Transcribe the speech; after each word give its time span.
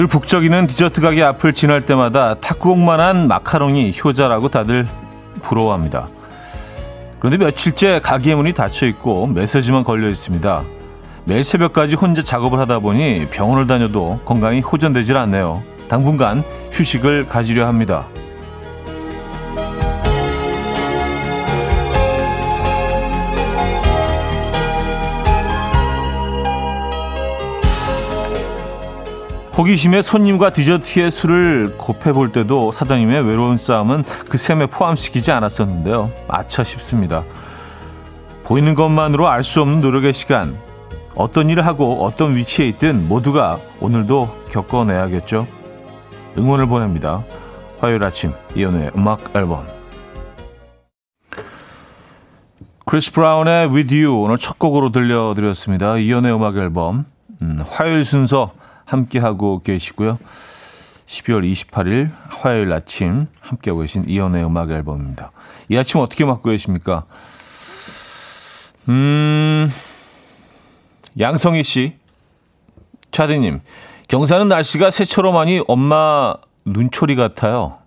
늘 0.00 0.06
북적이는 0.06 0.66
디저트 0.66 1.02
가게 1.02 1.22
앞을 1.22 1.52
지날 1.52 1.84
때마다 1.84 2.32
탁구공만한 2.32 3.28
마카롱이 3.28 3.94
효자라고 4.02 4.48
다들 4.48 4.86
부러워합니다. 5.42 6.08
그런데 7.18 7.36
며칠째 7.36 8.00
가게 8.02 8.34
문이 8.34 8.54
닫혀 8.54 8.86
있고 8.86 9.26
메시지만 9.26 9.84
걸려 9.84 10.08
있습니다. 10.08 10.64
매일 11.26 11.44
새벽까지 11.44 11.96
혼자 11.96 12.22
작업을 12.22 12.58
하다 12.60 12.78
보니 12.78 13.26
병원을 13.30 13.66
다녀도 13.66 14.20
건강이 14.24 14.60
호전되질 14.60 15.18
않네요. 15.18 15.62
당분간 15.90 16.44
휴식을 16.72 17.28
가지려 17.28 17.66
합니다. 17.66 18.06
호기심에 29.60 30.00
손님과 30.00 30.50
디저트의 30.50 31.10
수를 31.10 31.74
곱해볼 31.76 32.32
때도 32.32 32.72
사장님의 32.72 33.26
외로운 33.26 33.58
싸움은 33.58 34.04
그 34.30 34.38
셈에 34.38 34.64
포함시키지 34.64 35.32
않았었는데요. 35.32 36.10
아차 36.28 36.64
싶습니다. 36.64 37.24
보이는 38.42 38.74
것만으로 38.74 39.28
알 39.28 39.42
수 39.42 39.60
없는 39.60 39.82
노력의 39.82 40.14
시간. 40.14 40.56
어떤 41.14 41.50
일을 41.50 41.66
하고 41.66 42.02
어떤 42.02 42.36
위치에 42.36 42.68
있든 42.68 43.06
모두가 43.06 43.58
오늘도 43.82 44.46
겪어내야겠죠. 44.50 45.46
응원을 46.38 46.66
보냅니다. 46.66 47.22
화요일 47.80 48.02
아침 48.02 48.32
이현우의 48.54 48.92
음악 48.96 49.36
앨범 49.36 49.66
크리스 52.86 53.12
브라운의 53.12 53.68
With 53.68 53.94
You 53.94 54.22
오늘 54.22 54.38
첫 54.38 54.58
곡으로 54.58 54.90
들려드렸습니다. 54.90 55.98
이현우의 55.98 56.34
음악 56.34 56.56
앨범 56.56 57.04
음, 57.42 57.62
화요일 57.68 58.06
순서 58.06 58.52
함께하고 58.90 59.60
계시고요. 59.62 60.18
12월 61.06 61.50
28일 61.50 62.10
화요일 62.28 62.72
아침 62.72 63.26
함께하고 63.40 63.80
계신 63.80 64.04
이연의 64.06 64.44
음악 64.44 64.70
앨범입니다. 64.70 65.32
이 65.68 65.76
아침 65.78 66.00
어떻게 66.00 66.24
맞고 66.24 66.50
계십니까? 66.50 67.04
음, 68.88 69.70
양성희 71.18 71.62
씨, 71.64 71.96
차디님, 73.10 73.60
경사는 74.08 74.48
날씨가 74.48 74.90
새처럼 74.90 75.36
하니 75.36 75.62
엄마 75.68 76.34
눈초리 76.64 77.16
같아요. 77.16 77.78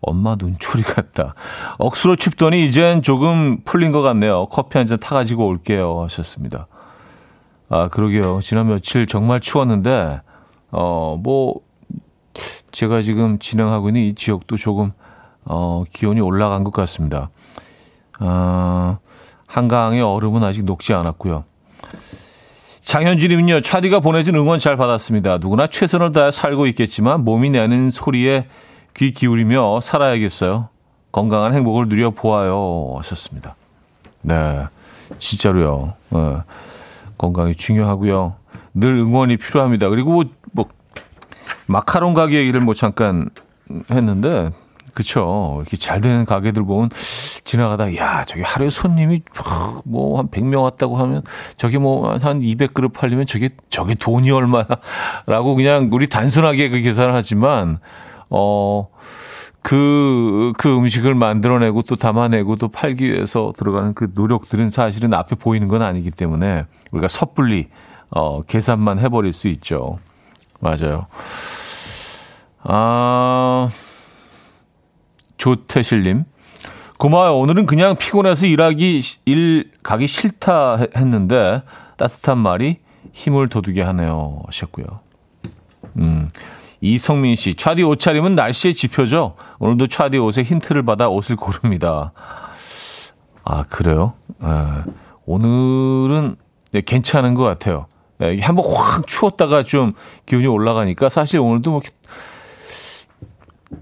엄마 0.00 0.36
눈초리 0.38 0.82
같다. 0.82 1.34
억수로 1.78 2.16
춥더니 2.16 2.66
이젠 2.66 3.02
조금 3.02 3.62
풀린 3.64 3.92
것 3.92 4.02
같네요. 4.02 4.46
커피 4.48 4.78
한 4.78 4.86
잔 4.86 4.98
타가지고 4.98 5.46
올게요. 5.46 6.02
하셨습니다. 6.02 6.66
아, 7.70 7.88
그러게요. 7.88 8.40
지난 8.42 8.68
며칠 8.68 9.06
정말 9.06 9.40
추웠는데, 9.40 10.20
어, 10.76 11.16
뭐, 11.22 11.60
제가 12.72 13.02
지금 13.02 13.38
진행하고 13.38 13.90
있는 13.90 14.02
이 14.02 14.14
지역도 14.16 14.56
조금, 14.56 14.90
어, 15.44 15.84
기온이 15.88 16.20
올라간 16.20 16.64
것 16.64 16.72
같습니다. 16.72 17.30
아, 18.18 18.98
한강의 19.46 20.02
얼음은 20.02 20.42
아직 20.42 20.64
녹지 20.64 20.92
않았고요. 20.92 21.44
장현진님은요, 22.80 23.60
차디가 23.60 24.00
보내준 24.00 24.34
응원 24.34 24.58
잘 24.58 24.76
받았습니다. 24.76 25.38
누구나 25.38 25.68
최선을 25.68 26.10
다해 26.10 26.32
살고 26.32 26.66
있겠지만 26.66 27.24
몸이 27.24 27.50
내는 27.50 27.90
소리에 27.90 28.48
귀 28.96 29.12
기울이며 29.12 29.80
살아야겠어요. 29.80 30.70
건강한 31.12 31.54
행복을 31.54 31.88
누려보아요. 31.88 32.96
하셨습니다. 32.98 33.54
네. 34.22 34.64
진짜로요. 35.20 35.94
네. 36.10 36.36
건강이 37.16 37.54
중요하고요. 37.54 38.34
늘 38.74 38.98
응원이 38.98 39.36
필요합니다. 39.36 39.88
그리고 39.88 40.24
마카롱 41.68 42.14
가게 42.14 42.38
얘기를 42.38 42.60
뭐 42.60 42.74
잠깐 42.74 43.30
했는데 43.90 44.50
그쵸. 44.92 45.56
이렇게 45.60 45.76
잘 45.76 46.00
되는 46.00 46.24
가게들 46.24 46.62
보면 46.64 46.88
지나가다, 47.42 47.96
야, 47.96 48.24
저기 48.26 48.42
하루에 48.42 48.70
손님이 48.70 49.22
뭐 49.84 50.18
한 50.18 50.28
100명 50.28 50.62
왔다고 50.62 50.96
하면 50.98 51.22
저게 51.56 51.78
뭐 51.78 52.16
한 52.18 52.40
200그릇 52.40 52.92
팔리면 52.92 53.26
저게, 53.26 53.48
저게 53.70 53.94
돈이 53.94 54.30
얼마야? 54.30 54.66
라고 55.26 55.56
그냥 55.56 55.88
우리 55.92 56.08
단순하게 56.08 56.68
그 56.68 56.80
계산을 56.80 57.12
하지만, 57.12 57.78
어, 58.30 58.88
그, 59.62 60.52
그 60.58 60.76
음식을 60.76 61.14
만들어내고 61.16 61.82
또 61.82 61.96
담아내고 61.96 62.56
또 62.56 62.68
팔기 62.68 63.10
위해서 63.10 63.52
들어가는 63.56 63.94
그 63.94 64.12
노력들은 64.14 64.70
사실은 64.70 65.12
앞에 65.12 65.34
보이는 65.36 65.66
건 65.66 65.82
아니기 65.82 66.10
때문에 66.12 66.66
우리가 66.92 67.08
섣불리 67.08 67.68
어, 68.10 68.42
계산만 68.42 69.00
해버릴 69.00 69.32
수 69.32 69.48
있죠. 69.48 69.98
맞아요. 70.64 71.06
아, 72.62 73.68
조태실님. 75.36 76.24
고마워요. 76.96 77.36
오늘은 77.38 77.66
그냥 77.66 77.96
피곤해서 77.96 78.46
일하기, 78.46 79.02
일 79.26 79.70
가기 79.82 80.06
싫다 80.06 80.78
했는데 80.96 81.62
따뜻한 81.98 82.38
말이 82.38 82.78
힘을 83.12 83.48
돋우게 83.50 83.82
하네요. 83.82 84.40
하셨고요. 84.46 84.86
음. 85.98 86.30
이성민 86.80 87.36
씨, 87.36 87.54
차디 87.54 87.82
옷차림은 87.82 88.34
날씨의 88.34 88.72
지표죠. 88.72 89.36
오늘도 89.58 89.88
차디 89.88 90.16
옷에 90.16 90.42
힌트를 90.42 90.82
받아 90.82 91.08
옷을 91.10 91.36
고릅니다. 91.36 92.12
아, 93.44 93.64
그래요? 93.64 94.14
아, 94.40 94.84
오늘은 95.26 96.36
네, 96.72 96.80
괜찮은 96.80 97.34
것 97.34 97.44
같아요. 97.44 97.86
예, 98.32 98.40
한번 98.40 98.64
확 98.74 99.06
추웠다가 99.06 99.62
좀 99.62 99.94
기온이 100.26 100.46
올라가니까 100.46 101.08
사실 101.08 101.40
오늘도 101.40 101.70
뭐 101.70 101.80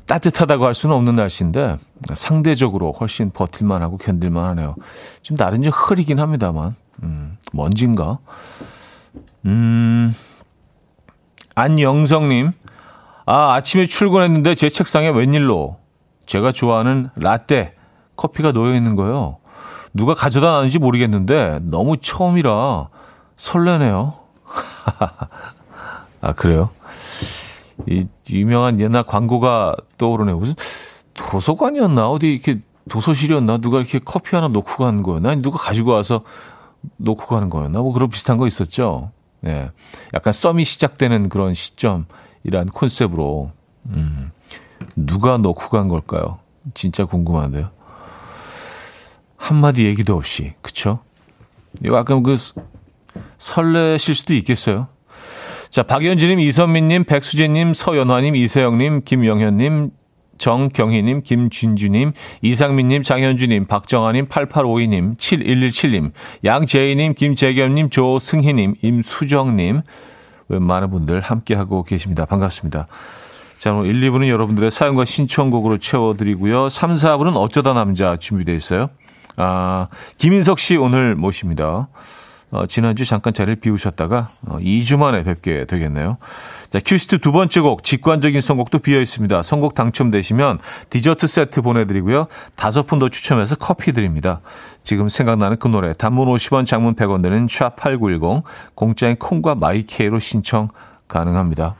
따뜻하다고 0.06 0.64
할 0.64 0.74
수는 0.74 0.94
없는 0.96 1.14
날씨인데 1.16 1.78
상대적으로 2.14 2.92
훨씬 2.92 3.30
버틸만 3.30 3.82
하고 3.82 3.96
견딜만 3.96 4.44
하네요. 4.50 4.74
좀 5.22 5.36
날은 5.36 5.62
좀 5.62 5.72
흐리긴 5.72 6.18
합니다만, 6.18 6.74
음, 7.02 7.36
먼지인가? 7.52 8.18
음, 9.44 10.14
안영성님, 11.54 12.52
아, 13.26 13.54
아침에 13.54 13.86
출근했는데 13.86 14.54
제 14.54 14.68
책상에 14.68 15.10
웬일로 15.10 15.76
제가 16.26 16.52
좋아하는 16.52 17.10
라떼 17.14 17.74
커피가 18.16 18.52
놓여 18.52 18.74
있는 18.74 18.96
거예요. 18.96 19.38
누가 19.94 20.14
가져다 20.14 20.52
놨는지 20.52 20.78
모르겠는데 20.78 21.60
너무 21.62 21.98
처음이라 21.98 22.88
설레네요. 23.36 24.21
아, 26.20 26.32
그래요? 26.32 26.70
이 27.86 28.06
유명한 28.30 28.80
옛날 28.80 29.02
광고가 29.02 29.76
떠오르네. 29.98 30.34
무슨 30.34 30.54
도서관이었나? 31.14 32.08
어디 32.08 32.32
이렇게 32.32 32.60
도서실이었나? 32.88 33.58
누가 33.58 33.78
이렇게 33.78 33.98
커피 33.98 34.36
하나 34.36 34.48
놓고 34.48 34.76
가는 34.76 35.02
거였나? 35.02 35.30
아니, 35.30 35.42
누가 35.42 35.58
가지고 35.58 35.92
와서 35.92 36.22
놓고 36.96 37.26
가는 37.26 37.50
거였나? 37.50 37.80
뭐 37.80 37.92
그런 37.92 38.08
비슷한 38.08 38.36
거 38.36 38.46
있었죠. 38.46 39.10
예. 39.46 39.70
약간 40.14 40.32
썸이 40.32 40.64
시작되는 40.64 41.28
그런 41.28 41.54
시점이란 41.54 42.66
콘셉트로, 42.72 43.50
음, 43.86 44.30
누가 44.94 45.38
놓고 45.38 45.68
간 45.68 45.88
걸까요? 45.88 46.38
진짜 46.74 47.04
궁금한데요. 47.04 47.70
한마디 49.36 49.86
얘기도 49.86 50.14
없이, 50.14 50.54
그쵸? 50.62 51.00
이거 51.84 51.96
약간 51.96 52.22
그 52.22 52.36
설레실 53.42 54.14
수도 54.14 54.34
있겠어요. 54.34 54.86
자, 55.68 55.82
박연진님, 55.82 56.38
이선민님, 56.38 57.04
백수재님, 57.04 57.74
서연화님, 57.74 58.36
이세영님, 58.36 59.02
김영현님, 59.04 59.90
정경희님, 60.38 61.22
김진주님, 61.22 62.12
이상민님, 62.42 63.02
장현주님, 63.02 63.66
박정아님, 63.66 64.26
8852님, 64.26 65.16
7117님, 65.16 66.12
양재희님, 66.44 67.14
김재겸님, 67.14 67.90
조승희님, 67.90 68.74
임수정님, 68.80 69.82
많은 70.48 70.90
분들 70.90 71.20
함께하고 71.20 71.82
계십니다. 71.82 72.26
반갑습니다. 72.26 72.86
자, 73.58 73.72
오늘 73.72 73.90
1, 73.90 74.10
2부는 74.10 74.28
여러분들의 74.28 74.70
사연과 74.70 75.04
신청곡으로 75.04 75.78
채워드리고요. 75.78 76.68
3, 76.68 76.94
4부는 76.94 77.36
어쩌다 77.36 77.72
남자 77.72 78.16
준비되어 78.16 78.54
있어요. 78.54 78.90
아, 79.36 79.88
김인석 80.18 80.58
씨 80.58 80.76
오늘 80.76 81.16
모십니다. 81.16 81.88
어, 82.52 82.66
지난주 82.66 83.04
잠깐 83.04 83.34
자리를 83.34 83.56
비우셨다가 83.56 84.28
어, 84.48 84.58
2주 84.58 84.96
만에 84.98 85.24
뵙게 85.24 85.64
되겠네요. 85.66 86.18
자, 86.70 86.80
큐시트 86.84 87.18
두 87.18 87.32
번째 87.32 87.60
곡 87.60 87.82
직관적인 87.82 88.40
선곡도 88.40 88.78
비어 88.78 89.00
있습니다. 89.00 89.42
선곡 89.42 89.74
당첨되시면 89.74 90.58
디저트 90.88 91.26
세트 91.26 91.60
보내드리고요. 91.60 92.28
다섯 92.56 92.86
분 92.86 93.02
더 93.02 93.08
추첨해서 93.08 93.56
커피 93.56 93.92
드립니다. 93.92 94.40
지금 94.84 95.08
생각나는 95.08 95.56
그 95.58 95.66
노래 95.66 95.92
단문 95.92 96.28
50원 96.28 96.64
장문 96.64 96.94
100원 96.94 97.20
되는 97.20 97.46
샵8910 97.48 98.44
공짜인 98.76 99.16
콩과 99.16 99.56
마이케이로 99.56 100.20
신청 100.20 100.68
가능합니다. 101.08 101.74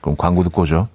그럼 0.00 0.16
광고 0.16 0.42
듣고 0.42 0.62
오죠. 0.62 0.88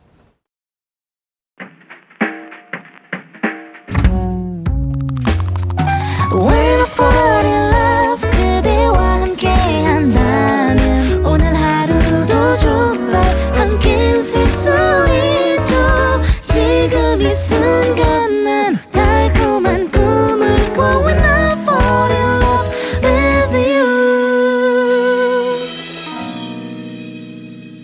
지금 17.18 17.22
이 17.22 17.34
순간 17.34 18.44
난 18.44 18.76
달콤한 18.92 19.90
꿈을 19.90 20.56
꿔 20.74 21.00
When 21.04 21.20
I 21.20 21.52
fall 21.64 22.12
in 22.12 22.42
love 22.42 22.70
with 23.04 23.58
you 23.58 23.88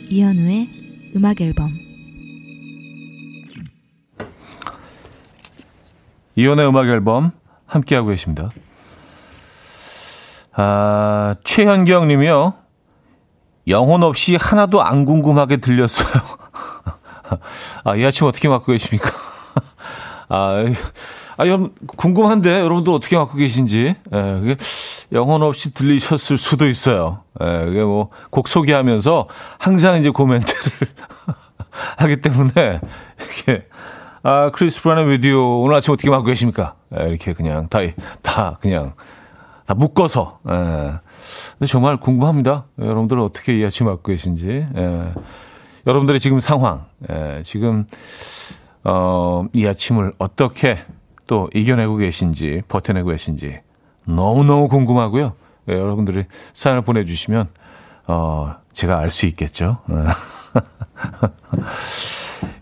이현우의 0.10 0.70
음악 1.16 1.42
앨범 1.42 1.74
이현우의 6.36 6.70
음악 6.70 6.88
앨범 6.88 7.32
함께하고 7.66 8.10
계십니다. 8.10 8.52
아, 10.56 11.36
최현경 11.44 12.08
님이요. 12.08 12.54
영혼 13.68 14.04
없이 14.04 14.36
하나도 14.40 14.84
안 14.84 15.06
궁금하게 15.06 15.58
들렸어요. 15.58 16.22
아, 17.84 17.96
이 17.96 18.06
아침 18.06 18.28
어떻게 18.28 18.48
맞고 18.48 18.72
계십니까? 18.72 19.10
아, 20.30 20.66
아, 21.38 21.48
여러분, 21.48 21.74
궁금한데, 21.98 22.60
여러분도 22.60 22.94
어떻게 22.94 23.18
맞고 23.18 23.38
계신지. 23.38 23.96
예, 24.14 24.22
그게 24.40 24.56
영혼 25.12 25.42
없이 25.42 25.74
들리셨을 25.74 26.38
수도 26.38 26.68
있어요. 26.68 27.22
예, 27.42 27.66
그게 27.66 27.84
뭐, 27.84 28.10
곡 28.30 28.48
소개하면서 28.48 29.28
항상 29.58 30.00
이제 30.00 30.10
코멘트를 30.10 30.88
하기 31.98 32.22
때문에, 32.22 32.80
이렇게, 33.20 33.66
아, 34.22 34.52
크리스 34.52 34.82
브라의 34.82 35.10
위디오 35.10 35.62
오늘 35.62 35.76
아침 35.76 35.94
어떻게 35.94 36.10
맞고 36.10 36.24
계십니까? 36.26 36.76
예, 37.00 37.10
이렇게 37.10 37.34
그냥 37.34 37.68
다, 37.68 37.80
다 38.22 38.58
그냥, 38.62 38.94
다 39.66 39.74
묶어서, 39.74 40.40
예. 40.50 40.54
근데 41.58 41.66
정말 41.68 41.98
궁금합니다. 41.98 42.66
여러분들은 42.80 43.22
어떻게 43.24 43.58
이 43.58 43.66
아침 43.66 43.88
맞고 43.88 44.04
계신지. 44.04 44.68
예. 44.76 45.14
여러분들의 45.86 46.20
지금 46.20 46.40
상황, 46.40 46.86
예, 47.10 47.42
지금, 47.44 47.86
어, 48.84 49.46
이 49.54 49.66
아침을 49.68 50.14
어떻게 50.18 50.80
또 51.28 51.50
이겨내고 51.54 51.98
계신지, 51.98 52.62
버텨내고 52.68 53.10
계신지 53.10 53.60
너무 54.06 54.44
너무 54.44 54.68
궁금하고요. 54.68 55.34
예, 55.70 55.74
여러분들이 55.74 56.26
사연을 56.54 56.82
보내주시면, 56.84 57.50
어, 58.08 58.56
제가 58.72 58.98
알 59.00 59.10
수 59.10 59.26
있겠죠. 59.28 59.80
예. 59.92 59.96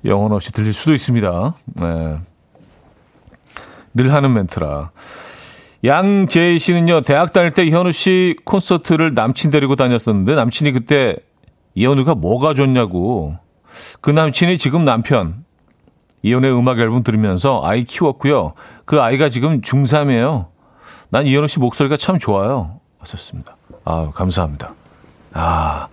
영혼 0.09 0.31
없이 0.31 0.51
들릴 0.51 0.73
수도 0.73 0.93
있습니다. 0.93 1.53
예. 1.81 2.19
늘 3.93 4.13
하는 4.13 4.33
멘트라. 4.33 4.91
양재희 5.83 6.59
씨는요, 6.59 7.01
대학 7.01 7.33
다닐 7.33 7.51
때 7.51 7.67
현우 7.69 7.91
씨 7.91 8.35
콘서트를 8.45 9.13
남친 9.13 9.51
데리고 9.51 9.75
다녔었는데, 9.75 10.35
남친이 10.35 10.71
그때 10.73 11.17
이현우가 11.75 12.15
뭐가 12.15 12.53
좋냐고. 12.53 13.35
그 14.01 14.11
남친이 14.11 14.57
지금 14.57 14.85
남편. 14.85 15.45
이현우의 16.23 16.55
음악 16.55 16.79
앨범 16.79 17.03
들으면서 17.03 17.61
아이 17.63 17.83
키웠고요. 17.83 18.53
그 18.85 19.01
아이가 19.01 19.29
지금 19.29 19.61
중3이에요. 19.61 20.47
난 21.09 21.25
이현우 21.27 21.47
씨 21.47 21.59
목소리가 21.59 21.97
참 21.97 22.19
좋아요. 22.19 22.79
왔었습니다. 22.99 23.55
아 23.85 24.11
감사합니다. 24.13 24.75
아, 25.33 25.87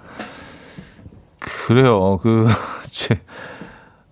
그래요. 1.39 2.19
그, 2.19 2.47
제, 2.91 3.21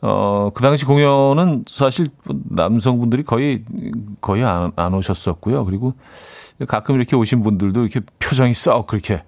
어, 0.00 0.50
그 0.54 0.62
당시 0.62 0.84
공연은 0.84 1.64
사실 1.66 2.06
남성분들이 2.24 3.24
거의, 3.24 3.64
거의 4.20 4.44
안, 4.44 4.72
안 4.76 4.94
오셨었고요. 4.94 5.64
그리고 5.64 5.94
가끔 6.68 6.94
이렇게 6.94 7.16
오신 7.16 7.42
분들도 7.42 7.80
이렇게 7.82 8.00
표정이 8.18 8.54
썩 8.54 8.86
그렇게, 8.86 9.22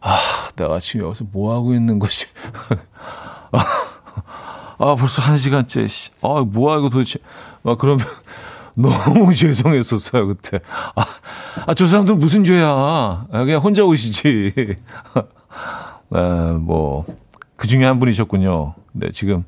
아, 0.00 0.18
내가 0.56 0.80
지금 0.80 1.06
여기서 1.06 1.24
뭐 1.30 1.54
하고 1.54 1.74
있는 1.74 1.98
것이. 1.98 2.26
아, 4.78 4.94
벌써 4.96 5.20
한 5.22 5.36
시간째, 5.36 5.86
아, 6.22 6.42
뭐 6.46 6.72
하고 6.72 6.88
도대체. 6.88 7.18
막 7.62 7.76
그러면 7.78 8.06
너무 8.74 9.34
죄송했었어요, 9.34 10.26
그때. 10.28 10.60
아, 10.94 11.04
아, 11.66 11.74
저 11.74 11.86
사람들 11.86 12.14
무슨 12.16 12.44
죄야. 12.44 12.66
아, 12.66 13.26
그냥 13.30 13.60
혼자 13.60 13.84
오시지. 13.84 14.54
네, 16.08 16.18
뭐, 16.60 17.04
그 17.56 17.68
중에 17.68 17.84
한 17.84 18.00
분이셨군요. 18.00 18.74
네, 18.92 19.10
지금 19.12 19.44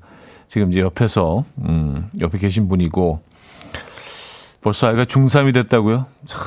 지금 0.49 0.71
이제 0.71 0.81
옆에서, 0.81 1.45
음, 1.61 2.11
옆에 2.21 2.37
계신 2.37 2.69
분이고, 2.69 3.23
벌써 4.61 4.89
아이가 4.89 5.07
중3이 5.07 5.55
됐다고요? 5.55 6.05
차, 6.27 6.39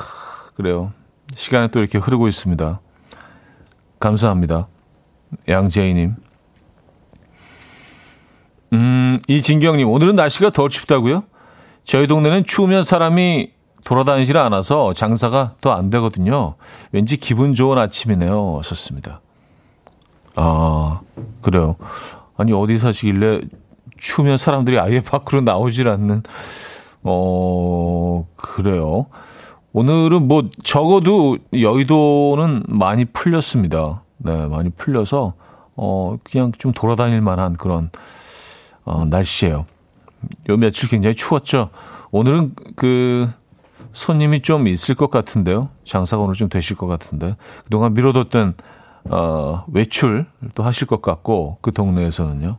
그래요. 0.54 0.92
시간이 1.34 1.70
또 1.70 1.80
이렇게 1.80 1.98
흐르고 1.98 2.28
있습니다. 2.28 2.80
감사합니다. 4.00 4.68
양재희님. 5.48 6.14
음, 8.72 9.18
이진경님, 9.28 9.88
오늘은 9.88 10.16
날씨가 10.16 10.50
덜 10.50 10.68
춥다고요? 10.68 11.24
저희 11.84 12.06
동네는 12.06 12.44
추우면 12.44 12.82
사람이 12.82 13.52
돌아다니질 13.84 14.36
않아서 14.36 14.92
장사가 14.92 15.54
더 15.60 15.72
안 15.72 15.90
되거든요. 15.90 16.56
왠지 16.90 17.16
기분 17.16 17.54
좋은 17.54 17.78
아침이네요. 17.78 18.60
썼습니다. 18.64 19.20
아, 20.34 21.00
그래요. 21.40 21.76
아니, 22.36 22.52
어디 22.52 22.76
사시길래 22.78 23.42
추우면 23.96 24.36
사람들이 24.36 24.78
아예 24.80 25.00
밖으로 25.00 25.40
나오질 25.42 25.88
않는, 25.88 26.22
어, 27.04 28.26
그래요. 28.36 29.06
오늘은 29.76 30.26
뭐 30.26 30.48
적어도 30.64 31.36
여의도는 31.52 32.62
많이 32.66 33.04
풀렸습니다. 33.04 34.04
네, 34.16 34.46
많이 34.46 34.70
풀려서, 34.70 35.34
어, 35.76 36.16
그냥 36.24 36.50
좀 36.56 36.72
돌아다닐 36.72 37.20
만한 37.20 37.52
그런, 37.52 37.90
어, 38.86 39.04
날씨예요. 39.04 39.66
요 40.48 40.56
며칠 40.56 40.88
굉장히 40.88 41.14
추웠죠. 41.14 41.68
오늘은 42.10 42.54
그, 42.74 43.28
손님이 43.92 44.40
좀 44.40 44.66
있을 44.66 44.94
것 44.94 45.10
같은데요. 45.10 45.68
장사가 45.84 46.22
오늘 46.22 46.34
좀 46.36 46.48
되실 46.48 46.74
것 46.74 46.86
같은데. 46.86 47.36
그동안 47.64 47.92
미뤄뒀던, 47.92 48.54
어, 49.10 49.64
외출도 49.70 50.62
하실 50.62 50.86
것 50.86 51.02
같고, 51.02 51.58
그 51.60 51.70
동네에서는요. 51.70 52.56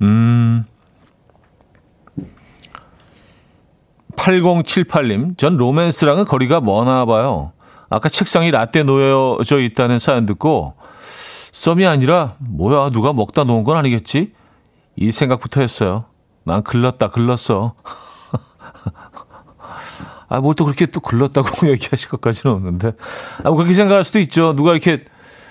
음. 0.00 0.64
8078님, 4.16 5.36
전 5.38 5.56
로맨스랑은 5.56 6.24
거리가 6.24 6.60
머나 6.60 7.04
봐요. 7.04 7.52
아까 7.90 8.08
책상이 8.08 8.50
라떼 8.50 8.82
놓여져 8.82 9.60
있다는 9.60 9.98
사연 9.98 10.26
듣고, 10.26 10.74
썸이 11.52 11.86
아니라, 11.86 12.34
뭐야, 12.40 12.90
누가 12.90 13.12
먹다 13.12 13.44
놓은 13.44 13.64
건 13.64 13.76
아니겠지? 13.76 14.32
이 14.96 15.10
생각부터 15.10 15.60
했어요. 15.60 16.06
난 16.44 16.62
글렀다, 16.62 17.08
글렀어. 17.10 17.74
아, 20.28 20.40
뭘 20.40 20.54
또 20.54 20.64
그렇게 20.64 20.86
또 20.86 21.00
글렀다고 21.00 21.68
얘기하실 21.72 22.08
것까지는 22.10 22.54
없는데. 22.56 22.92
아, 23.44 23.50
뭐 23.50 23.56
그렇게 23.56 23.74
생각할 23.74 24.04
수도 24.04 24.18
있죠. 24.20 24.54
누가 24.54 24.72
이렇게 24.72 25.04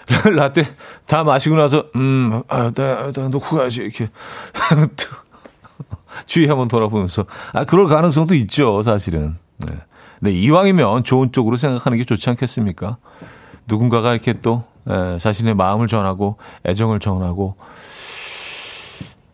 라떼 0.36 0.66
다 1.08 1.24
마시고 1.24 1.56
나서 1.56 1.86
음, 1.96 2.42
아, 2.50 2.72
나, 2.72 3.12
나 3.14 3.30
놓고 3.30 3.56
가야지 3.58 3.82
이렇게 3.84 4.10
주위 6.26 6.48
한번 6.48 6.68
돌아보면서 6.68 7.26
아 7.54 7.64
그럴 7.66 7.88
가능성도 7.88 8.36
있죠 8.36 8.84
사실은. 8.84 9.38
네. 9.58 9.76
네 10.20 10.32
이왕이면 10.32 11.04
좋은 11.04 11.32
쪽으로 11.32 11.58
생각하는 11.58 11.98
게 11.98 12.06
좋지 12.06 12.30
않겠습니까? 12.30 12.98
누군가가 13.68 14.14
이렇게 14.14 14.34
또 14.42 14.64
에, 14.88 15.18
자신의 15.18 15.56
마음을 15.56 15.88
전하고 15.88 16.38
애정을 16.66 17.00
전하고 17.00 17.56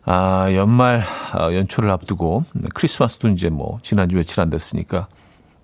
아 0.04 0.48
연말 0.54 1.02
아, 1.32 1.52
연초를 1.52 1.90
앞두고 1.90 2.44
네, 2.54 2.68
크리스마스도 2.74 3.28
이제 3.28 3.48
뭐 3.48 3.78
지난주 3.82 4.16
며칠 4.16 4.40
안 4.40 4.50
됐으니까 4.50 5.08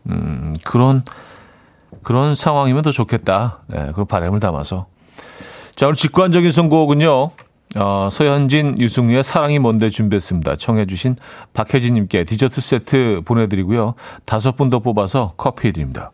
음 0.08 0.54
그런 0.64 1.04
그런 2.02 2.34
상황이면 2.34 2.82
더 2.82 2.92
좋겠다. 2.92 3.60
네, 3.66 3.90
그런 3.92 4.06
바람을 4.06 4.40
담아서 4.40 4.86
자, 5.76 5.86
오늘 5.86 5.94
직관적인 5.94 6.52
선곡은요. 6.52 7.32
어, 7.76 8.08
서현진, 8.10 8.76
유승우의 8.78 9.22
사랑이 9.24 9.58
뭔데 9.58 9.90
준비했습니다. 9.90 10.56
청해주신 10.56 11.16
박혜진님께 11.52 12.24
디저트 12.24 12.60
세트 12.60 13.22
보내드리고요. 13.24 13.94
다섯 14.24 14.56
분 14.56 14.70
더 14.70 14.80
뽑아서 14.80 15.34
커피 15.36 15.72
드립니다. 15.72 16.10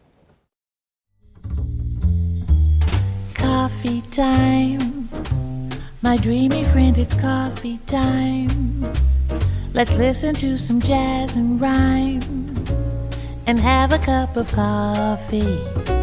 Coffee 3.36 4.02
time. 4.10 5.08
My 6.04 6.16
dreamy 6.18 6.62
friend, 6.64 6.98
it's 7.00 7.14
coffee 7.14 7.78
time. 7.86 8.82
Let's 9.72 9.94
listen 9.94 10.34
to 10.34 10.54
some 10.58 10.80
jazz 10.80 11.38
and 11.38 11.60
rhyme 11.60 12.20
and 13.46 13.58
have 13.58 13.92
a 13.92 13.98
cup 13.98 14.36
of 14.36 14.52
coffee. 14.52 16.01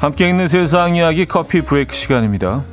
함께 0.00 0.28
있는 0.30 0.48
세상 0.48 0.96
이야기 0.96 1.26
커피 1.26 1.60
브레이크 1.60 1.94
시간입니다. 1.94 2.64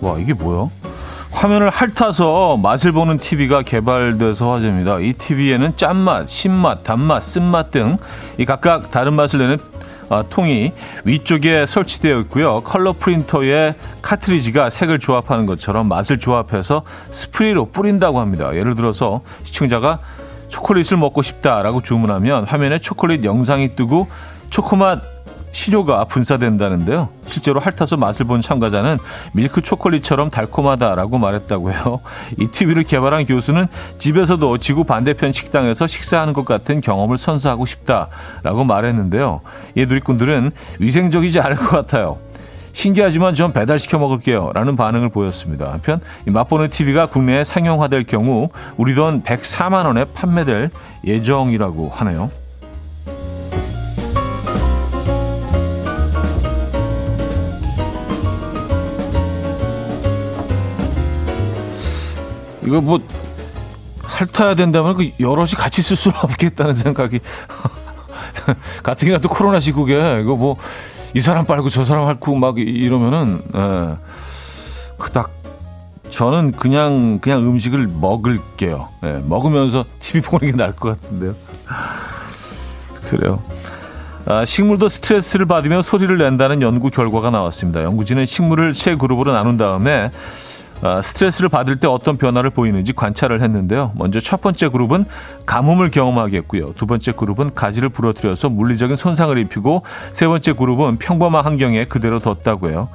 와, 0.00 0.18
이게 0.18 0.34
뭐야? 0.34 0.68
화면을 1.32 1.68
핥아서 1.70 2.56
맛을 2.56 2.92
보는 2.92 3.18
TV가 3.18 3.62
개발돼서 3.62 4.52
화제입니다. 4.52 4.98
이 5.00 5.12
TV에는 5.14 5.76
짠맛, 5.76 6.28
신맛, 6.28 6.82
단맛, 6.84 7.20
쓴맛 7.22 7.70
등 7.70 7.96
이 8.38 8.44
각각 8.44 8.90
다른 8.90 9.14
맛을 9.14 9.38
내는 9.40 9.56
아, 9.56 9.73
통이 10.28 10.72
위쪽에 11.04 11.66
설치되어 11.66 12.20
있고요. 12.20 12.62
컬러 12.62 12.92
프린터에 12.92 13.74
카트리지가 14.02 14.70
색을 14.70 14.98
조합하는 14.98 15.46
것처럼 15.46 15.88
맛을 15.88 16.18
조합해서 16.18 16.82
스프레이로 17.10 17.66
뿌린다고 17.66 18.20
합니다. 18.20 18.54
예를 18.54 18.74
들어서 18.74 19.22
시청자가 19.42 19.98
초콜릿을 20.48 20.98
먹고 20.98 21.22
싶다라고 21.22 21.82
주문하면 21.82 22.44
화면에 22.44 22.78
초콜릿 22.78 23.24
영상이 23.24 23.74
뜨고 23.74 24.06
초코맛 24.50 25.13
시료가 25.54 26.04
분사된다는데요. 26.06 27.08
실제로 27.26 27.60
핥아서 27.60 27.96
맛을 27.96 28.26
본 28.26 28.40
참가자는 28.40 28.98
밀크 29.32 29.62
초콜릿처럼 29.62 30.30
달콤하다라고 30.30 31.18
말했다고요. 31.18 32.00
이 32.40 32.48
TV를 32.48 32.82
개발한 32.82 33.24
교수는 33.26 33.68
집에서도 33.96 34.58
지구 34.58 34.84
반대편 34.84 35.32
식당에서 35.32 35.86
식사하는 35.86 36.32
것 36.32 36.44
같은 36.44 36.80
경험을 36.80 37.16
선사하고 37.16 37.66
싶다라고 37.66 38.64
말했는데요. 38.64 39.40
이 39.76 39.86
누리꾼들은 39.86 40.50
위생적이지 40.80 41.40
않을 41.40 41.56
것 41.56 41.70
같아요. 41.70 42.18
신기하지만 42.72 43.36
전 43.36 43.52
배달시켜 43.52 43.98
먹을게요. 43.98 44.50
라는 44.52 44.74
반응을 44.74 45.10
보였습니다. 45.10 45.72
한편 45.72 46.00
맛보는 46.26 46.70
TV가 46.70 47.06
국내에 47.06 47.44
상용화될 47.44 48.04
경우 48.04 48.48
우리 48.76 48.96
돈 48.96 49.22
104만 49.22 49.86
원에 49.86 50.04
판매될 50.06 50.70
예정이라고 51.04 51.90
하네요. 51.90 52.30
이거 62.66 62.80
뭐 62.80 63.00
핥아야 64.02 64.54
된다면 64.54 64.96
그 64.96 65.10
여럿이 65.20 65.52
같이 65.52 65.82
쓸 65.82 65.96
수는 65.96 66.16
없겠다는 66.22 66.74
생각이 66.74 67.20
가뜩이나 68.82 69.18
또 69.18 69.28
코로나 69.28 69.60
시국에 69.60 70.20
이거 70.20 70.36
뭐 70.36 70.56
이 71.14 71.20
사람 71.20 71.46
빨고 71.46 71.70
저 71.70 71.84
사람 71.84 72.08
핥고 72.08 72.34
막 72.34 72.58
이러면은 72.58 73.40
예. 73.54 73.96
그닥 74.98 75.30
저는 76.10 76.52
그냥 76.52 77.20
그냥 77.20 77.40
음식을 77.42 77.88
먹을게요. 77.88 78.88
예, 79.04 79.22
먹으면서 79.24 79.84
TV 80.00 80.22
보는 80.22 80.50
게 80.50 80.56
나을 80.56 80.72
것 80.72 81.00
같은데요. 81.00 81.34
그래요. 83.04 83.40
아, 84.26 84.44
식물도 84.44 84.88
스트레스를 84.88 85.46
받으며 85.46 85.82
소리를 85.82 86.16
낸다는 86.16 86.62
연구 86.62 86.90
결과가 86.90 87.30
나왔습니다. 87.30 87.82
연구진은 87.84 88.26
식물을 88.26 88.74
세 88.74 88.96
그룹으로 88.96 89.32
나눈 89.32 89.56
다음에 89.56 90.10
아, 90.10 90.10
스트레스를 91.02 91.48
받을 91.48 91.76
때 91.76 91.86
어떤 91.86 92.16
변화를 92.16 92.50
보이는지 92.50 92.92
관찰을 92.92 93.42
했는데요. 93.42 93.92
먼저 93.96 94.20
첫 94.20 94.40
번째 94.40 94.68
그룹은 94.68 95.06
가뭄을 95.46 95.90
경험하게 95.90 96.38
했고요. 96.38 96.74
두 96.74 96.86
번째 96.86 97.12
그룹은 97.12 97.54
가지를 97.54 97.88
부러뜨려서 97.88 98.50
물리적인 98.50 98.96
손상을 98.96 99.36
입히고 99.38 99.82
세 100.12 100.26
번째 100.26 100.52
그룹은 100.52 100.98
평범한 100.98 101.44
환경에 101.44 101.84
그대로 101.86 102.20
뒀다고요. 102.20 102.88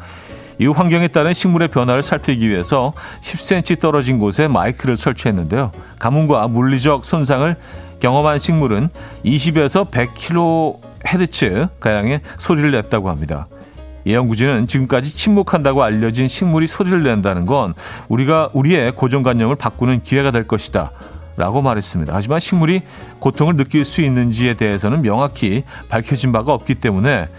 이후 0.59 0.73
환경에 0.75 1.07
따른 1.07 1.33
식물의 1.33 1.69
변화를 1.69 2.03
살피기 2.03 2.47
위해서 2.47 2.93
10cm 3.21 3.79
떨어진 3.79 4.19
곳에 4.19 4.47
마이크를 4.47 4.97
설치했는데요. 4.97 5.71
가뭄과 5.99 6.47
물리적 6.49 7.05
손상을 7.05 7.55
경험한 8.01 8.39
식물은 8.39 8.89
20에서 9.25 9.89
100kHz 9.89 11.69
가량의 11.79 12.21
소리를 12.37 12.71
냈다고 12.71 13.09
합니다. 13.09 13.47
예연구진은 14.05 14.67
지금까지 14.67 15.15
침묵한다고 15.15 15.83
알려진 15.83 16.27
식물이 16.27 16.67
소리를 16.67 17.03
낸다는 17.03 17.45
건 17.45 17.73
우리가 18.07 18.49
우리의 18.53 18.93
고정관념을 18.93 19.55
바꾸는 19.55 20.03
기회가 20.03 20.31
될 20.31 20.47
것이다. 20.47 20.91
라고 21.37 21.61
말했습니다. 21.61 22.13
하지만 22.13 22.39
식물이 22.39 22.81
고통을 23.19 23.55
느낄 23.55 23.85
수 23.85 24.01
있는지에 24.01 24.55
대해서는 24.55 25.01
명확히 25.01 25.63
밝혀진 25.87 26.33
바가 26.33 26.53
없기 26.53 26.75
때문에 26.75 27.29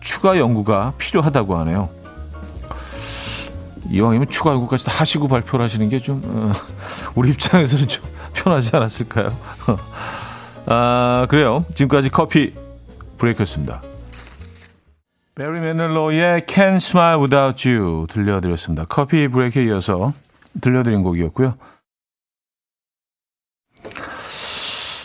추가 0.00 0.38
연구가 0.38 0.94
필요하다고 0.96 1.58
하네요. 1.58 1.90
이왕이면 3.90 4.30
추가 4.30 4.52
연구까지 4.52 4.86
다 4.86 4.92
하시고 4.92 5.28
발표를 5.28 5.64
하시는 5.64 5.88
게좀 5.90 6.22
어, 6.24 6.52
우리 7.14 7.30
입장에서는 7.30 7.86
좀 7.86 8.04
편하지 8.32 8.74
않았을까요? 8.74 9.36
아 10.66 11.26
그래요. 11.28 11.64
지금까지 11.74 12.08
커피 12.08 12.52
브레이크였습니다. 13.18 13.82
베리 15.40 15.58
매널로의 15.58 16.42
Can't 16.42 16.76
Smile 16.76 17.18
Without 17.22 17.66
You 17.66 18.06
들려드렸습니다. 18.10 18.84
커피 18.84 19.26
브레이크에 19.26 19.62
이어서 19.68 20.12
들려드린 20.60 21.02
곡이었고요. 21.02 21.54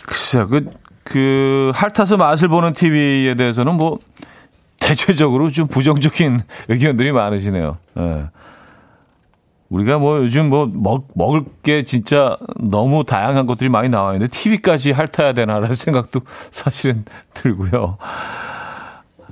글쎄요, 0.06 0.46
그, 0.48 0.68
그, 1.04 1.72
핥아서 1.74 2.18
맛을 2.18 2.48
보는 2.48 2.74
TV에 2.74 3.34
대해서는 3.34 3.76
뭐, 3.76 3.96
대체적으로 4.78 5.50
좀 5.50 5.68
부정적인 5.68 6.40
의견들이 6.68 7.12
많으시네요. 7.12 7.78
네. 7.94 8.26
우리가 9.70 9.96
뭐 9.96 10.18
요즘 10.18 10.50
뭐 10.50 10.70
먹, 10.70 11.08
먹을 11.14 11.44
게 11.62 11.84
진짜 11.84 12.36
너무 12.60 13.04
다양한 13.04 13.46
것들이 13.46 13.70
많이 13.70 13.88
나와 13.88 14.12
있는데 14.12 14.30
TV까지 14.30 14.92
핥아야 14.92 15.32
되나라는 15.32 15.72
생각도 15.74 16.20
사실은 16.50 17.06
들고요. 17.32 17.96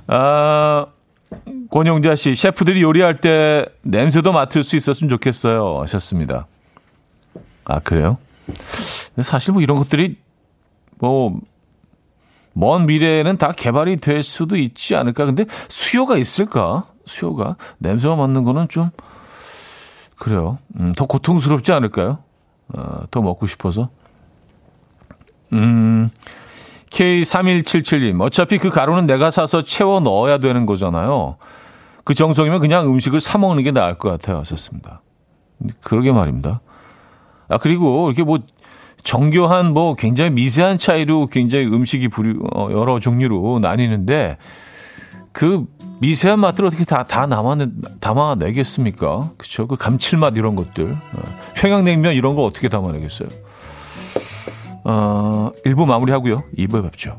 아, 0.07 0.87
권용자 1.71 2.15
씨, 2.15 2.35
셰프들이 2.35 2.81
요리할 2.81 3.17
때 3.17 3.65
냄새도 3.81 4.31
맡을 4.31 4.63
수 4.63 4.75
있었으면 4.75 5.09
좋겠어요. 5.09 5.81
하셨습니다. 5.81 6.45
아, 7.65 7.79
그래요? 7.79 8.17
사실 9.21 9.53
뭐 9.53 9.61
이런 9.61 9.77
것들이 9.77 10.17
뭐, 10.99 11.39
먼 12.53 12.85
미래에는 12.85 13.37
다 13.37 13.51
개발이 13.51 13.97
될 13.97 14.23
수도 14.23 14.55
있지 14.55 14.95
않을까. 14.95 15.25
근데 15.25 15.45
수요가 15.67 16.17
있을까? 16.17 16.85
수요가. 17.05 17.57
냄새만 17.79 18.17
맡는 18.17 18.43
거는 18.43 18.69
좀, 18.69 18.91
그래요. 20.17 20.57
음, 20.79 20.93
더 20.93 21.05
고통스럽지 21.05 21.73
않을까요? 21.73 22.19
어, 22.69 23.03
더 23.11 23.21
먹고 23.21 23.47
싶어서. 23.47 23.89
음, 25.53 26.09
K3177님, 26.95 28.21
어차피 28.21 28.57
그 28.57 28.69
가루는 28.69 29.05
내가 29.05 29.29
사서 29.29 29.63
채워 29.63 29.99
넣어야 29.99 30.37
되는 30.37 30.65
거잖아요. 30.65 31.35
그 32.05 32.13
정성이면 32.13 32.61
그냥 32.61 32.85
음식을 32.85 33.19
사 33.19 33.37
먹는 33.37 33.63
게 33.63 33.71
나을 33.71 33.97
것 33.97 34.09
같아요. 34.09 34.37
하셨습니다. 34.37 35.01
그러게 35.83 36.13
말입니다. 36.13 36.61
아, 37.49 37.57
그리고 37.57 38.07
이렇게 38.07 38.23
뭐 38.23 38.39
정교한 39.03 39.73
뭐 39.73 39.95
굉장히 39.95 40.31
미세한 40.31 40.77
차이로 40.77 41.27
굉장히 41.27 41.65
음식이 41.65 42.07
부류, 42.07 42.41
어, 42.55 42.69
여러 42.71 42.99
종류로 42.99 43.59
나뉘는데 43.59 44.37
그 45.33 45.65
미세한 45.99 46.39
맛들 46.39 46.65
어떻게 46.65 46.85
다, 46.85 47.03
다 47.03 47.25
남아내, 47.25 47.67
담아내겠습니까? 47.99 49.31
그쵸? 49.37 49.67
그 49.67 49.75
감칠맛 49.75 50.37
이런 50.37 50.55
것들. 50.55 50.91
어, 50.91 51.21
평양냉면 51.55 52.13
이런 52.13 52.35
걸 52.35 52.45
어떻게 52.45 52.69
담아내겠어요? 52.69 53.44
어, 54.85 55.49
1부 55.65 55.85
마무리하고요. 55.85 56.43
2부에 56.57 56.83
뵙죠. 56.83 57.17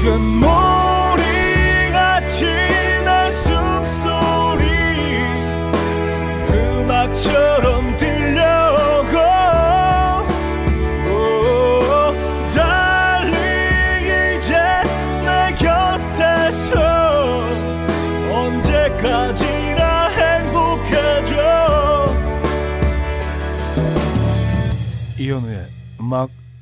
이 0.00 0.57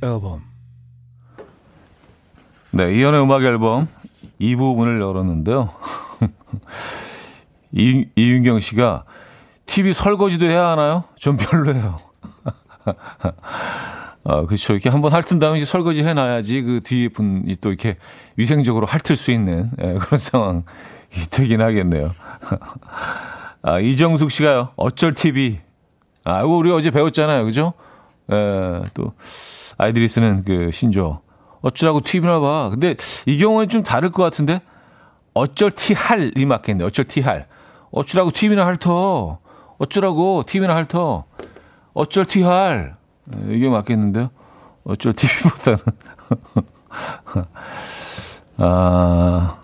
앨범. 0.06 0.42
네, 2.72 2.94
이현우의 2.94 3.22
음악 3.22 3.42
앨범 3.42 3.86
2부 4.40 4.76
분을 4.76 5.00
열었는데요. 5.00 5.70
이, 7.72 8.06
이윤경 8.16 8.60
씨가 8.60 9.04
TV 9.66 9.92
설거지도 9.92 10.46
해야 10.46 10.68
하나요? 10.68 11.04
좀 11.16 11.36
별로예요. 11.36 12.00
아, 14.28 14.44
그렇죠. 14.46 14.72
이렇게 14.72 14.88
한번 14.88 15.12
핥은 15.12 15.38
다음에 15.38 15.58
이제 15.58 15.64
설거지 15.64 16.02
해놔야지 16.02 16.62
그 16.62 16.80
뒤에 16.82 17.08
분이 17.08 17.56
또 17.60 17.68
이렇게 17.68 17.96
위생적으로 18.36 18.86
핥을 18.86 19.16
수 19.16 19.30
있는 19.30 19.70
예, 19.80 19.94
그런 19.94 20.18
상황이 20.18 20.62
되긴 21.30 21.60
하겠네요. 21.60 22.10
아, 23.62 23.78
이정숙 23.78 24.30
씨가요. 24.30 24.70
어쩔 24.76 25.14
TV. 25.14 25.60
아, 26.24 26.40
이거 26.40 26.48
우리 26.56 26.72
어제 26.72 26.90
배웠잖아요. 26.90 27.44
그죠? 27.44 27.72
에, 28.30 28.82
또 28.94 29.12
아이들이 29.78 30.08
쓰는 30.08 30.42
그 30.44 30.70
신조 30.70 31.20
어쩌라고 31.60 32.00
튀비나 32.00 32.40
봐. 32.40 32.68
근데 32.70 32.96
이 33.26 33.38
경우는 33.38 33.68
좀 33.68 33.82
다를 33.82 34.10
것 34.10 34.22
같은데 34.22 34.60
어쩔 35.34 35.70
티 35.70 35.94
할이 35.94 36.46
맞겠네. 36.46 36.84
어쩔 36.84 37.04
티 37.04 37.20
할. 37.20 37.46
어쩌라고 37.90 38.30
튀비나 38.30 38.66
핥어. 38.66 39.38
어쩌라고 39.78 40.44
튀비나 40.46 40.74
핥어. 40.74 41.24
어쩔 41.92 42.24
티 42.24 42.42
할. 42.42 42.96
이게 43.50 43.68
맞겠는데요. 43.68 44.30
어쩔 44.84 45.12
TV보다는. 45.12 45.78
아, 48.58 49.58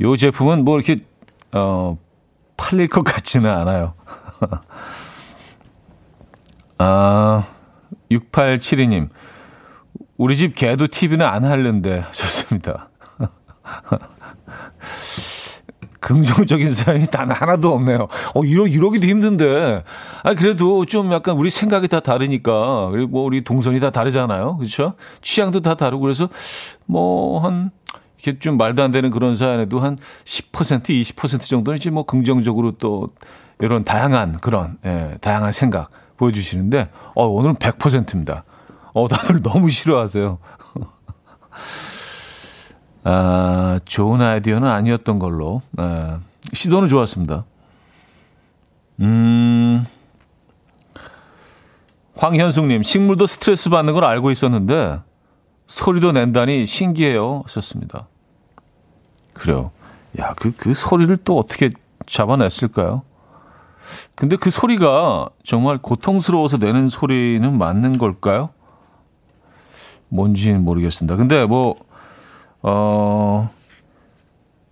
요 0.00 0.16
제품은 0.16 0.64
뭐 0.64 0.78
이렇게, 0.78 1.04
어, 1.52 1.98
팔릴 2.56 2.88
것 2.88 3.02
같지는 3.02 3.50
않아요. 3.50 3.94
아, 6.78 7.44
6872님. 8.10 9.08
우리 10.16 10.36
집 10.36 10.54
개도 10.54 10.86
TV는 10.88 11.24
안 11.24 11.44
할는데 11.44 12.04
좋습니다. 12.12 12.90
긍정적인 16.00 16.70
사연이 16.72 17.06
단 17.06 17.30
하나도 17.30 17.72
없네요. 17.74 18.08
어, 18.34 18.44
이러, 18.44 18.66
이러기도 18.66 19.06
힘든데. 19.06 19.84
아, 20.22 20.34
그래도 20.34 20.84
좀 20.84 21.12
약간 21.12 21.36
우리 21.36 21.50
생각이 21.50 21.88
다 21.88 22.00
다르니까. 22.00 22.88
그리고 22.90 23.10
뭐 23.10 23.22
우리 23.22 23.44
동선이 23.44 23.80
다 23.80 23.90
다르잖아요. 23.90 24.56
그렇죠? 24.56 24.94
취향도 25.22 25.60
다 25.60 25.74
다르고 25.74 26.02
그래서 26.02 26.28
뭐 26.86 27.40
한, 27.40 27.70
이렇게 28.22 28.38
좀 28.40 28.56
말도 28.56 28.82
안 28.82 28.90
되는 28.90 29.10
그런 29.10 29.36
사연에도 29.36 29.78
한 29.78 29.98
10%, 30.24 30.82
20% 30.82 31.40
정도는 31.42 31.78
이제 31.78 31.90
뭐 31.90 32.04
긍정적으로 32.04 32.72
또 32.72 33.08
이런 33.60 33.84
다양한 33.84 34.40
그런, 34.40 34.78
예, 34.84 35.16
다양한 35.20 35.52
생각 35.52 35.90
보여주시는데, 36.20 36.90
어, 37.14 37.26
오늘은 37.26 37.56
100%입니다. 37.56 38.44
어, 38.94 39.08
다들 39.08 39.40
너무 39.42 39.70
싫어하세요. 39.70 40.38
아, 43.04 43.80
좋은 43.86 44.20
아이디어는 44.20 44.68
아니었던 44.68 45.18
걸로. 45.18 45.62
아, 45.78 46.20
시도는 46.52 46.88
좋았습니다. 46.88 47.44
음, 49.00 49.86
황현숙님, 52.16 52.82
식물도 52.82 53.26
스트레스 53.26 53.70
받는 53.70 53.94
걸 53.94 54.04
알고 54.04 54.30
있었는데, 54.30 55.00
소리도 55.66 56.12
낸다니 56.12 56.66
신기해요. 56.66 57.44
썼습니다. 57.48 58.08
그래요. 59.34 59.70
야, 60.18 60.34
그, 60.36 60.52
그 60.54 60.74
소리를 60.74 61.16
또 61.18 61.38
어떻게 61.38 61.70
잡아냈을까요? 62.06 63.02
근데 64.14 64.36
그 64.36 64.50
소리가 64.50 65.28
정말 65.44 65.78
고통스러워서 65.78 66.58
내는 66.58 66.88
소리는 66.88 67.56
맞는 67.56 67.92
걸까요? 67.98 68.50
뭔지는 70.08 70.64
모르겠습니다. 70.64 71.16
근데 71.16 71.46
뭐, 71.46 71.74
어, 72.62 73.48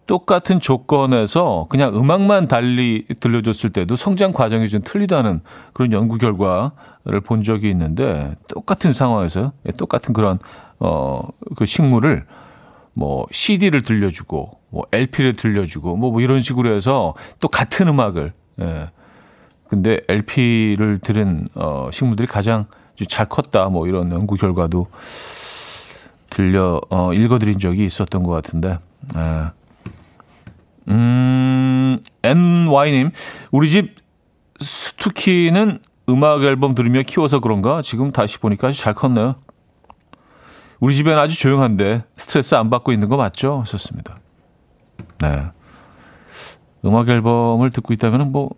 똑같은 0.06 0.58
조건에서 0.58 1.66
그냥 1.68 1.94
음악만 1.94 2.48
달리 2.48 3.04
들려줬을 3.20 3.70
때도 3.70 3.94
성장 3.94 4.32
과정이 4.32 4.68
좀 4.68 4.80
틀리다는 4.82 5.42
그런 5.74 5.92
연구 5.92 6.16
결과를 6.16 7.20
본 7.24 7.42
적이 7.42 7.70
있는데 7.70 8.34
똑같은 8.48 8.92
상황에서 8.92 9.52
똑같은 9.76 10.14
그런 10.14 10.38
어 10.78 11.22
그 11.56 11.66
식물을 11.66 12.24
뭐 12.94 13.26
CD를 13.30 13.82
들려주고 13.82 14.58
뭐 14.70 14.84
LP를 14.92 15.36
들려주고 15.36 15.96
뭐, 15.96 16.10
뭐 16.10 16.20
이런 16.20 16.42
식으로 16.42 16.74
해서 16.74 17.14
또 17.40 17.48
같은 17.48 17.88
음악을 17.88 18.32
예. 18.60 18.90
근데 19.68 20.00
LP를 20.08 20.98
들은 20.98 21.46
어 21.54 21.90
식물들이 21.92 22.26
가장 22.26 22.66
잘 23.08 23.26
컸다 23.28 23.68
뭐 23.68 23.86
이런 23.86 24.10
연구 24.12 24.36
결과도 24.36 24.88
들려 26.30 26.80
어, 26.90 27.12
읽어드린 27.12 27.58
적이 27.58 27.84
있었던 27.84 28.22
것 28.22 28.30
같은데. 28.30 28.78
아. 29.14 29.52
음, 30.88 32.00
NY님, 32.22 33.10
우리 33.50 33.70
집 33.70 33.96
스투키는 34.60 35.80
음악 36.08 36.42
앨범 36.42 36.74
들으며 36.74 37.02
키워서 37.02 37.40
그런가? 37.40 37.82
지금 37.82 38.12
다시 38.12 38.38
보니까 38.38 38.68
아주 38.68 38.80
잘 38.80 38.94
컸네요. 38.94 39.34
우리 40.80 40.94
집엔 40.94 41.18
아주 41.18 41.38
조용한데 41.38 42.04
스트레스 42.16 42.54
안 42.54 42.70
받고 42.70 42.92
있는 42.92 43.08
거 43.08 43.16
맞죠? 43.16 43.64
썼습니다. 43.66 44.18
네. 45.20 45.46
음악 46.84 47.08
앨범을 47.08 47.70
듣고 47.70 47.92
있다면 47.92 48.30
뭐, 48.30 48.50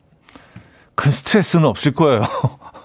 큰 1.00 1.10
스트레스는 1.10 1.64
없을 1.64 1.92
거예요. 1.92 2.20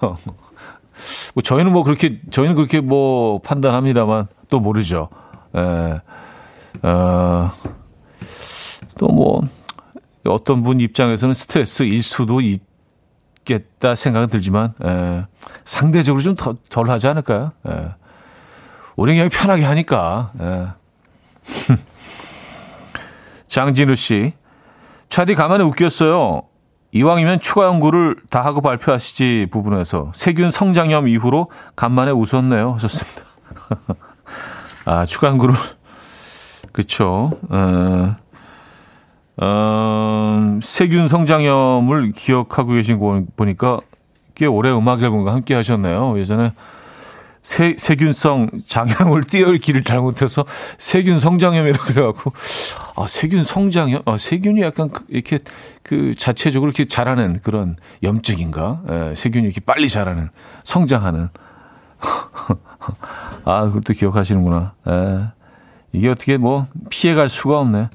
뭐 0.00 1.42
저희는 1.44 1.70
뭐 1.70 1.82
그렇게, 1.82 2.18
저희는 2.30 2.54
그렇게 2.54 2.80
뭐 2.80 3.40
판단합니다만, 3.42 4.28
또 4.48 4.58
모르죠. 4.58 5.10
에, 5.54 6.00
어, 6.82 7.50
또뭐 8.98 9.42
어떤 10.24 10.62
분 10.62 10.80
입장에서는 10.80 11.34
스트레스일 11.34 12.02
수도 12.02 12.40
있겠다 12.40 13.94
생각은 13.94 14.28
들지만 14.28 14.72
에, 14.82 15.26
상대적으로 15.66 16.22
좀 16.22 16.36
더, 16.36 16.56
덜 16.70 16.88
하지 16.88 17.08
않을까요? 17.08 17.52
에. 17.68 17.70
우리 18.96 19.14
그냥 19.14 19.28
편하게 19.28 19.64
하니까. 19.64 20.32
에. 20.40 20.66
장진우 23.46 23.94
씨, 23.94 24.32
차디 25.10 25.34
가만히 25.34 25.64
웃겼어요. 25.64 26.44
이왕이면 26.96 27.40
추가 27.40 27.66
연구를 27.66 28.16
다 28.30 28.40
하고 28.42 28.60
발표하시지 28.60 29.48
부분에서 29.50 30.12
세균 30.14 30.50
성장염 30.50 31.08
이후로 31.08 31.50
간만에 31.76 32.10
웃었네요. 32.10 32.72
하셨습니다. 32.72 33.22
아, 34.86 35.04
추가한 35.04 35.36
그룹. 35.36 35.56
그쵸. 36.72 37.32
어, 37.50 38.16
어, 39.38 40.58
세균 40.62 41.08
성장염을 41.08 42.12
기억하고 42.12 42.72
계신 42.72 42.98
거 42.98 43.22
보니까 43.36 43.80
꽤 44.34 44.46
오래 44.46 44.70
음악 44.70 45.02
앨범과 45.02 45.34
함께 45.34 45.54
하셨네요. 45.54 46.18
예전에 46.18 46.52
세, 47.46 47.76
세균성 47.78 48.50
장염을 48.66 49.22
길을 49.60 49.84
잘못해서 49.84 50.44
세균 50.78 51.20
성장염이라고 51.20 51.84
그래갖고, 51.84 52.32
아, 52.96 53.06
세균 53.06 53.44
성장염? 53.44 54.02
아, 54.04 54.18
세균이 54.18 54.62
약간 54.62 54.90
그, 54.90 55.04
이렇게 55.08 55.38
그 55.84 56.12
자체적으로 56.16 56.70
이렇게 56.70 56.86
자라는 56.86 57.38
그런 57.44 57.76
염증인가? 58.02 58.82
예, 58.90 59.14
세균이 59.14 59.44
이렇게 59.44 59.60
빨리 59.60 59.88
자라는, 59.88 60.30
성장하는. 60.64 61.28
아, 63.44 63.66
그것도 63.66 63.92
기억하시는구나. 63.92 64.74
에, 64.88 64.92
예. 64.92 65.26
이게 65.92 66.08
어떻게 66.08 66.38
뭐 66.38 66.66
피해갈 66.90 67.28
수가 67.28 67.60
없네. 67.60 67.90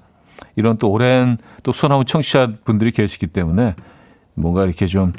이런 0.56 0.78
또 0.78 0.90
오랜 0.90 1.38
또 1.64 1.74
소나무 1.74 2.06
청취자 2.06 2.54
분들이 2.64 2.92
계시기 2.92 3.28
때문에 3.28 3.76
뭔가 4.34 4.64
이렇게 4.64 4.88
좀 4.88 5.12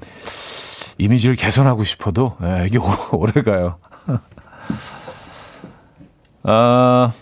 이미지를 0.96 1.36
개선하고 1.36 1.84
싶어도 1.84 2.38
에, 2.42 2.62
예, 2.62 2.66
이게 2.66 2.78
오래 3.12 3.42
가요. 3.42 3.76
아, 6.44 7.12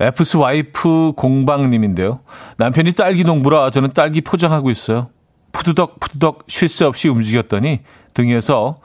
에프스 0.00 0.36
와이프 0.36 1.12
공방님인데요. 1.16 2.20
남편이 2.58 2.92
딸기 2.92 3.24
농부라 3.24 3.70
저는 3.70 3.92
딸기 3.92 4.20
포장하고 4.20 4.70
있어요. 4.70 5.08
푸드덕 5.52 6.00
푸드덕 6.00 6.44
쉴 6.48 6.68
새 6.68 6.84
없이 6.84 7.08
움직였더니 7.08 7.80
등에서 8.12 8.80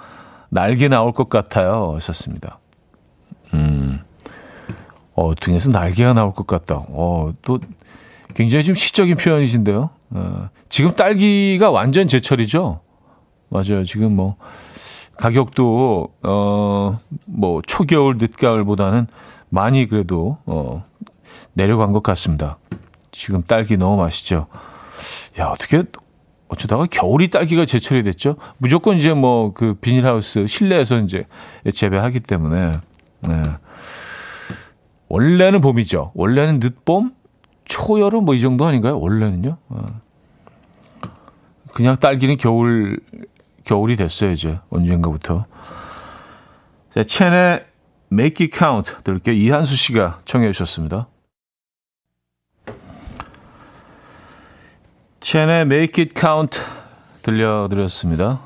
날개 0.49 0.87
나올 0.87 1.11
것 1.13 1.29
같아요. 1.29 1.93
하셨습니다. 1.95 2.59
음, 3.53 4.01
어, 5.15 5.33
등에서 5.35 5.69
날개가 5.71 6.13
나올 6.13 6.33
것 6.33 6.45
같다. 6.47 6.85
어, 6.89 7.33
또 7.41 7.59
굉장히 8.35 8.63
좀 8.63 8.75
시적인 8.75 9.17
표현이신데요. 9.17 9.89
어, 10.11 10.49
지금 10.69 10.91
딸기가 10.91 11.71
완전 11.71 12.07
제철이죠? 12.07 12.81
맞아요. 13.49 13.83
지금 13.83 14.15
뭐, 14.15 14.35
가격도, 15.19 16.13
어, 16.23 16.99
뭐, 17.25 17.61
초겨울, 17.67 18.17
늦가을보다는 18.19 19.07
많이 19.49 19.85
그래도, 19.87 20.37
어, 20.45 20.85
내려간 21.51 21.91
것 21.91 22.01
같습니다. 22.03 22.57
지금 23.11 23.43
딸기 23.43 23.75
너무 23.75 23.97
맛있죠? 23.97 24.47
야, 25.37 25.47
어떻게 25.47 25.83
어쩌다가 26.47 26.85
겨울이 26.85 27.29
딸기가 27.29 27.65
제철이 27.65 28.03
됐죠. 28.03 28.37
무조건 28.57 28.95
이제 28.97 29.13
뭐 29.13 29.53
그 29.53 29.73
비닐하우스 29.75 30.47
실내에서 30.47 30.99
이제 30.99 31.25
재배하기 31.71 32.21
때문에 32.21 32.71
네. 33.27 33.43
원래는 35.09 35.61
봄이죠. 35.61 36.11
원래는 36.15 36.59
늦봄, 36.59 37.13
초여름 37.65 38.25
뭐 38.25 38.35
이 38.35 38.41
정도 38.41 38.65
아닌가요? 38.65 38.99
원래는요. 38.99 39.57
어. 39.67 40.01
그냥 41.73 41.97
딸기는 41.97 42.37
겨울 42.37 42.99
겨울이 43.69 43.97
됐어요 43.97 44.31
이제 44.31 44.59
언젠가부터. 44.71 45.45
자, 46.89 47.03
첸의 47.03 47.67
Make 48.11 48.47
It 48.47 48.57
Count 48.57 48.95
들을게요. 49.03 49.35
이한수 49.35 49.75
씨가 49.75 50.21
청해 50.25 50.51
주셨습니다. 50.51 51.07
첸의 55.19 55.61
Make 55.61 56.03
It 56.03 56.19
Count 56.19 56.59
들려드렸습니다. 57.21 58.39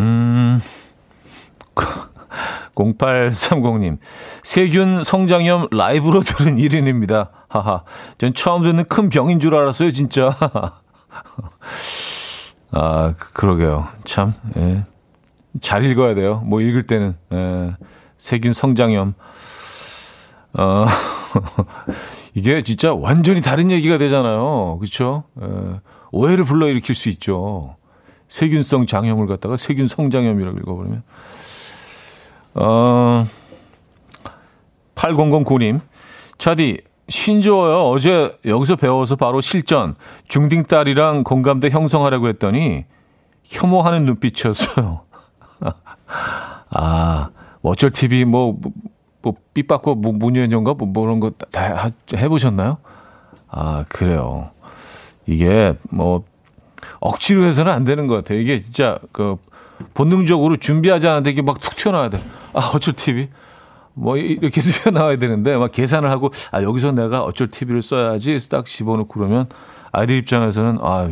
음, 0.00 0.60
0830님. 2.74 3.98
세균 4.42 5.04
성장염 5.04 5.68
라이브로 5.70 6.22
들은 6.22 6.56
1인입니다. 6.56 7.30
하하. 7.46 7.84
전 8.18 8.34
처음 8.34 8.64
듣는 8.64 8.86
큰 8.86 9.08
병인 9.08 9.38
줄 9.38 9.54
알았어요, 9.54 9.92
진짜. 9.92 10.36
아, 12.78 13.14
그러게요. 13.16 13.88
참, 14.04 14.34
예. 14.58 14.84
잘 15.62 15.82
읽어야 15.86 16.14
돼요. 16.14 16.42
뭐 16.44 16.60
읽을 16.60 16.82
때는. 16.82 17.16
에, 17.32 17.74
세균 18.18 18.52
성장염. 18.52 19.14
어, 20.58 20.86
이게 22.34 22.62
진짜 22.62 22.92
완전히 22.92 23.40
다른 23.40 23.70
얘기가 23.70 23.96
되잖아요. 23.96 24.76
그렇죠? 24.78 25.24
오해를 26.12 26.44
불러일으킬 26.44 26.94
수 26.94 27.08
있죠. 27.08 27.76
세균성 28.28 28.86
장염을 28.86 29.26
갖다가 29.26 29.56
세균 29.56 29.88
성장염이라고 29.88 30.58
읽어버리면. 30.58 31.02
어, 32.56 33.26
8009님. 34.96 35.80
차디, 36.36 36.82
신조어요. 37.08 37.88
어제 37.90 38.36
여기서 38.44 38.76
배워서 38.76 39.16
바로 39.16 39.40
실전. 39.40 39.94
중딩 40.28 40.64
딸이랑 40.64 41.24
공감대 41.24 41.70
형성하려고 41.70 42.28
했더니 42.28 42.84
혐오하는 43.44 44.04
눈빛이었어요. 44.06 45.02
아, 46.70 47.30
어쩔 47.62 47.90
TV 47.90 48.24
뭐, 48.24 48.58
뭐, 49.22 49.34
삐빠고 49.54 49.94
뭐, 49.94 50.12
문현정가 50.12 50.74
뭐, 50.74 50.86
뭐 50.88 51.04
그런 51.04 51.20
거 51.20 51.30
다 51.52 51.90
해보셨나요? 52.14 52.78
아, 53.48 53.84
그래요. 53.88 54.50
이게 55.26 55.74
뭐, 55.90 56.24
억지로 57.00 57.44
해서는 57.44 57.72
안 57.72 57.84
되는 57.84 58.06
것 58.06 58.16
같아요. 58.16 58.40
이게 58.40 58.60
진짜 58.60 58.98
그 59.12 59.36
본능적으로 59.94 60.56
준비하지 60.56 61.06
않은데 61.08 61.30
이게 61.30 61.42
막 61.42 61.60
툭 61.60 61.76
튀어나와야 61.76 62.10
돼. 62.10 62.18
아, 62.52 62.72
어쩔 62.74 62.94
TV. 62.94 63.28
뭐 63.98 64.18
이렇게 64.18 64.60
튀어나와야 64.60 65.16
되는데 65.16 65.56
막 65.56 65.72
계산을 65.72 66.10
하고 66.10 66.30
아, 66.52 66.62
여기서 66.62 66.92
내가 66.92 67.22
어쩔 67.22 67.48
TV를 67.48 67.80
써야지 67.82 68.38
딱 68.50 68.66
집어넣고 68.66 69.08
그러면 69.08 69.46
아이들 69.90 70.16
입장에서는 70.16 70.78
아, 70.82 71.10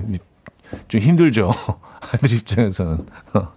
좀 0.89 1.01
힘들죠. 1.01 1.51
아이들 2.13 2.35
입장에서는. 2.37 3.07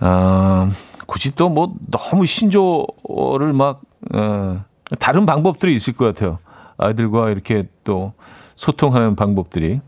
아, 0.00 0.70
굳이 1.06 1.34
또 1.34 1.48
뭐 1.48 1.72
너무 1.90 2.26
신조어를 2.26 3.52
막, 3.52 3.80
어, 4.12 4.64
다른 4.98 5.24
방법들이 5.24 5.74
있을 5.76 5.92
것 5.94 6.06
같아요. 6.06 6.38
아이들과 6.76 7.30
이렇게 7.30 7.62
또 7.84 8.12
소통하는 8.56 9.14
방법들이. 9.14 9.80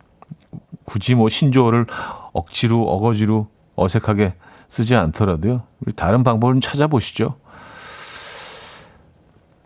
굳이 0.85 1.17
뭐 1.17 1.29
신조어를 1.29 1.87
억지로, 2.33 2.83
어거지로 2.83 3.49
어색하게 3.75 4.35
쓰지 4.69 4.95
않더라도요. 4.95 5.63
우리 5.85 5.93
다른 5.93 6.23
방법을 6.23 6.55
좀 6.55 6.61
찾아보시죠. 6.61 7.37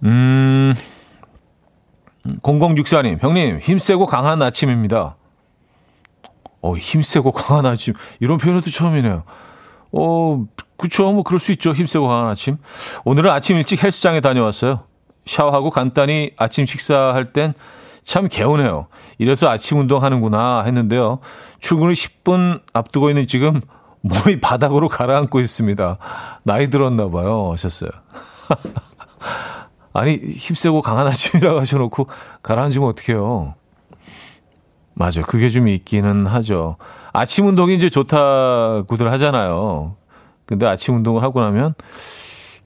음, 0.04 0.74
0064님, 2.42 3.22
형님, 3.22 3.58
힘세고 3.60 4.06
강한 4.06 4.40
아침입니다. 4.42 5.16
어, 6.62 6.76
힘세고 6.76 7.32
강한 7.32 7.66
아침. 7.66 7.94
이런 8.20 8.38
표현은 8.38 8.62
또 8.62 8.70
처음이네요. 8.70 9.24
어, 9.92 10.44
그쵸. 10.76 11.12
뭐, 11.12 11.22
그럴 11.22 11.38
수 11.38 11.52
있죠. 11.52 11.72
힘세고 11.72 12.06
강한 12.08 12.28
아침. 12.28 12.58
오늘은 13.04 13.30
아침 13.30 13.56
일찍 13.56 13.82
헬스장에 13.82 14.20
다녀왔어요. 14.20 14.84
샤워하고 15.26 15.70
간단히 15.70 16.32
아침 16.36 16.66
식사할 16.66 17.32
땐 17.32 17.54
참 18.02 18.28
개운해요. 18.28 18.86
이래서 19.18 19.48
아침 19.48 19.78
운동 19.78 20.02
하는구나 20.02 20.62
했는데요. 20.64 21.20
출근을 21.60 21.94
10분 21.94 22.60
앞두고 22.72 23.10
있는 23.10 23.26
지금 23.26 23.60
몸이 24.02 24.40
바닥으로 24.40 24.88
가라앉고 24.88 25.40
있습니다. 25.40 25.98
나이 26.42 26.70
들었나 26.70 27.10
봐요. 27.10 27.50
하셨어요. 27.52 27.90
아니, 29.92 30.14
힘세고 30.16 30.82
강한 30.82 31.06
아침이라고 31.06 31.60
하셔놓고 31.60 32.06
가라앉으면 32.42 32.88
어떡해요. 32.88 33.54
맞아. 34.94 35.22
그게 35.22 35.48
좀 35.48 35.68
있기는 35.68 36.26
하죠. 36.26 36.76
아침 37.12 37.46
운동이 37.46 37.74
이제 37.74 37.90
좋다고들 37.90 39.10
하잖아요. 39.12 39.96
근데 40.46 40.66
아침 40.66 40.96
운동을 40.96 41.22
하고 41.22 41.40
나면 41.40 41.74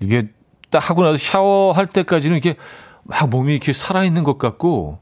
이게 0.01 0.29
딱 0.71 0.91
하고 0.91 1.03
나서 1.03 1.17
샤워할 1.17 1.87
때까지는 1.87 2.37
이게 2.37 2.57
막 3.05 3.29
몸이 3.29 3.53
이렇게 3.55 3.73
살아있는 3.73 4.25
것 4.25 4.39
같고 4.39 4.99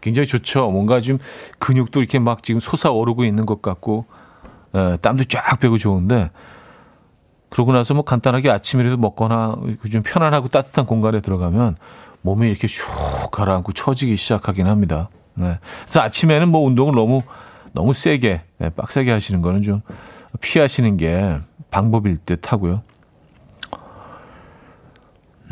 굉장히 0.00 0.28
좋죠. 0.28 0.70
뭔가 0.70 1.00
좀 1.00 1.18
근육도 1.58 2.00
이렇게 2.00 2.18
막 2.18 2.42
지금 2.42 2.60
솟아오르고 2.60 3.24
있는 3.24 3.46
것 3.46 3.62
같고 3.62 4.06
에, 4.74 4.92
예, 4.92 4.96
땀도 4.98 5.24
쫙 5.24 5.58
빼고 5.60 5.78
좋은데 5.78 6.30
그러고 7.50 7.72
나서 7.72 7.94
뭐 7.94 8.04
간단하게 8.04 8.50
아침이라도 8.50 8.98
먹거나 8.98 9.56
좀 9.90 10.02
편안하고 10.02 10.48
따뜻한 10.48 10.86
공간에 10.86 11.20
들어가면 11.20 11.76
몸이 12.22 12.48
이렇게 12.48 12.66
슉 12.66 13.30
가라앉고 13.30 13.72
처지기 13.72 14.16
시작하긴 14.16 14.66
합니다. 14.66 15.08
네. 15.34 15.58
그래서 15.82 16.00
아침에는 16.00 16.48
뭐 16.48 16.66
운동을 16.66 16.94
너무 16.94 17.22
너무 17.72 17.92
세게 17.94 18.42
네, 18.58 18.70
빡세게 18.70 19.10
하시는 19.10 19.40
거는 19.40 19.62
좀 19.62 19.82
피하시는 20.40 20.96
게 20.96 21.38
방법일 21.70 22.18
듯 22.18 22.52
하고요. 22.52 22.82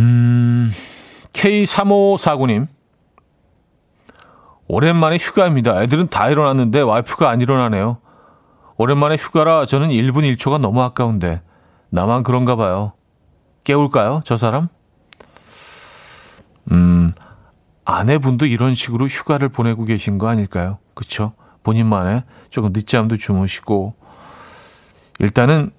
음, 0.01 0.71
K3549님. 1.33 2.67
오랜만에 4.69 5.17
휴가입니다. 5.17 5.83
애들은 5.83 6.09
다 6.09 6.29
일어났는데 6.29 6.81
와이프가 6.81 7.31
안 7.31 7.41
일어나네요. 7.41 7.99
오랜만에 8.79 9.17
휴가라 9.17 9.67
저는 9.67 9.89
1분 9.89 10.37
1초가 10.37 10.59
너무 10.59 10.83
아까운데 10.83 11.41
나만 11.91 12.23
그런가 12.23 12.57
봐요. 12.57 12.93
깨울까요? 13.65 14.21
저 14.25 14.37
사람? 14.37 14.69
음, 16.71 17.11
아내분도 17.85 18.47
이런 18.47 18.75
식으로 18.75 19.07
휴가를 19.07 19.49
보내고 19.49 19.85
계신 19.85 20.19
거 20.19 20.29
아닐까요? 20.29 20.79
그쵸? 20.95 21.33
본인만의 21.63 22.25
조금 22.51 22.73
늦잠도 22.73 23.17
주무시고 23.17 23.95
일단은 25.19 25.73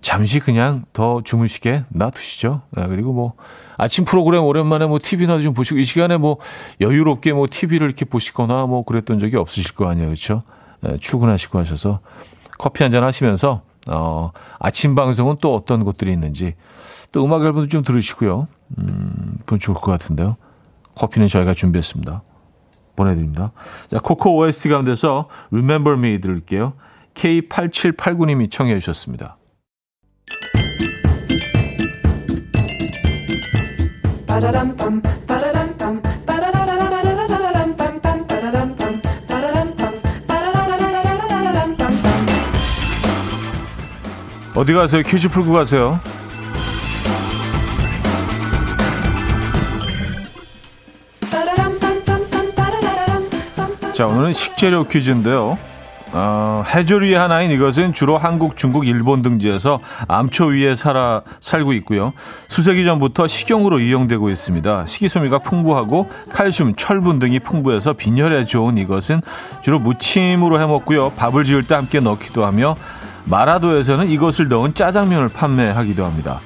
잠시 0.00 0.38
그냥 0.38 0.84
더 0.92 1.22
주무시게 1.22 1.84
놔두시죠. 1.88 2.62
네, 2.72 2.86
그리고 2.88 3.12
뭐 3.12 3.32
아침 3.76 4.04
프로그램 4.04 4.44
오랜만에 4.44 4.86
뭐 4.86 4.98
TV나 5.02 5.40
좀 5.40 5.54
보시고 5.54 5.78
이 5.78 5.84
시간에 5.84 6.18
뭐 6.18 6.38
여유롭게 6.80 7.32
뭐 7.32 7.46
TV를 7.50 7.86
이렇게 7.86 8.04
보시거나 8.04 8.66
뭐 8.66 8.84
그랬던 8.84 9.18
적이 9.18 9.38
없으실 9.38 9.74
거 9.74 9.88
아니에요. 9.88 10.08
그렇죠? 10.08 10.42
네, 10.84 10.98
출근하시고 10.98 11.58
하셔서 11.58 12.00
커피 12.58 12.82
한 12.82 12.92
잔 12.92 13.02
하시면서 13.04 13.62
어 13.90 14.30
아침 14.58 14.94
방송은 14.94 15.36
또 15.40 15.54
어떤 15.54 15.84
것들이 15.84 16.12
있는지 16.12 16.54
또 17.12 17.24
음악 17.24 17.42
앨범도 17.44 17.68
좀 17.68 17.82
들으시고요. 17.82 18.48
음, 18.78 19.38
좋을 19.60 19.74
것 19.76 19.90
같은데요. 19.90 20.36
커피는 20.94 21.28
저희가 21.28 21.54
준비했습니다. 21.54 22.22
보내드립니다. 22.96 23.52
자, 23.88 23.98
코코 23.98 24.36
OST 24.38 24.68
가운데서 24.68 25.28
Remember 25.50 25.98
Me 25.98 26.20
들을게요. 26.20 26.74
K8789님이 27.14 28.50
청해 28.50 28.78
주셨습니다. 28.78 29.36
어디 44.54 44.72
가세요? 44.72 45.02
퀴즈 45.02 45.28
풀고 45.28 45.52
가세요. 45.52 45.98
자, 53.92 54.06
오늘은 54.06 54.32
식재료 54.32 54.84
퀴즈인데요. 54.84 55.58
어, 56.16 56.62
해조류의 56.68 57.14
하나인 57.14 57.50
이것은 57.50 57.92
주로 57.92 58.16
한국, 58.16 58.56
중국, 58.56 58.86
일본 58.86 59.22
등지에서 59.22 59.80
암초 60.06 60.46
위에 60.46 60.76
살아 60.76 61.22
살고 61.40 61.72
있고요. 61.74 62.12
수세기 62.46 62.84
전부터 62.84 63.26
식용으로 63.26 63.80
이용되고 63.80 64.30
있습니다. 64.30 64.86
식이섬유가 64.86 65.40
풍부하고 65.40 66.08
칼슘, 66.32 66.74
철분 66.76 67.18
등이 67.18 67.40
풍부해서 67.40 67.94
빈혈에 67.94 68.44
좋은 68.44 68.78
이것은 68.78 69.22
주로 69.62 69.80
무침으로 69.80 70.60
해 70.60 70.66
먹고요. 70.66 71.10
밥을 71.10 71.42
지을 71.42 71.64
때 71.64 71.74
함께 71.74 71.98
넣기도 71.98 72.44
하며 72.44 72.76
마라도에서는 73.24 74.08
이것을 74.10 74.48
넣은 74.48 74.74
짜장면을 74.74 75.28
판매하기도 75.28 76.04
합니다. 76.04 76.40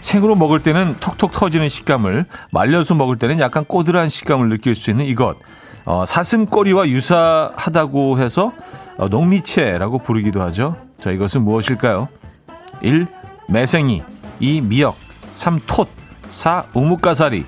생으로 0.00 0.34
먹을 0.34 0.62
때는 0.62 0.96
톡톡 1.00 1.32
터지는 1.32 1.68
식감을, 1.68 2.26
말려서 2.50 2.94
먹을 2.94 3.16
때는 3.16 3.38
약간 3.38 3.64
꼬들한 3.64 4.08
식감을 4.08 4.48
느낄 4.48 4.74
수 4.74 4.90
있는 4.90 5.04
이것. 5.04 5.36
어, 5.84 6.04
사슴꼬리와 6.04 6.88
유사하다고 6.88 8.18
해서 8.18 8.52
어, 8.98 9.08
농미채라고 9.08 9.98
부르기도 9.98 10.42
하죠. 10.42 10.76
자, 11.00 11.10
이것은 11.10 11.42
무엇일까요? 11.42 12.08
1. 12.82 13.06
매생이 13.48 14.02
2. 14.40 14.60
미역 14.62 14.96
3. 15.30 15.60
톳 15.66 15.88
4. 16.30 16.64
우뭇가사리 16.74 17.44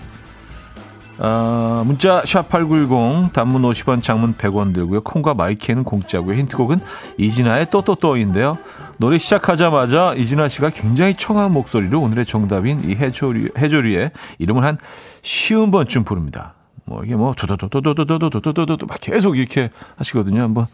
어, 1.18 1.82
문자 1.86 2.22
샵8910 2.22 3.32
단문 3.32 3.62
50원 3.62 4.02
장문 4.02 4.34
100원 4.34 4.74
들고요. 4.74 5.02
콩과 5.02 5.34
my 5.34 5.48
K는 5.48 5.84
공짜고요. 5.84 6.36
힌트곡은 6.38 6.78
이진아의 7.18 7.70
또또또인데요. 7.70 8.58
노래 8.98 9.18
시작하자마자 9.18 10.14
이진아 10.14 10.48
씨가 10.48 10.70
굉장히 10.70 11.14
청아한 11.16 11.52
목소리로 11.52 12.00
오늘의 12.00 12.24
정답인 12.26 12.80
이 12.88 12.94
해조류, 12.94 13.50
해조류의 13.56 14.10
이름을 14.38 14.64
한 14.64 14.78
쉰 15.22 15.70
번쯤 15.70 16.04
부릅니다. 16.04 16.54
뭐 16.86 17.02
이게 17.04 17.16
뭐 17.16 17.34
도도도도도도도도도도도 17.34 18.86
막 18.86 18.98
계속 19.00 19.38
이렇게 19.38 19.70
하시거든요. 19.96 20.42
한번 20.42 20.66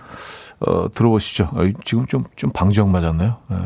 어 0.60 0.90
들어보시죠. 0.92 1.50
어, 1.52 1.68
지금 1.84 2.06
좀 2.06 2.24
좀 2.36 2.50
방정 2.52 2.90
맞았나요? 2.90 3.36
네. 3.48 3.56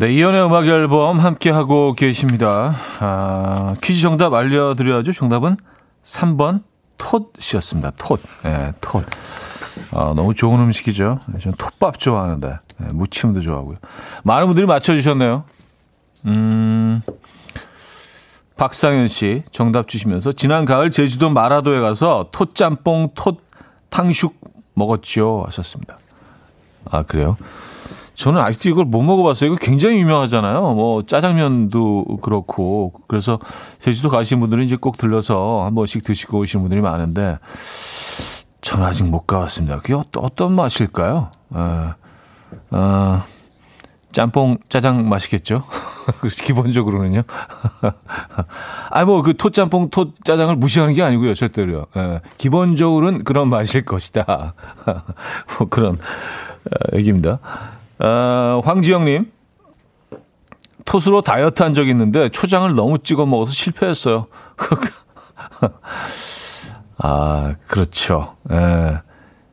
네, 0.00 0.14
이연의 0.14 0.46
음악 0.46 0.66
앨범 0.66 1.20
함께 1.20 1.50
하고 1.50 1.92
계십니다. 1.92 2.74
아, 3.00 3.74
퀴즈 3.82 4.00
정답 4.00 4.32
알려드려야죠. 4.32 5.12
정답은 5.12 5.58
3번 6.04 6.62
톳이었습니다. 6.96 7.90
톳. 7.98 8.18
예, 8.46 8.72
톳. 8.80 9.04
아, 9.92 10.14
너무 10.16 10.32
좋은 10.32 10.58
음식이죠. 10.58 11.18
저는 11.38 11.54
톳밥 11.58 11.98
좋아하는데 11.98 12.48
예, 12.48 12.84
무침도 12.94 13.42
좋아하고요. 13.42 13.76
많은 14.24 14.46
분들이 14.46 14.64
맞춰주셨네요. 14.64 15.44
음, 16.28 17.02
박상현 18.56 19.06
씨 19.08 19.42
정답 19.52 19.86
주시면서 19.88 20.32
지난 20.32 20.64
가을 20.64 20.90
제주도 20.90 21.28
마라도에 21.28 21.78
가서 21.78 22.30
톳짬뽕 22.32 23.10
톳 23.14 23.36
탕슉 23.90 24.32
먹었죠 24.72 25.42
하셨습니다. 25.44 25.98
아 26.90 27.02
그래요? 27.02 27.36
저는 28.20 28.38
아직도 28.38 28.68
이걸 28.68 28.84
못 28.84 29.00
먹어봤어요. 29.00 29.50
이거 29.50 29.58
굉장히 29.58 29.96
유명하잖아요. 30.00 30.74
뭐 30.74 31.02
짜장면도 31.04 32.18
그렇고 32.20 32.92
그래서 33.08 33.38
제주도 33.78 34.10
가시는 34.10 34.40
분들은 34.40 34.62
이제 34.62 34.76
꼭 34.76 34.98
들러서 34.98 35.62
한 35.64 35.74
번씩 35.74 36.04
드시고 36.04 36.40
오시는 36.40 36.62
분들이 36.62 36.82
많은데 36.82 37.38
저는 38.60 38.84
아직 38.84 39.04
못 39.08 39.26
가봤습니다. 39.26 39.78
그게 39.78 39.94
어떤, 39.94 40.22
어떤 40.22 40.52
맛일까요? 40.52 41.30
아, 41.54 41.94
아, 42.70 43.24
짬뽕 44.12 44.58
짜장 44.68 45.08
맛이겠죠. 45.08 45.64
기본적으로는요. 46.44 47.22
아니 48.90 49.06
뭐그 49.06 49.38
토짬뽕 49.38 49.88
토 49.88 50.12
짜장을 50.24 50.54
무시하는 50.56 50.92
게 50.92 51.02
아니고요, 51.02 51.34
절대로요. 51.34 51.86
예, 51.96 52.20
기본적으로는 52.36 53.24
그런 53.24 53.48
맛일 53.48 53.86
것이다. 53.86 54.52
뭐 55.56 55.68
그런 55.70 55.94
어, 55.94 56.96
얘기입니다. 56.98 57.38
어, 58.02 58.60
황지영님, 58.64 59.30
토스로 60.84 61.22
다이어트 61.22 61.62
한 61.62 61.74
적이 61.74 61.90
있는데 61.90 62.28
초장을 62.30 62.74
너무 62.74 62.98
찍어 62.98 63.26
먹어서 63.26 63.52
실패했어요. 63.52 64.26
아, 66.98 67.54
그렇죠. 67.66 68.36
예. 68.50 69.00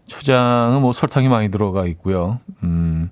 초장은 0.08 0.82
뭐 0.82 0.94
설탕이 0.94 1.28
많이 1.28 1.52
들어가 1.52 1.86
있고요. 1.88 2.40
음, 2.64 3.10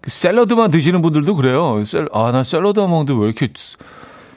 그 0.00 0.10
샐러드만 0.10 0.70
드시는 0.70 1.02
분들도 1.02 1.34
그래요. 1.34 1.82
샐, 1.84 2.06
아, 2.12 2.30
나 2.32 2.44
샐러드 2.44 2.78
먹는데 2.80 3.12
왜 3.14 3.26
이렇게 3.26 3.48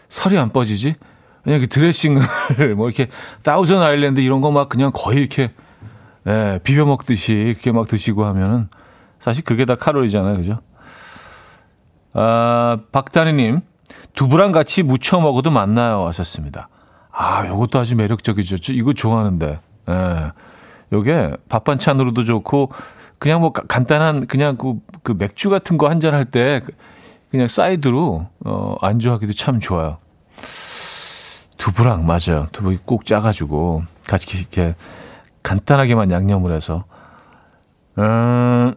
살이 0.09 0.37
안 0.37 0.51
빠지지? 0.51 0.95
그냥 1.43 1.59
그 1.59 1.67
드레싱을 1.67 2.23
뭐 2.75 2.87
이렇게 2.89 3.07
다우전 3.43 3.81
아일랜드 3.83 4.19
이런 4.19 4.41
거 4.41 4.49
막 4.51 4.67
그냥 4.69 4.91
거의 4.93 5.19
이렇게 5.19 5.51
예, 6.27 6.59
비벼 6.63 6.85
먹듯이 6.85 7.33
이렇게 7.33 7.71
막 7.71 7.87
드시고 7.87 8.25
하면은 8.25 8.67
사실 9.25 9.43
그게 9.43 9.65
다 9.65 9.73
칼로리잖아요. 9.73 10.37
그죠? 10.37 10.59
아, 12.13 12.77
박다니님, 12.91 13.61
두부랑 14.13 14.51
같이 14.51 14.83
무쳐 14.83 15.19
먹어도 15.19 15.49
맛나요. 15.49 16.05
하셨습니다. 16.05 16.69
아, 17.11 17.47
요것도 17.47 17.79
아주 17.79 17.95
매력적이죠. 17.95 18.71
이거 18.73 18.93
좋아하는데. 18.93 19.57
예. 19.89 20.31
요게 20.93 21.37
밥 21.49 21.63
반찬으로도 21.63 22.23
좋고, 22.23 22.69
그냥 23.17 23.41
뭐 23.41 23.51
간단한, 23.51 24.27
그냥 24.27 24.57
그, 24.57 24.75
그 25.01 25.15
맥주 25.17 25.49
같은 25.49 25.79
거 25.79 25.87
한 25.89 25.99
잔 25.99 26.13
할 26.13 26.25
때, 26.25 26.61
그냥 27.31 27.47
사이드로, 27.47 28.27
어, 28.45 28.75
안주하기도 28.79 29.33
참 29.33 29.59
좋아요. 29.59 29.97
두부랑, 31.57 32.05
맞아요. 32.05 32.45
두부 32.51 32.77
꼭 32.85 33.07
짜가지고, 33.07 33.85
같이 34.07 34.37
이렇게 34.37 34.75
간단하게만 35.41 36.11
양념을 36.11 36.55
해서. 36.55 36.83
음, 37.97 38.75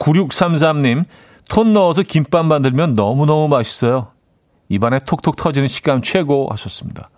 9633님, 0.00 1.04
톤 1.48 1.72
넣어서 1.72 2.02
김밥 2.02 2.44
만들면 2.46 2.94
너무너무 2.94 3.48
맛있어요. 3.48 4.08
입안에 4.68 5.00
톡톡 5.00 5.36
터지는 5.36 5.68
식감 5.68 6.02
최고 6.02 6.48
하셨습니다. 6.50 7.10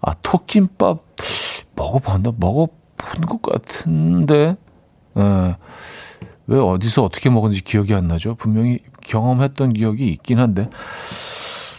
아, 0.00 0.14
톡김밥 0.22 1.04
먹어봤나? 1.76 2.32
먹어본 2.36 3.20
것 3.26 3.42
같은데, 3.42 4.56
예. 5.16 5.56
왜 6.46 6.58
어디서 6.58 7.04
어떻게 7.04 7.28
먹은지 7.28 7.62
기억이 7.62 7.94
안 7.94 8.08
나죠? 8.08 8.34
분명히 8.36 8.78
경험했던 9.02 9.74
기억이 9.74 10.08
있긴 10.08 10.38
한데. 10.38 10.70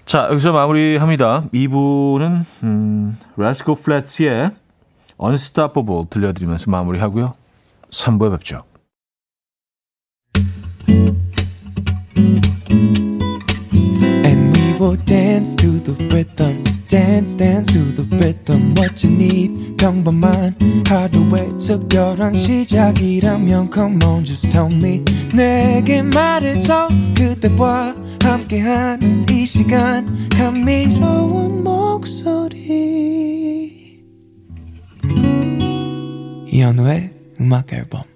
자, 0.06 0.28
여기서 0.30 0.52
마무리합니다. 0.52 1.44
2부는, 1.54 2.46
음, 2.63 3.18
라스코 3.36 3.76
플랫스의 3.76 4.52
Unstoppable 5.18 6.06
들려드리면서 6.10 6.70
마무리하고요. 6.70 7.34
3부에 7.89 8.32
뵙죠. 8.32 8.63
Dance 14.97 15.56
to 15.56 15.80
the 15.80 15.93
rhythm. 16.13 16.63
Dance, 16.88 17.36
dance 17.36 17.71
to 17.71 17.80
the 17.95 18.04
rhythm. 18.17 18.73
What 18.78 19.06
you 19.06 19.15
need, 19.15 19.78
평범한 19.78 20.56
하루의 20.88 21.49
특별한 21.60 22.36
시작이라면 22.36 23.69
Come 23.73 24.04
on, 24.04 24.25
just 24.25 24.49
tell 24.49 24.73
me. 24.73 25.04
내게 25.34 26.02
말해줘. 26.02 26.89
그대와 27.15 27.95
함께한 28.23 29.25
이 29.30 29.45
시간. 29.45 30.30
감미로운 30.30 31.63
목소리. 31.63 32.60
이현우의 36.47 37.12
음악 37.39 37.71
앨범. 37.71 38.09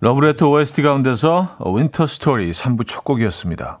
러브레터 0.00 0.48
OST 0.48 0.82
가운데서 0.82 1.56
Winter 1.58 2.06
Story 2.06 2.52
3부 2.52 2.86
첫 2.86 3.02
곡이었습니다. 3.02 3.80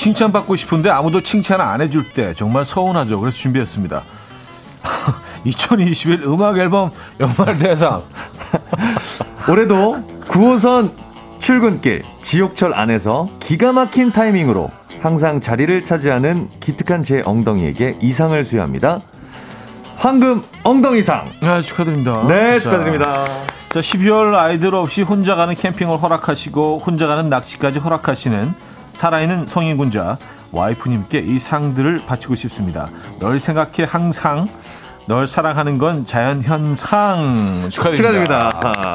칭찬받고 0.00 0.56
싶은데 0.56 0.88
아무도 0.88 1.20
칭찬 1.20 1.60
안 1.60 1.82
해줄 1.82 2.08
때 2.14 2.32
정말 2.34 2.64
서운하죠. 2.64 3.20
그래서 3.20 3.36
준비했습니다. 3.36 4.02
2021 5.44 6.22
음악 6.24 6.56
앨범 6.56 6.90
연말 7.20 7.58
대상. 7.58 8.02
올해도 9.50 10.02
9호선 10.26 10.92
출근길 11.38 12.02
지옥철 12.22 12.72
안에서 12.72 13.28
기가 13.40 13.72
막힌 13.72 14.10
타이밍으로 14.10 14.70
항상 15.02 15.42
자리를 15.42 15.84
차지하는 15.84 16.48
기특한 16.60 17.02
제 17.02 17.22
엉덩이에게 17.22 17.98
이상을 18.00 18.42
수여합니다. 18.42 19.02
황금 19.96 20.42
엉덩이상. 20.62 21.26
아, 21.42 21.60
축하드립니다. 21.60 22.26
네, 22.26 22.58
축하드립니다. 22.58 23.26
자, 23.68 23.80
12월 23.80 24.34
아이들 24.34 24.74
없이 24.74 25.02
혼자 25.02 25.34
가는 25.34 25.54
캠핑을 25.54 25.98
허락하시고 25.98 26.82
혼자 26.86 27.06
가는 27.06 27.28
낚시까지 27.28 27.80
허락하시는 27.80 28.69
살아있는 28.92 29.46
성인군자 29.46 30.18
와이프님께 30.52 31.20
이 31.20 31.38
상들을 31.38 32.02
바치고 32.06 32.34
싶습니다. 32.34 32.88
널 33.20 33.38
생각해 33.40 33.86
항상 33.88 34.48
널 35.06 35.26
사랑하는 35.26 35.78
건 35.78 36.06
자연현상 36.06 37.68
축하드립니다. 37.70 38.48
축하드립니다. 38.50 38.94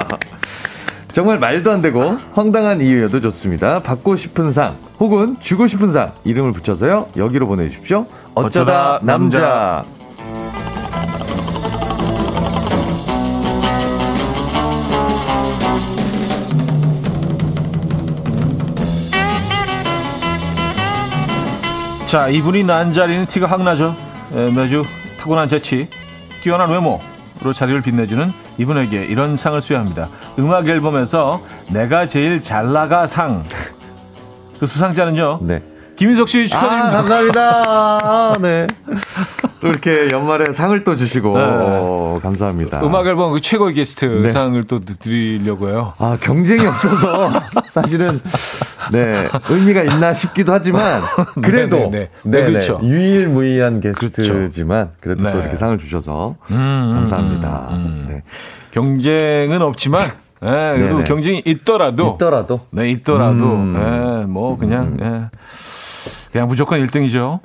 정말 1.12 1.40
말도 1.40 1.72
안 1.72 1.82
되고 1.82 2.20
황당한 2.34 2.82
이유여도 2.82 3.22
좋습니다. 3.22 3.82
받고 3.82 4.18
싶은 4.18 4.52
상 4.52 4.76
혹은 5.00 5.38
주고 5.40 5.66
싶은 5.68 5.92
상 5.92 6.12
이름을 6.26 6.52
붙여서요. 6.52 7.08
여기로 7.16 7.48
보내주십시오. 7.48 8.06
어쩌다, 8.34 8.96
어쩌다 8.96 9.00
남자. 9.02 9.40
남자. 9.40 9.86
자, 22.16 22.30
이분이 22.30 22.64
난 22.64 22.94
자리는 22.94 23.26
티가 23.26 23.46
확 23.46 23.62
나죠. 23.62 23.94
에, 24.34 24.50
매주 24.50 24.86
타고난 25.20 25.50
재치, 25.50 25.90
뛰어난 26.42 26.70
외모로 26.70 27.02
자리를 27.54 27.82
빛내주는 27.82 28.32
이분에게 28.58 29.04
이런 29.04 29.36
상을 29.36 29.60
수여합니다. 29.60 30.08
음악 30.40 30.66
앨범에서 30.66 31.42
내가 31.72 32.08
제일 32.08 32.42
잘 32.42 32.72
나가 32.72 33.06
상. 33.06 33.44
그 34.62 34.66
수상자는요. 34.66 35.40
네. 35.42 35.62
김인석 35.98 36.30
씨 36.30 36.48
축하드립니다. 36.48 36.88
아, 36.88 37.02
감사합니다. 37.02 37.62
아, 37.68 38.34
네. 38.40 38.68
또 39.60 39.68
이렇게 39.68 40.08
연말에 40.10 40.54
상을 40.54 40.84
또 40.86 40.96
주시고 40.96 41.38
네. 41.38 41.44
오, 41.44 42.20
감사합니다. 42.24 42.82
음악 42.86 43.08
앨범 43.08 43.34
그 43.34 43.42
최고의 43.42 43.74
게스트 43.74 44.06
네. 44.06 44.30
상을 44.30 44.64
또 44.66 44.80
드리려고요. 44.80 45.94
아 45.98 46.18
경쟁이 46.22 46.66
없어서 46.66 47.32
사실은 47.72 48.22
네 48.92 49.28
의미가 49.50 49.84
있나 49.84 50.14
싶기도 50.14 50.54
하지만 50.54 51.02
그래도 51.42 51.78
네, 51.78 51.90
네, 51.90 51.90
네. 51.90 52.10
네, 52.24 52.42
네 52.42 52.52
그렇죠. 52.52 52.80
유일무이한 52.82 53.82
게스트지만 53.82 54.92
그래도 55.00 55.24
또 55.24 55.40
이렇게 55.40 55.56
상을 55.56 55.78
주셔서 55.78 56.36
음, 56.52 56.56
음 56.56 56.94
감사합니다. 56.96 57.68
음, 57.72 57.76
음. 57.76 58.06
네. 58.10 58.22
경쟁은 58.72 59.62
없지만 59.62 60.12
네, 60.42 60.78
그래도 60.78 61.04
경쟁이 61.04 61.42
있더라도 61.46 62.14
있더라도 62.16 62.62
네 62.72 62.90
있더라도 62.92 63.46
음. 63.46 63.74
네, 63.74 64.26
뭐 64.26 64.58
그냥 64.58 64.84
음. 64.84 64.98
네. 65.00 65.40
그냥 66.32 66.48
무조건 66.48 66.86
1등이죠. 66.86 67.40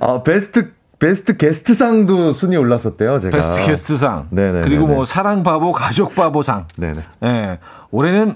아 0.00 0.22
베스트 0.22 0.72
베스트 0.98 1.36
게스트상도 1.36 2.32
순위 2.32 2.56
올랐었대요, 2.56 3.20
제가. 3.20 3.36
베스트 3.36 3.66
게스트상. 3.66 4.28
네네. 4.30 4.62
그리고 4.62 4.86
뭐 4.86 5.04
사랑 5.04 5.42
바보, 5.42 5.72
가족 5.72 6.14
바보상. 6.14 6.66
네네. 6.76 7.00
예. 7.22 7.26
네. 7.26 7.58
올해는 7.90 8.34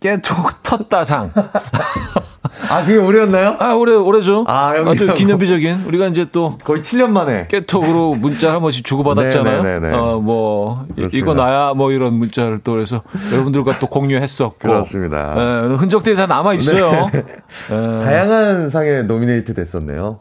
깨톡 0.00 0.62
텄다상. 0.62 1.30
아, 2.70 2.82
그게 2.84 2.96
올해였나요? 2.98 3.56
아, 3.60 3.72
올해, 3.74 3.94
올해죠. 3.94 4.44
아. 4.46 4.72
아주 4.86 5.12
기념비적인. 5.14 5.84
우리가 5.86 6.06
이제 6.08 6.26
또. 6.32 6.58
거의 6.64 6.82
7년 6.82 7.08
만에. 7.08 7.46
깨톡으로 7.48 8.14
문자 8.14 8.52
한 8.52 8.60
번씩 8.60 8.84
주고받았잖아요. 8.84 9.62
네네네. 9.62 9.96
어, 9.96 10.20
뭐, 10.22 10.84
그렇습니다. 10.94 11.16
이거 11.16 11.34
나야, 11.34 11.72
뭐 11.74 11.90
이런 11.92 12.14
문자를 12.14 12.60
또 12.62 12.72
그래서 12.72 13.02
여러분들과 13.32 13.78
또 13.78 13.86
공유했었고. 13.86 14.58
그렇습니다. 14.58 15.34
네, 15.34 15.74
흔적들이 15.76 16.14
다 16.16 16.26
남아있어요. 16.26 17.10
네. 17.12 17.22
네. 17.70 17.98
다양한 18.04 18.70
상에 18.70 19.02
노미네이트 19.02 19.54
됐었네요. 19.54 20.18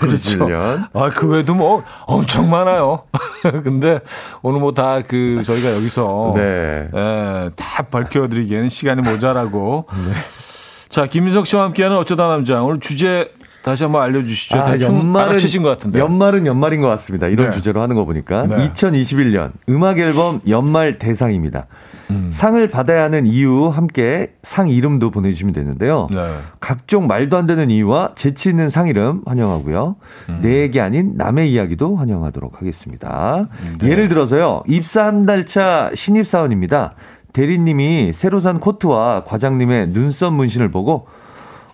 그렇죠. 0.00 0.48
아, 0.94 1.10
그 1.10 1.28
외에도 1.28 1.54
뭐 1.54 1.82
엄청 2.06 2.48
많아요. 2.50 3.02
근데 3.62 4.00
오늘 4.42 4.60
뭐 4.60 4.72
다 4.72 5.02
그 5.06 5.42
저희가 5.44 5.74
여기서. 5.76 6.32
네. 6.36 6.88
네, 6.92 7.50
다 7.56 7.82
밝혀드리기에는 7.90 8.68
시간이 8.68 9.02
모자라 9.02 9.19
고. 9.50 9.86
네. 9.92 10.88
자, 10.88 11.06
김민석 11.06 11.46
씨와 11.46 11.64
함께하는 11.64 11.96
어쩌다 11.96 12.26
남자. 12.28 12.62
오늘 12.62 12.80
주제 12.80 13.28
다시 13.62 13.84
한번 13.84 14.02
알려주시죠. 14.02 14.58
아, 14.58 14.80
연말은 14.80 15.36
것 15.62 15.68
같은데. 15.68 15.98
연말은 15.98 16.46
연말인 16.46 16.80
것 16.80 16.88
같습니다. 16.88 17.28
이런 17.28 17.50
네. 17.50 17.56
주제로 17.56 17.82
하는 17.82 17.94
거 17.94 18.04
보니까 18.06 18.46
네. 18.46 18.70
2021년 18.72 19.52
음악 19.68 19.98
앨범 19.98 20.40
연말 20.48 20.98
대상입니다. 20.98 21.66
음. 22.10 22.30
상을 22.32 22.66
받아야 22.68 23.04
하는 23.04 23.26
이유 23.26 23.68
함께 23.68 24.32
상 24.42 24.68
이름도 24.68 25.10
보내주시면 25.10 25.52
되는데요. 25.54 26.08
네. 26.10 26.16
각종 26.58 27.06
말도 27.06 27.36
안 27.36 27.46
되는 27.46 27.70
이유와 27.70 28.12
재치 28.16 28.48
있는 28.48 28.68
상 28.70 28.88
이름 28.88 29.20
환영하고요. 29.26 29.96
음. 30.30 30.38
내 30.42 30.62
얘기 30.62 30.80
아닌 30.80 31.12
남의 31.16 31.52
이야기도 31.52 31.96
환영하도록 31.96 32.58
하겠습니다. 32.60 33.46
네. 33.78 33.90
예를 33.90 34.08
들어서요. 34.08 34.62
입사 34.66 35.04
한 35.04 35.24
달 35.26 35.44
차 35.46 35.90
신입사원입니다. 35.94 36.94
대리님이 37.32 38.12
새로 38.12 38.40
산 38.40 38.60
코트와 38.60 39.24
과장님의 39.24 39.88
눈썹 39.88 40.32
문신을 40.32 40.70
보고 40.70 41.06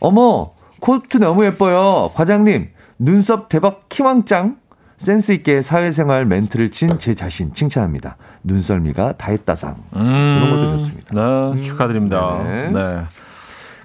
어머 0.01 0.47
코트 0.81 1.19
너무 1.19 1.45
예뻐요 1.45 2.11
과장님 2.15 2.69
눈썹 2.99 3.49
대박 3.49 3.89
키왕짱 3.89 4.57
센스 4.99 5.33
있게 5.33 5.61
사회생활 5.63 6.25
멘트를 6.25 6.71
친 6.71 6.89
제 6.99 7.13
자신 7.13 7.53
칭찬합니다. 7.53 8.17
눈썰미가 8.45 9.13
다했다상 9.19 9.77
음, 9.97 10.07
이런 10.07 10.51
것도 10.51 10.79
좋습니다. 10.79 11.15
네, 11.15 11.53
음, 11.53 11.63
축하드립니다. 11.63 12.43
네. 12.45 12.71
네. 12.71 13.01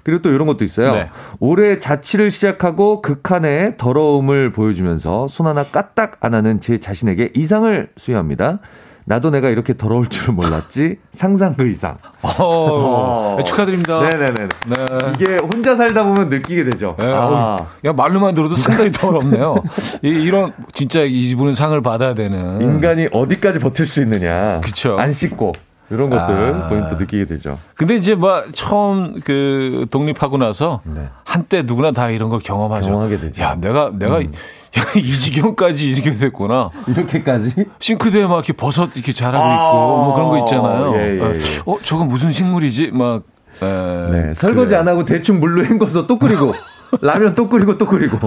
그리고 0.04 0.22
또 0.22 0.30
이런 0.30 0.46
것도 0.46 0.64
있어요. 0.64 0.92
네. 0.94 1.10
올해 1.38 1.78
자취를 1.78 2.30
시작하고 2.30 3.02
극한의 3.02 3.76
더러움을 3.76 4.52
보여주면서 4.52 5.28
손 5.28 5.46
하나 5.46 5.62
까딱 5.64 6.16
안 6.20 6.32
하는 6.34 6.60
제 6.62 6.78
자신에게 6.78 7.32
이상을 7.34 7.90
수여합니다. 7.98 8.60
나도 9.04 9.30
내가 9.30 9.48
이렇게 9.48 9.76
더러울 9.76 10.08
줄은 10.08 10.34
몰랐지 10.36 10.98
상상 11.12 11.54
그 11.54 11.68
이상. 11.68 11.96
어, 12.22 12.32
어. 12.38 13.34
네, 13.38 13.44
축하드립니다. 13.44 14.00
네네네. 14.00 14.32
네. 14.34 14.86
이게 15.14 15.36
혼자 15.42 15.74
살다 15.74 16.04
보면 16.04 16.28
느끼게 16.28 16.64
되죠. 16.64 16.96
네, 17.00 17.06
아. 17.12 17.56
그냥 17.80 17.96
말로만 17.96 18.34
들어도 18.34 18.54
상당히 18.56 18.90
더럽네요. 18.92 19.62
이, 20.02 20.08
이런 20.08 20.52
진짜 20.72 21.02
이분은 21.02 21.54
상을 21.54 21.80
받아야 21.82 22.14
되는 22.14 22.60
인간이 22.60 23.08
어디까지 23.12 23.58
버틸 23.58 23.86
수 23.86 24.00
있느냐. 24.02 24.60
그렇죠. 24.62 24.98
안 24.98 25.10
씻고. 25.12 25.52
이런 25.90 26.08
것들 26.08 26.34
아. 26.54 26.88
또 26.88 26.96
느끼게 26.96 27.26
되죠. 27.26 27.58
근데 27.74 27.96
이제 27.96 28.14
뭐 28.14 28.42
처음 28.52 29.20
그 29.26 29.84
독립하고 29.90 30.38
나서 30.38 30.80
네. 30.84 31.06
한때 31.24 31.62
누구나 31.62 31.92
다 31.92 32.08
이런 32.08 32.30
걸 32.30 32.40
경험하죠. 32.40 32.86
경험하게 32.86 33.18
되죠. 33.18 33.42
야, 33.42 33.56
내가 33.60 33.90
내가 33.92 34.18
음. 34.18 34.32
이 34.96 35.18
지경까지 35.18 35.90
이렇게 35.90 36.14
됐구나. 36.14 36.70
이렇게까지? 36.86 37.66
싱크대에 37.78 38.26
막 38.26 38.36
이렇게 38.36 38.52
버섯 38.52 38.90
이렇게 38.94 39.12
자라고 39.12 39.44
아~ 39.44 39.54
있고 39.54 40.04
뭐 40.04 40.14
그런 40.14 40.28
거 40.28 40.38
있잖아요. 40.38 40.94
예, 40.96 41.18
예, 41.18 41.20
예. 41.20 41.60
어, 41.66 41.76
저건 41.82 42.08
무슨 42.08 42.32
식물이지? 42.32 42.90
막 42.92 43.22
에, 43.62 44.10
네, 44.10 44.34
설거지 44.34 44.68
그래. 44.68 44.78
안 44.78 44.88
하고 44.88 45.04
대충 45.04 45.40
물로 45.40 45.64
헹궈서 45.64 46.06
또 46.06 46.18
끓이고 46.18 46.54
라면 47.02 47.34
또 47.34 47.48
끓이고 47.48 47.76
또 47.76 47.86
끓이고. 47.86 48.18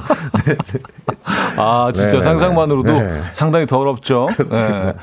네. 0.45 0.55
아 1.57 1.91
진짜 1.93 2.11
네, 2.11 2.17
네 2.17 2.21
상상만으로도 2.21 3.01
네. 3.01 3.21
상당히 3.31 3.65
더럽죠. 3.65 4.29
네. 4.49 4.93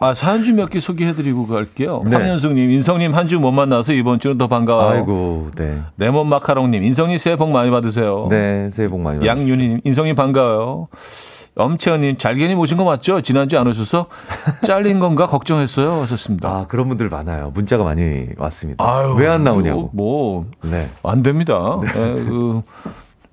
아, 0.00 0.14
사연 0.14 0.42
좀 0.44 0.54
몇 0.56 0.70
개 0.70 0.78
소개해드리고 0.80 1.46
갈게요. 1.46 2.02
네. 2.06 2.16
황현숙님, 2.16 2.70
인성님 2.70 3.14
한 3.14 3.26
주 3.28 3.38
못 3.40 3.50
만나서 3.52 3.92
이번 3.92 4.20
주는 4.20 4.38
더 4.38 4.46
반가워요. 4.46 4.88
아이고, 4.98 5.50
네. 5.56 5.80
레몬 5.98 6.28
마카롱님, 6.28 6.82
인성님 6.82 7.18
새해 7.18 7.36
복 7.36 7.50
많이 7.50 7.70
받으세요. 7.70 8.26
네, 8.30 8.68
새해 8.70 8.88
복 8.88 9.00
많이 9.00 9.18
받으세요. 9.18 9.30
양윤희님, 9.40 9.80
인성님 9.84 10.14
반가워요. 10.14 10.88
엄채연님, 11.56 12.18
잘견이 12.18 12.56
모신 12.56 12.76
거 12.78 12.84
맞죠? 12.84 13.20
지난주에 13.20 13.58
안 13.58 13.66
오셔서 13.68 14.06
잘린 14.66 14.98
건가 14.98 15.26
걱정했어요. 15.26 16.02
하셨습니다. 16.02 16.48
아, 16.48 16.66
그런 16.66 16.88
분들 16.88 17.08
많아요. 17.08 17.52
문자가 17.54 17.84
많이 17.84 18.26
왔습니다. 18.36 18.84
왜 19.16 19.28
안 19.28 19.44
나오냐고. 19.44 19.90
뭐, 19.92 20.46
네. 20.62 20.88
안 21.04 21.22
됩니다. 21.22 21.78
네. 21.80 21.86
네, 21.92 22.24
그, 22.24 22.62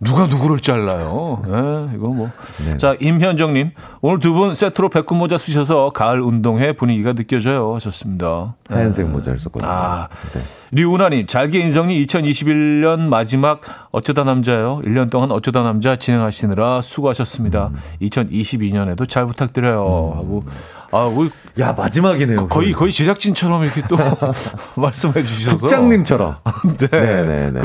누가 0.03 0.25
누구를 0.27 0.59
잘라요? 0.59 1.41
예, 1.45 1.95
이거 1.95 2.07
뭐. 2.09 2.29
네. 2.65 2.77
자, 2.77 2.95
임현정님. 2.99 3.71
오늘 4.01 4.19
두 4.19 4.33
분 4.33 4.55
세트로 4.55 4.89
백군 4.89 5.17
모자 5.19 5.37
쓰셔서 5.37 5.91
가을 5.91 6.21
운동회 6.21 6.73
분위기가 6.73 7.13
느껴져요. 7.13 7.75
하셨습니다. 7.75 8.55
하얀색 8.67 9.05
네. 9.05 9.11
모자를 9.11 9.39
썼거든요. 9.39 9.69
아. 9.71 10.07
네. 10.33 10.39
류은하님. 10.71 11.27
잘게 11.27 11.59
인성이 11.59 12.05
2021년 12.05 13.01
마지막 13.01 13.61
어쩌다 13.91 14.23
남자요. 14.23 14.81
1년 14.85 15.09
동안 15.11 15.31
어쩌다 15.31 15.63
남자 15.63 15.97
진행하시느라 15.97 16.81
수고하셨습니다. 16.81 17.67
음. 17.67 17.77
2022년에도 18.01 19.07
잘 19.07 19.25
부탁드려요. 19.25 20.13
음. 20.13 20.17
하고. 20.17 20.43
아, 20.91 21.03
우리 21.05 21.29
야 21.59 21.73
마지막이네요. 21.73 22.47
거의 22.47 22.71
거의 22.71 22.91
제작진처럼 22.91 23.63
이렇게 23.63 23.81
또 23.87 23.97
말씀해 24.75 25.21
주셔서 25.23 25.57
국장님처럼. 25.57 26.35
네, 26.79 26.87
네, 26.89 27.23
네. 27.25 27.51
네. 27.51 27.59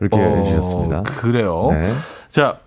이렇게 0.00 0.16
어, 0.16 0.36
해주셨습니다. 0.36 1.02
그래요. 1.02 1.68
네. 1.72 1.88
자, 2.28 2.58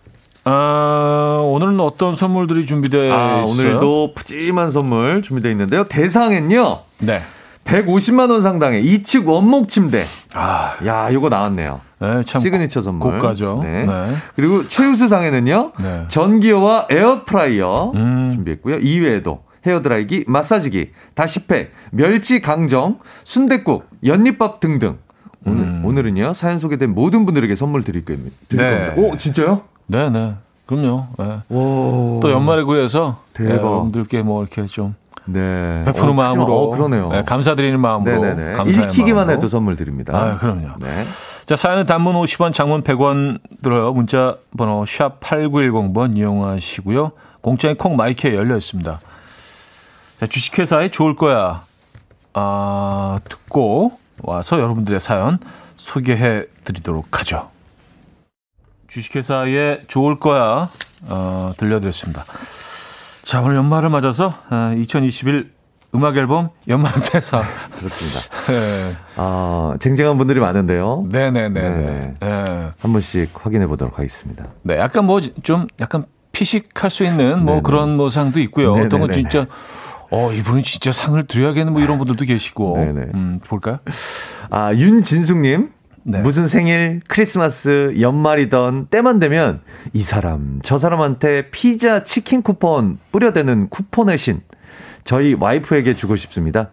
아, 0.46 1.42
오늘은 1.46 1.80
어떤 1.80 2.16
선물들이 2.16 2.66
준비되어 2.66 3.14
아, 3.14 3.44
있어요? 3.44 3.70
오늘도 3.70 4.14
푸짐한 4.16 4.72
선물 4.72 5.22
준비되어 5.22 5.52
있는데요. 5.52 5.86
대상은요. 5.86 6.80
네. 7.00 7.24
150만 7.66 8.30
원 8.30 8.42
상당의 8.42 8.84
2층 8.86 9.26
원목 9.26 9.70
침대. 9.70 10.06
아, 10.36 10.74
야, 10.86 11.10
이거 11.10 11.30
나왔네요. 11.30 11.80
네, 12.00 12.22
참 12.24 12.42
시그니처 12.42 12.82
선물. 12.82 13.14
고가죠. 13.20 13.62
네. 13.64 13.86
네. 13.86 14.16
그리고 14.36 14.68
최우수상에는요. 14.68 15.72
네. 15.80 16.04
전기요와 16.10 16.88
에어프라이어 16.90 17.92
음. 17.96 18.32
준비했고요. 18.34 18.78
이외에도 18.78 19.44
헤어드라이기, 19.66 20.26
마사지기, 20.28 20.92
다시팩, 21.14 21.72
멸치 21.92 22.42
강정, 22.42 23.00
순댓국, 23.24 23.88
연잎밥 24.06 24.60
등등 24.60 24.98
오늘, 25.46 25.64
음. 25.64 25.82
오늘은요, 25.86 26.34
사연 26.34 26.58
소개된 26.58 26.94
모든 26.94 27.26
분들에게 27.26 27.56
선물 27.56 27.84
드릴, 27.84 28.04
드릴 28.04 28.32
네. 28.50 28.94
겁니다. 28.94 28.94
오, 28.98 29.18
진짜요? 29.18 29.62
네네. 29.88 30.10
네. 30.10 30.34
그럼요. 30.66 31.08
네. 31.20 31.40
또 31.50 32.32
연말에 32.32 32.64
구해서 32.64 33.20
대박. 33.34 33.52
여러분들께 33.52 34.22
뭐 34.24 34.42
이렇게 34.42 34.66
좀 34.66 34.96
네. 35.26 35.84
베푸는 35.86 36.10
어, 36.10 36.14
마음으로. 36.14 36.56
어, 36.56 36.70
그러네요. 36.72 37.10
네, 37.10 37.24
감사드리는 37.24 37.80
마음으로. 37.80 38.22
네네네. 38.22 38.72
읽히기만 38.72 39.30
해도 39.30 39.48
선물 39.48 39.76
드립니다. 39.78 40.14
아, 40.16 40.38
그럼요. 40.38 40.78
네. 40.80 41.06
자, 41.46 41.56
사연은 41.56 41.86
단문 41.86 42.16
50원, 42.16 42.54
장문 42.54 42.84
100원 42.84 43.40
들어요. 43.62 43.94
문자 43.94 44.38
번호 44.58 44.86
샵 44.86 45.20
8910번 45.20 46.18
이용하시고요. 46.18 47.12
공짜인 47.42 47.76
콩 47.76 47.96
마이크에 47.96 48.36
열려 48.36 48.56
있습니다. 48.58 49.00
자, 50.20 50.28
주식회사에 50.28 50.90
좋을 50.90 51.16
거야. 51.16 51.64
아, 52.34 53.20
듣고 53.30 53.98
와서 54.24 54.60
여러분들의 54.60 55.00
사연 55.00 55.40
소개해 55.76 56.46
드리도록 56.64 57.20
하죠. 57.20 57.50
주식회사에 58.88 59.82
좋을 59.88 60.18
거야 60.18 60.70
어, 61.10 61.52
들려드렸습니다. 61.58 62.24
자 63.24 63.42
오늘 63.42 63.56
연말을 63.58 63.90
맞아서 63.90 64.34
어, 64.50 64.74
2021 64.78 65.52
음악 65.96 66.18
앨범 66.18 66.50
연말 66.68 66.92
대사 67.12 67.44
그렇습니다. 67.78 68.52
네. 68.52 68.96
아 69.16 69.76
쟁쟁한 69.80 70.18
분들이 70.18 70.40
많은데요. 70.40 71.06
네네네. 71.10 71.50
네. 71.62 72.14
네. 72.20 72.46
한 72.80 72.92
번씩 72.94 73.30
확인해 73.34 73.68
보도록 73.68 73.98
하겠습니다. 74.00 74.46
네, 74.64 74.78
약간 74.78 75.06
뭐 75.06 75.22
좀 75.44 75.68
약간 75.80 76.06
피식할 76.32 76.90
수 76.90 77.04
있는 77.06 77.40
뭐 77.44 77.54
네네. 77.56 77.62
그런 77.62 77.96
뭐 77.96 78.10
상도 78.10 78.40
있고요. 78.40 78.70
네네네. 78.72 78.86
어떤 78.88 79.00
건 79.02 79.12
진짜 79.12 79.46
어, 80.10 80.32
이분은 80.34 80.64
진짜 80.64 80.92
상을 80.92 81.22
드려야겠는 81.26 81.74
뭐 81.74 81.82
이런 81.82 81.98
분들도 82.00 82.26
계시고. 82.26 82.76
네네. 82.78 83.02
음, 83.14 83.40
볼까요? 83.46 83.80
아, 84.50 84.74
윤진숙님. 84.74 85.70
네. 86.06 86.22
무슨 86.22 86.48
생일, 86.48 87.02
크리스마스, 87.08 87.96
연말이던 88.00 88.88
때만 88.88 89.20
되면 89.20 89.62
이 89.94 90.02
사람, 90.04 90.60
저 90.64 90.78
사람한테 90.78 91.50
피자, 91.50 92.04
치킨 92.04 92.42
쿠폰 92.42 93.00
뿌려대는 93.12 93.70
쿠폰의 93.70 94.18
신. 94.18 94.42
저희 95.04 95.34
와이프에게 95.34 95.96
주고 95.96 96.16
싶습니다. 96.16 96.70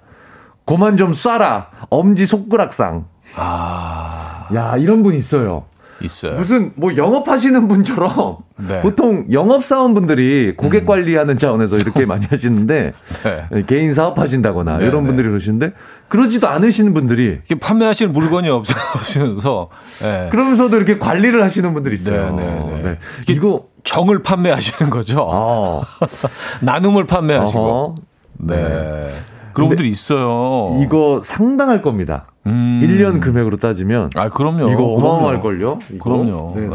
고만 0.65 0.97
좀 0.97 1.13
쏴라. 1.13 1.67
엄지 1.91 2.27
손가락상. 2.27 3.07
아. 3.37 4.49
야, 4.55 4.77
이런 4.77 5.03
분 5.03 5.15
있어요. 5.15 5.65
있어요. 6.03 6.37
무슨 6.37 6.73
뭐 6.75 6.97
영업하시는 6.97 7.69
분처럼 7.69 8.39
네. 8.57 8.81
보통 8.81 9.27
영업 9.33 9.65
사원분들이 9.65 10.55
고객 10.57 10.83
음. 10.83 10.87
관리하는 10.87 11.37
차원에서 11.37 11.79
이렇게 11.79 12.07
많이 12.07 12.27
하시는데 12.27 12.93
네. 13.53 13.63
개인 13.67 13.95
사업하신다거나 13.95 14.79
네, 14.79 14.87
이런 14.87 15.03
네. 15.03 15.09
분들이 15.09 15.29
그러시는데 15.29 15.73
그러지도 16.09 16.49
않으시는 16.49 16.95
분들이 16.95 17.41
판매하시는 17.61 18.13
물건이 18.13 18.49
없어서 18.49 19.69
네. 20.03 20.29
그러면서도 20.31 20.77
이렇게 20.77 20.99
관리를 20.99 21.43
하시는 21.43 21.73
분들이 21.73 21.95
있어요. 21.95 22.35
네, 22.83 22.99
이거 23.29 23.67
정을 23.85 24.23
판매하시는 24.23 24.91
거죠. 24.91 25.27
아. 25.31 26.07
나눔을 26.61 27.07
판매하시고. 27.07 27.61
어허. 27.61 27.95
네. 28.39 29.09
그런 29.53 29.69
분들이 29.69 29.89
있어요. 29.89 30.81
이거 30.83 31.21
상당할 31.23 31.83
겁니다. 31.83 32.27
음. 32.47 32.81
1년 32.85 33.21
금액으로 33.21 33.57
따지면. 33.59 34.11
아, 34.15 34.29
그럼요. 34.29 34.71
이거 34.71 34.85
어마어마할걸요? 34.85 35.79
그럼요. 36.01 36.55
네. 36.57 36.69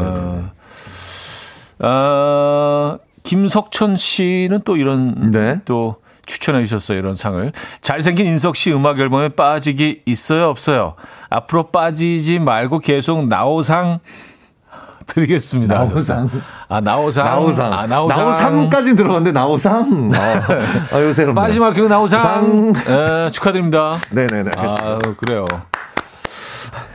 아, 1.80 2.98
김석천 3.22 3.96
씨는 3.96 4.60
또 4.64 4.76
이런 4.76 5.30
네. 5.30 5.60
또 5.64 5.96
추천해 6.26 6.64
주셨어요. 6.64 6.98
이런 6.98 7.14
상을. 7.14 7.52
잘생긴 7.80 8.26
인석 8.26 8.56
씨 8.56 8.72
음악 8.72 8.98
앨범에 8.98 9.30
빠지기 9.30 10.02
있어요, 10.06 10.48
없어요? 10.48 10.94
앞으로 11.30 11.68
빠지지 11.68 12.38
말고 12.38 12.80
계속 12.80 13.26
나오상 13.26 14.00
드리겠습니다. 15.06 15.74
나오상. 15.74 16.30
아, 16.68 16.80
나오상. 16.80 17.24
나오상. 17.24 17.72
아, 17.72 17.86
나오상. 17.86 18.18
나오상까지 18.18 18.96
들어갔는데, 18.96 19.32
나오상. 19.32 20.10
아, 20.14 20.16
아 20.96 21.00
요새 21.02 21.22
그럼. 21.22 21.34
마지막 21.34 21.72
그 21.72 21.80
나오상. 21.80 22.74
예, 22.88 23.30
축하드립니다. 23.30 23.96
네네네. 24.10 24.50
아, 24.56 24.98
그래요. 25.16 25.44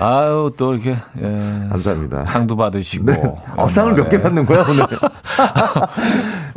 아유, 0.03 0.51
또 0.57 0.73
이렇게, 0.73 0.91
예. 1.21 1.67
감사합니다. 1.69 2.25
상도 2.25 2.55
받으시고. 2.55 3.05
네. 3.05 3.21
어, 3.55 3.69
상을 3.69 3.93
몇 3.93 4.09
개 4.09 4.21
받는 4.21 4.45
거야, 4.45 4.65
오늘? 4.67 4.85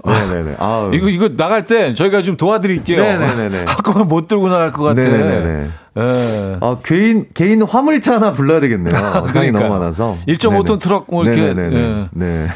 네네네. 0.05 0.57
아유. 0.61 0.91
이거, 0.95 1.09
이거 1.09 1.29
나갈 1.37 1.65
때 1.67 1.93
저희가 1.95 2.23
좀 2.23 2.37
도와드릴게요. 2.39 3.03
네네네. 3.03 3.65
한꺼번에 3.69 4.05
못 4.07 4.29
들고 4.29 4.49
나갈 4.49 4.73
것 4.73 4.83
같아. 4.85 5.01
네네네. 5.03 5.71
예. 5.99 6.57
아, 6.61 6.77
개인, 6.83 7.27
개인 7.35 7.63
화물차 7.63 8.15
하나 8.15 8.33
불러야 8.33 8.61
되겠네요. 8.61 8.91
상이 8.99 9.29
그러니까. 9.33 9.61
너무 9.61 9.75
많아서. 9.79 10.17
1.5톤 10.27 10.81
트럭 10.81 11.07
뭐 11.11 11.25
이렇게. 11.25 11.43
네네네. 11.55 11.77
예. 11.77 12.09
네. 12.13 12.47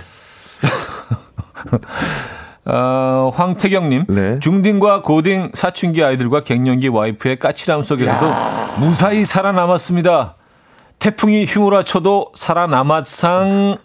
어, 2.64 3.30
황태경님, 3.34 4.04
네. 4.08 4.38
중딩과 4.40 5.00
고딩 5.02 5.50
사춘기 5.54 6.04
아이들과 6.04 6.42
갱년기 6.44 6.88
와이프의 6.88 7.38
까칠함 7.38 7.82
속에서도 7.82 8.26
야. 8.26 8.76
무사히 8.78 9.24
살아남았습니다. 9.24 10.34
태풍이 10.98 11.44
휘몰아쳐도 11.44 12.32
살아남았상 12.34 13.78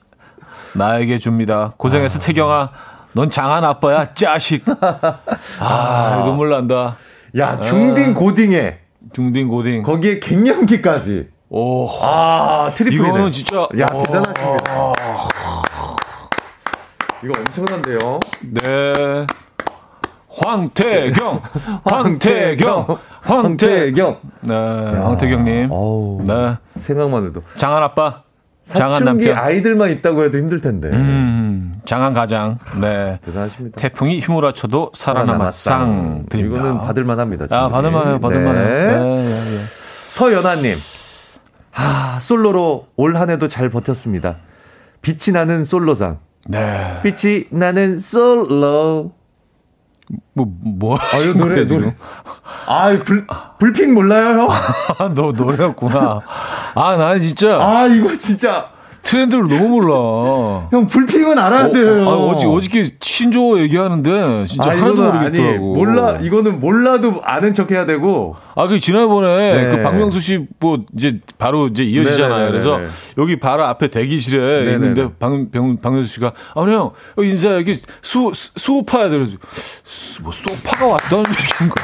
나에게 0.74 1.18
줍니다. 1.20 1.74
고생했어 1.78 2.20
아. 2.20 2.22
태경아. 2.22 2.70
넌 3.14 3.30
장한 3.30 3.64
아빠야, 3.64 4.14
짜식. 4.16 4.66
아, 4.82 5.20
아. 5.59 6.24
눈물 6.26 6.49
난다. 6.49 6.97
야, 7.38 7.61
중딩 7.61 8.16
고딩에. 8.16 8.80
중딩 9.14 9.47
고딩. 9.49 9.84
거기에 9.84 10.20
갱년기까지. 10.20 11.28
오. 11.49 11.88
아, 12.01 12.72
트리플이네. 12.74 13.07
이거는 13.07 13.32
진짜. 13.32 13.68
야, 13.80 13.86
대단하십니다. 13.86 14.93
이거 17.24 17.34
엄청난데요. 17.39 18.20
네. 18.41 18.93
황태경, 20.43 21.41
황태경, 21.84 22.97
황태경. 23.21 24.17
네, 24.41 24.55
황태경님. 24.55 25.69
네. 26.25 26.55
생각만 26.77 27.27
해도. 27.27 27.41
장한 27.55 27.84
아빠. 27.84 28.23
장한 28.63 29.03
남편. 29.03 29.38
아이들만 29.38 29.89
있다고 29.91 30.23
해도 30.23 30.38
힘들 30.38 30.61
텐데. 30.61 30.88
음, 30.89 31.73
장한 31.86 32.13
가장. 32.13 32.57
네. 32.81 33.19
대단하십니다. 33.23 33.75
태풍이 33.79 34.19
휘몰아쳐도 34.21 34.91
살아남았상 34.93 36.25
드립니다. 36.29 36.61
이거는 36.61 36.79
받을만 36.79 37.19
합니다. 37.19 37.45
아, 37.51 37.69
받을만 37.69 38.07
해요, 38.07 38.19
받을만 38.19 38.55
해요. 38.55 38.65
네. 38.65 38.86
네, 38.86 38.95
네, 38.95 39.23
네. 39.23 39.63
서연아님. 40.07 40.75
아, 41.75 42.19
솔로로 42.21 42.88
올 42.95 43.17
한 43.17 43.29
해도 43.29 43.47
잘 43.47 43.69
버텼습니다. 43.69 44.38
빛이 45.01 45.34
나는 45.34 45.63
솔로상. 45.65 46.19
네. 46.47 46.99
빛이 47.03 47.45
나는 47.51 47.99
솔로. 47.99 49.11
뭐, 50.34 50.47
뭐. 50.62 50.95
아, 50.95 51.18
이 51.18 51.36
노래, 51.38 51.64
노래. 51.66 51.95
아, 52.66 52.97
불, 53.04 53.26
불핑 53.60 53.93
몰라요, 53.93 54.41
형? 54.41 54.47
아, 54.49 55.10
너 55.16 55.32
노래였구나. 55.32 56.22
아, 56.76 56.95
나는 56.95 57.20
진짜. 57.20 57.60
아, 57.62 57.86
이거 57.88 58.16
진짜. 58.16 58.72
트렌드를 59.04 59.47
너무 59.47 59.68
몰라. 59.68 60.68
형 60.72 60.88
불핑은 60.88 61.38
알아야 61.38 61.66
어, 61.66 61.72
돼요. 61.72 62.10
아, 62.10 62.16
어제 62.16 62.47
어저께 62.47 62.86
신조 63.01 63.60
얘기하는데 63.60 64.45
진짜 64.47 64.72
아, 64.72 64.76
하나도 64.76 64.95
모르겠더라고. 64.95 65.43
아니, 65.43 65.58
몰라 65.58 66.20
이거는 66.22 66.60
몰라도 66.60 67.22
아는 67.24 67.54
척 67.54 67.70
해야 67.72 67.86
되고. 67.86 68.36
아, 68.56 68.68
그 68.68 68.80
지난번에 68.80 69.62
네. 69.64 69.70
그 69.76 69.82
박명수 69.84 70.20
씨 70.22 70.45
뭐 70.60 70.80
이제 70.95 71.20
바로 71.38 71.68
이제 71.68 71.84
이어지잖아요. 71.84 72.49
네네네네. 72.49 72.51
그래서 72.51 72.80
여기 73.18 73.39
바로 73.39 73.66
앞에 73.66 73.89
대기실에 73.89 74.41
네네네. 74.41 74.72
있는데 74.74 75.04
박, 75.20 75.32
박, 75.51 75.82
박명수 75.82 76.14
씨가 76.14 76.32
아, 76.56 76.62
형 76.62 76.91
인사 77.20 77.54
여기 77.56 77.80
수 78.01 78.32
수파야 78.34 79.10
돼서 79.10 79.32
뭐 80.22 80.32
소파가 80.32 80.86
왔다는 80.88 81.26
얘기인가. 81.30 81.76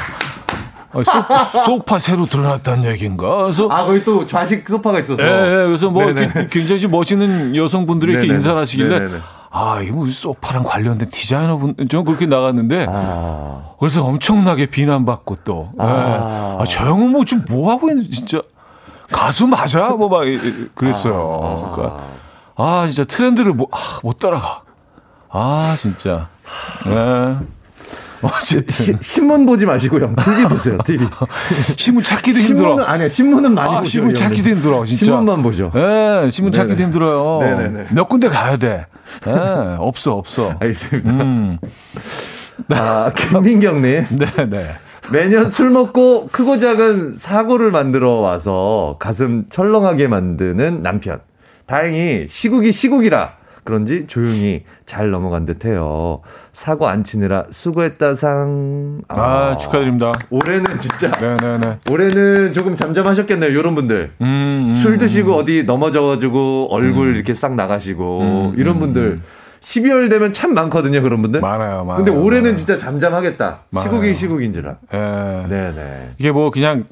아, 0.92 1.44
소, 1.44 1.64
소파 1.64 1.98
새로 1.98 2.26
드러났다는 2.26 2.90
얘기인가? 2.90 3.44
그래서 3.44 3.68
아 3.70 3.84
거기 3.84 4.02
또 4.04 4.26
좌식 4.26 4.68
소파가 4.68 4.98
있어서. 5.00 5.22
예, 5.22 5.26
예 5.26 5.66
그래서 5.66 5.88
뭐 5.90 6.04
네네. 6.12 6.48
굉장히 6.50 6.86
멋있는 6.86 7.54
여성분들이 7.54 8.12
이렇게 8.12 8.26
인사를 8.26 8.60
하시길래 8.60 8.98
네네네. 8.98 9.18
아 9.52 9.80
이거 9.82 9.94
뭐 9.96 10.08
소파랑 10.10 10.62
관련된 10.64 11.08
디자이너분 11.10 11.74
좀 11.88 12.04
그렇게 12.04 12.26
나갔는데 12.26 12.86
아. 12.88 13.62
그래서 13.78 14.04
엄청나게 14.04 14.66
비난받고 14.66 15.38
또. 15.44 15.70
아, 15.78 15.86
예. 15.86 16.60
아, 16.62 16.64
저 16.68 16.84
형은 16.86 17.10
뭐좀뭐 17.12 17.70
하고 17.70 17.88
있는 17.90 18.10
진짜 18.10 18.40
가수 19.12 19.46
맞아? 19.46 19.88
뭐 19.90 20.08
막 20.08 20.22
그랬어요. 20.74 21.40
아. 21.42 21.70
그러니까 21.72 22.00
아 22.56 22.86
진짜 22.88 23.04
트렌드를 23.04 23.52
못, 23.54 23.68
아, 23.72 23.78
못 24.02 24.18
따라가. 24.18 24.62
아 25.30 25.74
진짜. 25.78 26.28
예. 26.86 27.36
어쨌든 28.22 28.98
신문 29.00 29.46
보지 29.46 29.66
마시고요. 29.66 30.14
TV 30.24 30.44
보세요. 30.48 30.78
TV. 30.84 31.06
신문 31.76 32.02
찾기도 32.04 32.38
힘들어. 32.38 32.68
신문은 32.70 32.84
아니요. 32.84 33.08
신문은 33.08 33.54
많이 33.54 33.74
아, 33.74 33.78
보죠. 33.78 33.90
신문 33.90 34.14
찾기도 34.14 34.50
힘들어. 34.50 34.84
진짜. 34.84 35.04
신문만 35.04 35.42
보죠. 35.42 35.70
네, 35.74 36.28
신문 36.30 36.52
찾기도 36.52 36.76
네네. 36.76 36.84
힘들어요. 36.86 37.40
네네네. 37.42 37.86
몇 37.92 38.08
군데 38.08 38.28
가야 38.28 38.56
돼. 38.56 38.86
네, 39.24 39.32
없어 39.78 40.12
없어. 40.14 40.54
알겠습니다. 40.60 41.10
음. 41.10 41.58
아, 42.70 43.10
김민경님. 43.16 44.06
네네. 44.10 44.66
매년 45.12 45.48
술 45.48 45.70
먹고 45.70 46.28
크고 46.28 46.56
작은 46.58 47.14
사고를 47.14 47.70
만들어 47.70 48.14
와서 48.20 48.96
가슴 49.00 49.46
철렁하게 49.50 50.08
만드는 50.08 50.82
남편. 50.82 51.20
다행히 51.66 52.26
시국이 52.28 52.70
시국이라 52.72 53.39
그런지 53.64 54.04
조용히 54.06 54.64
잘 54.86 55.10
넘어간 55.10 55.46
듯해요. 55.46 56.20
사고 56.52 56.88
안 56.88 57.04
치느라 57.04 57.44
수고했다 57.50 58.14
상. 58.14 59.02
아, 59.08 59.20
아 59.20 59.56
축하드립니다. 59.56 60.12
올해는 60.30 60.64
진짜. 60.78 61.10
네네네. 61.10 61.78
올해는 61.90 62.52
조금 62.52 62.74
잠잠하셨겠네요, 62.76 63.50
이런 63.50 63.74
분들. 63.74 64.10
음, 64.20 64.24
음, 64.70 64.74
술 64.74 64.98
드시고 64.98 65.34
음. 65.34 65.38
어디 65.38 65.64
넘어져가지고 65.64 66.68
얼굴 66.70 67.08
음. 67.08 67.14
이렇게 67.16 67.34
싹 67.34 67.54
나가시고 67.54 68.20
음, 68.20 68.54
이런 68.56 68.76
음, 68.76 68.80
분들. 68.80 69.20
12월 69.60 70.08
되면 70.08 70.32
참 70.32 70.54
많거든요, 70.54 71.02
그런 71.02 71.20
분들. 71.20 71.40
많아요, 71.40 71.84
많아요. 71.84 71.96
근데 71.96 72.10
올해는 72.10 72.44
많아요. 72.44 72.56
진짜 72.56 72.78
잠잠하겠다. 72.78 73.58
많아요. 73.68 73.88
시국이 73.88 74.14
시국인지라. 74.14 74.76
예. 74.94 75.46
네네. 75.48 76.10
이게 76.18 76.30
뭐 76.32 76.50
그냥 76.50 76.84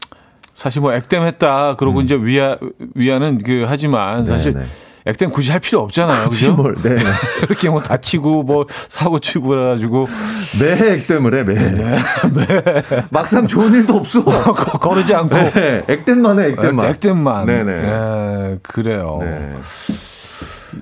사실 0.52 0.82
뭐 0.82 0.92
액땜했다. 0.92 1.76
그러고 1.76 2.02
이제 2.02 2.14
위아, 2.16 2.56
위안은 2.94 3.38
그 3.38 3.64
하지만 3.66 4.26
사실 4.26 4.52
네네. 4.52 4.66
액땜 5.08 5.30
굳이 5.30 5.50
할 5.50 5.60
필요 5.60 5.80
없잖아요. 5.80 6.28
그죠? 6.28 6.54
뭘, 6.54 6.74
네. 6.82 6.96
이렇게 7.48 7.70
뭐 7.70 7.80
다치고 7.80 8.42
뭐 8.42 8.66
사고 8.88 9.18
치고 9.18 9.48
그래가지고. 9.48 10.06
매 10.60 10.92
액땜을 10.94 11.34
해, 11.34 11.42
매. 11.44 11.54
네, 11.54 11.70
매. 12.34 13.04
막상 13.10 13.46
좋은 13.46 13.72
일도 13.72 13.96
없어. 13.96 14.22
거르지 14.78 15.14
않고. 15.14 15.34
네, 15.34 15.82
액땜만 15.88 16.38
해, 16.40 16.48
액땜만. 16.48 16.86
액땜만. 16.90 17.46
네네. 17.46 17.82
네, 17.82 18.58
그래요. 18.62 19.18
네. 19.22 19.54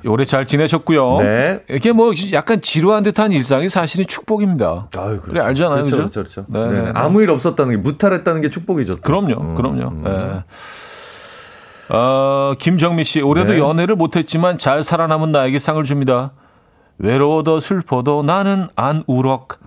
올해 0.04 0.24
잘 0.24 0.44
지내셨고요. 0.44 1.18
네. 1.20 1.62
이렇게 1.68 1.92
뭐 1.92 2.12
약간 2.32 2.60
지루한 2.60 3.04
듯한 3.04 3.30
일상이 3.30 3.68
사실은 3.68 4.06
축복입니다. 4.06 4.88
아유, 4.96 5.20
그렇죠. 5.20 5.22
그래 5.30 5.40
알잖아요, 5.40 5.84
그렇죠, 5.84 5.96
그렇죠. 5.96 6.44
그렇죠. 6.46 6.46
네, 6.48 6.82
네. 6.82 6.90
아무 6.94 7.22
일 7.22 7.30
없었다는 7.30 7.76
게 7.76 7.76
무탈했다는 7.76 8.40
게 8.40 8.50
축복이죠. 8.50 8.96
그럼요, 9.02 9.34
음, 9.40 9.54
그럼요. 9.54 9.88
음. 9.88 10.02
네. 10.04 10.44
어, 11.88 12.54
김정미 12.58 13.04
씨, 13.04 13.20
올해도 13.20 13.52
네. 13.54 13.58
연애를 13.58 13.96
못했지만 13.96 14.58
잘 14.58 14.82
살아남은 14.82 15.32
나에게 15.32 15.58
상을 15.58 15.82
줍니다. 15.84 16.32
외로워도 16.98 17.60
슬퍼도 17.60 18.22
나는 18.22 18.68
안 18.74 19.04
울억. 19.06 19.58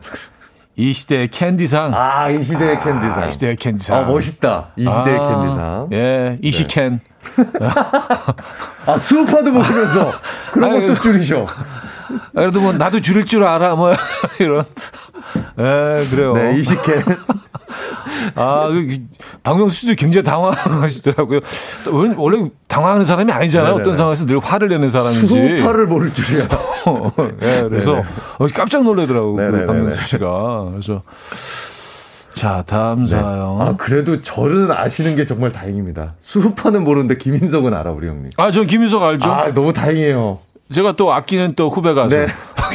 이 0.76 0.94
시대의 0.94 1.28
캔디상. 1.28 1.94
아, 1.94 2.30
이 2.30 2.42
시대의 2.42 2.78
아, 2.78 2.80
캔디상. 2.80 3.28
이 3.28 3.32
시대의 3.32 3.56
캔디상. 3.58 4.00
아, 4.00 4.04
멋있다. 4.06 4.70
이 4.78 4.90
시대의 4.90 5.20
아, 5.20 5.28
캔디상. 5.28 5.90
예, 5.92 6.40
이시캔. 6.42 7.00
네. 7.36 7.70
아, 8.86 8.98
수우파도 8.98 9.52
보시면서 9.52 10.12
그런 10.54 10.72
아니, 10.72 10.86
것도 10.86 10.96
줄이셔. 11.02 11.46
그래도 12.34 12.62
뭐 12.62 12.74
나도 12.74 13.02
줄일 13.02 13.26
줄 13.26 13.44
알아 13.44 13.76
뭐 13.76 13.94
이런. 14.40 14.64
예, 15.58 16.08
그래요. 16.10 16.34
네, 16.34 16.58
이시캔. 16.58 17.04
아, 18.36 18.68
그, 18.68 18.98
박명수 19.44 19.82
씨도 19.82 19.96
굉장히 19.96 20.24
당황하시더라고요. 20.24 21.40
원래 22.18 22.50
당황하는 22.68 23.06
사람이 23.06 23.32
아니잖아요. 23.32 23.70
네네네. 23.72 23.82
어떤 23.82 23.96
상황에서 23.96 24.26
늘 24.26 24.40
화를 24.40 24.70
내는 24.70 24.90
사람인지. 24.90 25.58
수화를 25.60 25.88
모를 25.88 26.14
줄이야. 26.14 26.48
네, 27.40 27.64
그래서 27.70 27.94
네네. 27.94 28.52
깜짝 28.54 28.84
놀라더라고요. 28.84 29.52
그 29.52 29.66
박명수 29.66 30.08
씨가. 30.08 30.70
그래서. 30.72 31.04
자, 32.34 32.64
다음 32.66 33.02
네. 33.02 33.08
사연. 33.08 33.62
아, 33.62 33.76
그래도 33.78 34.22
저는 34.22 34.72
아시는 34.72 35.16
게 35.16 35.26
정말 35.26 35.52
다행입니다. 35.52 36.14
수우파는 36.22 36.84
모르는데 36.86 37.18
김인석은 37.18 37.74
알아, 37.74 37.92
우리 37.92 38.08
형님. 38.08 38.30
아, 38.38 38.50
전 38.52 38.66
김인석 38.66 39.04
알죠. 39.04 39.30
아, 39.30 39.54
너무 39.54 39.74
다행이에요. 39.74 40.40
제가 40.72 40.94
또 40.94 41.14
아끼는 41.14 41.54
또 41.56 41.70
후배 41.70 41.94
가수. 41.94 42.16
네. 42.18 42.28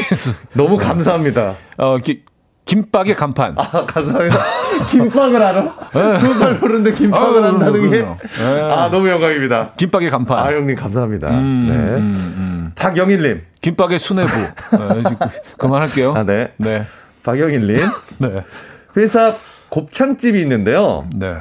너무 0.54 0.76
감사합니다. 0.78 1.54
어, 1.76 1.98
기, 1.98 2.22
김밥의 2.64 3.14
간판. 3.14 3.54
아, 3.56 3.84
감사합니다. 3.86 4.36
김밥을 4.90 5.40
알아? 5.42 5.62
네. 5.92 6.18
스무 6.18 6.58
모르는데 6.60 6.94
김밥을 6.94 7.42
아, 7.44 7.46
한다는 7.48 7.90
게. 7.90 8.02
네. 8.02 8.60
아, 8.62 8.88
너무 8.90 9.08
영광입니다. 9.08 9.68
김밥의 9.76 10.10
간판. 10.10 10.38
아, 10.38 10.50
형님, 10.52 10.74
감사합니다. 10.74 11.30
음, 11.30 11.66
네. 11.68 11.74
음, 11.94 12.34
음. 12.36 12.72
박영일님. 12.74 13.42
김밥의 13.60 13.98
수뇌부. 13.98 14.30
네, 14.36 15.02
그만할게요. 15.58 16.14
아, 16.14 16.24
네. 16.24 16.52
네. 16.56 16.84
박영일님. 17.22 17.76
네. 18.18 18.44
회사 18.96 19.34
곱창집이 19.68 20.40
있는데요. 20.40 21.04
네. 21.14 21.36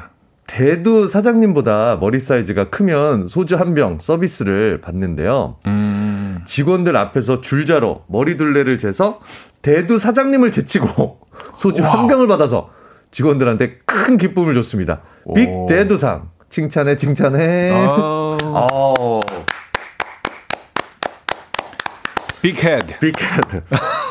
대두 0.45 1.07
사장님보다 1.07 1.97
머리 1.99 2.19
사이즈가 2.19 2.69
크면 2.69 3.27
소주 3.27 3.55
한 3.55 3.73
병 3.73 3.97
서비스를 3.99 4.81
받는데요. 4.81 5.55
음. 5.67 6.02
직원들 6.45 6.95
앞에서 6.97 7.41
줄자로 7.41 8.03
머리 8.07 8.37
둘레를 8.37 8.77
재서 8.77 9.19
대두 9.61 9.97
사장님을 9.97 10.51
제치고 10.51 11.19
소주 11.57 11.83
와. 11.83 11.93
한 11.93 12.07
병을 12.07 12.27
받아서 12.27 12.69
직원들한테 13.11 13.79
큰 13.85 14.17
기쁨을 14.17 14.53
줬습니다. 14.55 15.01
big 15.35 15.49
대두상 15.67 16.29
칭찬해 16.49 16.95
칭찬해. 16.95 17.71
아. 17.71 18.37
어. 18.43 19.19
Big 22.41 22.63
head. 22.63 22.99
Big 22.99 23.22
head. 23.23 23.61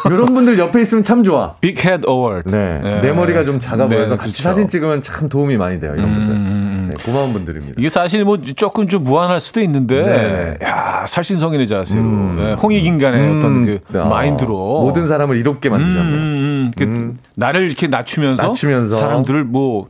이런 0.06 0.26
분들 0.26 0.58
옆에 0.58 0.80
있으면 0.80 1.02
참 1.02 1.22
좋아. 1.22 1.54
Big 1.60 1.80
head 1.80 2.06
award. 2.06 2.48
네. 2.48 2.80
네. 2.82 3.00
내 3.00 3.12
머리가 3.12 3.44
좀 3.44 3.60
작아 3.60 3.88
네, 3.88 3.96
보여서 3.96 4.14
네, 4.14 4.18
같이 4.18 4.32
그렇죠. 4.32 4.42
사진 4.42 4.68
찍으면 4.68 5.00
참 5.02 5.28
도움이 5.28 5.56
많이 5.56 5.78
돼요. 5.80 5.92
이런 5.94 6.08
음, 6.08 6.14
분들. 6.14 6.34
음, 6.34 6.38
음. 6.38 6.90
네, 6.90 7.04
고마운 7.04 7.32
분들입니다. 7.32 7.74
이게 7.78 7.88
사실 7.88 8.24
뭐 8.24 8.38
조금 8.56 8.88
좀 8.88 9.04
무안할 9.04 9.40
수도 9.40 9.60
있는데, 9.60 10.02
네. 10.60 10.66
야 10.66 11.06
살신성인의 11.06 11.68
자세로 11.68 12.00
음. 12.00 12.36
네, 12.36 12.52
홍익인간의 12.54 13.20
음. 13.20 13.38
어떤 13.38 13.64
그 13.64 13.80
아, 14.00 14.04
마인드로 14.04 14.82
모든 14.82 15.06
사람을 15.06 15.36
이롭게 15.36 15.68
만드셨네요. 15.68 16.14
음, 16.14 16.70
그 16.76 17.14
나를 17.36 17.62
이렇게 17.66 17.86
낮추면서, 17.86 18.42
낮추면서 18.42 18.94
사람들을 18.94 19.44
뭐 19.44 19.88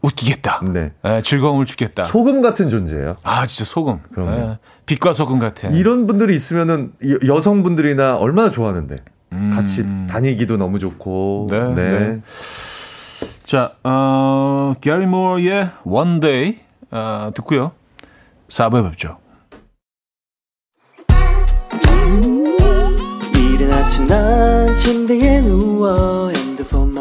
웃기겠다. 0.00 0.62
네. 0.72 0.92
네. 1.02 1.22
즐거움을 1.22 1.66
주겠다. 1.66 2.04
소금 2.04 2.40
같은 2.40 2.70
존재예요. 2.70 3.12
아, 3.22 3.46
진짜 3.46 3.68
소금. 3.68 3.98
네. 4.16 4.58
빛과 4.86 5.12
소금 5.12 5.38
같은. 5.38 5.74
이런 5.74 6.06
분들이 6.06 6.34
있으면은 6.34 6.92
여성분들이나 7.26 8.16
얼마나 8.16 8.50
좋아하는데. 8.50 8.96
음. 9.32 9.52
같이 9.54 9.84
다니기도 10.08 10.56
너무 10.56 10.78
좋고. 10.78 11.48
네. 11.50 11.74
네. 11.74 11.88
네. 11.88 12.20
자, 13.44 13.72
어, 13.82 14.74
게리 14.80 15.06
모어의 15.06 15.70
One 15.84 16.20
Day 16.20 16.58
어, 16.90 17.30
듣고요. 17.34 17.72
4부에 18.48 18.88
뵙죠. 18.90 19.18
이른 23.34 23.72
아침 23.72 24.06
난 24.06 24.74
침대에 24.76 25.40
누워 25.40 26.30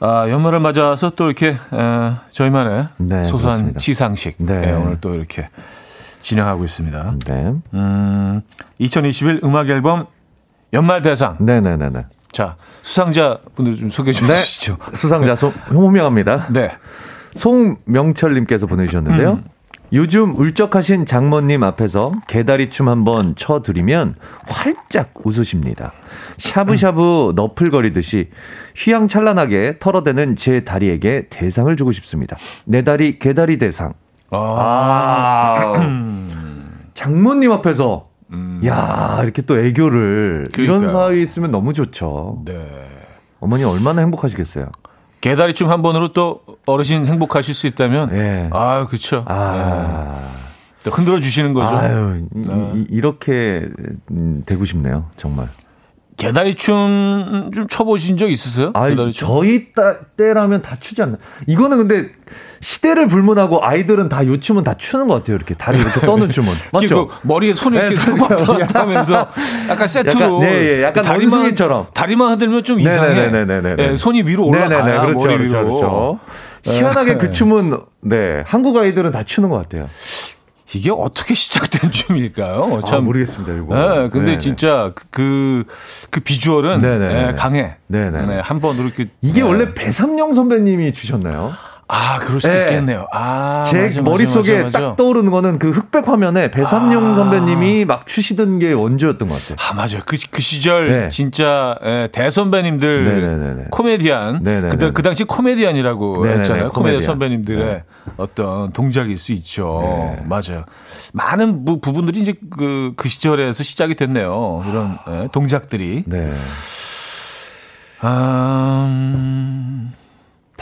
아, 0.00 0.26
연말을 0.28 0.60
맞아서 0.60 1.10
또 1.10 1.26
이렇게 1.26 1.48
에, 1.48 1.56
저희만의 2.30 2.86
네, 2.98 3.24
소소한 3.24 3.58
그렇습니다. 3.58 3.78
시상식 3.80 4.34
네. 4.38 4.60
네, 4.60 4.72
오늘 4.72 4.98
또 5.00 5.14
이렇게 5.14 5.48
진행하고 6.22 6.64
있습니다. 6.64 7.14
네. 7.26 7.52
음, 7.74 8.40
2021 8.78 9.40
음악 9.44 9.68
앨범 9.68 10.06
연말 10.72 11.02
대상. 11.02 11.36
네 11.40 11.60
네 11.60 11.76
네 11.76 11.90
네. 11.90 12.06
자, 12.32 12.56
수상자 12.82 13.38
분들 13.56 13.74
좀 13.76 13.90
소개 13.90 14.12
좀 14.12 14.28
네. 14.28 14.34
해주시죠. 14.36 14.78
수상자 14.94 15.34
소, 15.34 15.48
홍명합니다. 15.70 16.46
네. 16.50 16.70
송명철님께서 17.36 18.66
보내주셨는데요. 18.66 19.32
음. 19.32 19.44
요즘 19.92 20.38
울적하신 20.38 21.04
장모님 21.04 21.64
앞에서 21.64 22.12
개다리춤 22.28 22.88
한번 22.88 23.34
쳐드리면 23.34 24.14
활짝 24.46 25.10
웃으십니다. 25.24 25.90
샤브샤브 26.38 27.32
너플거리듯이 27.34 28.30
휘황찬란하게 28.80 29.76
털어대는 29.78 30.36
제 30.36 30.64
다리에게 30.64 31.26
대상을 31.28 31.74
주고 31.76 31.92
싶습니다. 31.92 32.36
내 32.64 32.82
다리 32.82 33.18
개다리 33.18 33.58
대상. 33.58 33.92
아. 34.30 35.74
장모님 36.94 37.52
앞에서 37.52 38.08
음. 38.32 38.60
야 38.64 39.20
이렇게 39.22 39.42
또 39.42 39.58
애교를 39.58 40.48
그러니까요. 40.52 40.64
이런 40.64 40.88
사이에 40.88 41.22
있으면 41.22 41.50
너무 41.50 41.72
좋죠. 41.72 42.42
네. 42.44 42.66
어머니 43.40 43.64
얼마나 43.64 44.02
행복하시겠어요. 44.02 44.66
개다리춤 45.20 45.70
한 45.70 45.82
번으로 45.82 46.12
또 46.12 46.42
어르신 46.66 47.06
행복하실 47.06 47.54
수 47.54 47.66
있다면, 47.66 48.10
네. 48.10 48.48
아 48.52 48.86
그렇죠. 48.86 49.24
아. 49.26 50.20
네. 50.84 50.90
흔들어 50.90 51.20
주시는 51.20 51.52
거죠. 51.52 51.76
아유, 51.76 52.26
네. 52.30 52.84
이, 52.88 53.00
렇게 53.02 53.68
음, 54.10 54.42
되고 54.46 54.64
싶네요, 54.64 55.06
정말. 55.18 55.50
개다리 56.20 56.54
춤 56.54 57.50
좀 57.54 57.66
쳐보신 57.66 58.16
적 58.18 58.30
있으세요? 58.30 58.70
아, 58.74 58.88
저희 59.14 59.72
따, 59.72 59.98
때라면 60.16 60.62
다 60.62 60.76
추지 60.78 61.02
않나. 61.02 61.16
이거는 61.46 61.78
근데 61.78 62.08
시대를 62.60 63.06
불문하고 63.08 63.64
아이들은 63.64 64.08
다 64.08 64.22
요 64.26 64.38
춤은 64.38 64.62
다 64.64 64.74
추는 64.74 65.08
것 65.08 65.14
같아요. 65.14 65.36
이렇게 65.36 65.54
다리 65.54 65.78
이렇게 65.78 66.00
떠는 66.00 66.28
춤은 66.30 66.52
맞죠? 66.72 67.08
그 67.08 67.14
머리에 67.22 67.54
손을 67.54 67.80
이렇게 67.90 67.96
네, 68.12 68.20
왔다 68.20 68.36
갔다 68.46 68.80
하면서 68.80 69.28
약간 69.68 69.88
세트로 69.88 70.20
약간, 70.20 70.40
네, 70.40 70.78
예, 70.78 70.82
약간 70.82 71.02
다리만 71.02 71.54
처럼 71.54 71.86
다리만 71.94 72.30
흔들면 72.32 72.62
좀 72.64 72.78
이상해. 72.80 73.14
네네네네. 73.30 73.76
네, 73.76 73.96
손이 73.96 74.22
위로 74.22 74.46
올라가야 74.46 75.00
그렇죠, 75.00 75.26
머리 75.26 75.44
위로. 75.44 75.48
그렇죠, 75.48 75.78
그렇죠. 75.78 76.20
희한하게 76.62 77.16
그 77.16 77.30
춤은 77.30 77.78
네 78.02 78.42
한국 78.46 78.76
아이들은 78.76 79.10
다 79.10 79.22
추는 79.22 79.48
것 79.48 79.56
같아요. 79.56 79.86
이게 80.74 80.90
어떻게 80.90 81.34
시작된 81.34 81.90
춤일까요? 81.92 82.78
아, 82.82 82.86
참 82.86 82.98
아, 82.98 83.00
모르겠습니다. 83.00 83.52
이거. 83.54 83.74
네, 83.74 84.08
근데 84.08 84.26
네네. 84.26 84.38
진짜 84.38 84.92
그그 84.94 85.64
그 86.10 86.20
비주얼은 86.20 86.80
네, 86.80 87.32
강해. 87.34 87.76
네네. 87.88 88.26
네, 88.26 88.38
한 88.40 88.60
번으로 88.60 88.86
이렇게 88.86 89.08
이게 89.20 89.40
네. 89.40 89.42
원래 89.42 89.74
배삼영 89.74 90.34
선배님이 90.34 90.92
주셨나요? 90.92 91.52
아, 91.92 92.18
그럴 92.20 92.40
수도 92.40 92.54
네. 92.54 92.60
있겠네요. 92.66 93.06
아, 93.12 93.62
제 93.64 93.80
맞아, 93.80 94.02
머릿속에 94.02 94.62
맞아, 94.62 94.78
맞아, 94.78 94.88
딱 94.90 94.96
떠오르는 94.96 95.32
거는 95.32 95.58
그 95.58 95.70
흑백 95.70 96.06
화면에 96.06 96.50
배삼용 96.52 97.12
아. 97.12 97.14
선배님이 97.14 97.84
막 97.84 98.06
추시던 98.06 98.60
게 98.60 98.72
원조였던 98.72 99.26
것 99.26 99.34
같아요. 99.34 99.56
아, 99.58 99.74
맞아요. 99.74 100.02
그, 100.06 100.16
그 100.30 100.40
시절 100.40 100.88
네. 100.88 101.08
진짜 101.08 101.76
예, 101.84 102.08
대선배님들 102.12 103.04
네네네네. 103.04 103.64
코미디안 103.70 104.44
그, 104.44 104.92
그 104.92 105.02
당시 105.02 105.24
코미디안이라고 105.24 106.22
네네네. 106.22 106.38
했잖아요. 106.38 106.70
코미디안 106.70 107.02
선배님들의 107.02 107.66
네. 107.66 107.82
어떤 108.16 108.70
동작일 108.72 109.18
수 109.18 109.32
있죠. 109.32 109.80
네. 109.82 110.24
맞아요. 110.28 110.64
많은 111.12 111.64
부, 111.64 111.80
부분들이 111.80 112.20
이제 112.20 112.34
그, 112.50 112.92
그 112.96 113.08
시절에서 113.08 113.64
시작이 113.64 113.96
됐네요. 113.96 114.64
이런 114.68 114.96
예, 115.08 115.28
동작들이. 115.32 116.04
네. 116.06 116.32
아, 118.02 118.86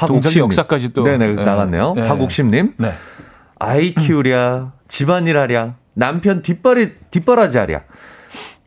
음... 0.03 0.07
동작 0.09 0.37
역사까지 0.37 0.93
또 0.93 1.05
네네 1.05 1.35
네, 1.35 1.45
나갔네요. 1.45 1.95
네. 1.95 2.09
박옥심님, 2.09 2.75
네. 2.79 2.95
아이 3.59 3.95
키우랴, 3.95 4.73
집안일 4.89 5.39
하랴, 5.39 5.75
남편 5.95 6.43
뒷발이 6.43 6.95
뒷바라지 7.11 7.59
하랴. 7.59 7.83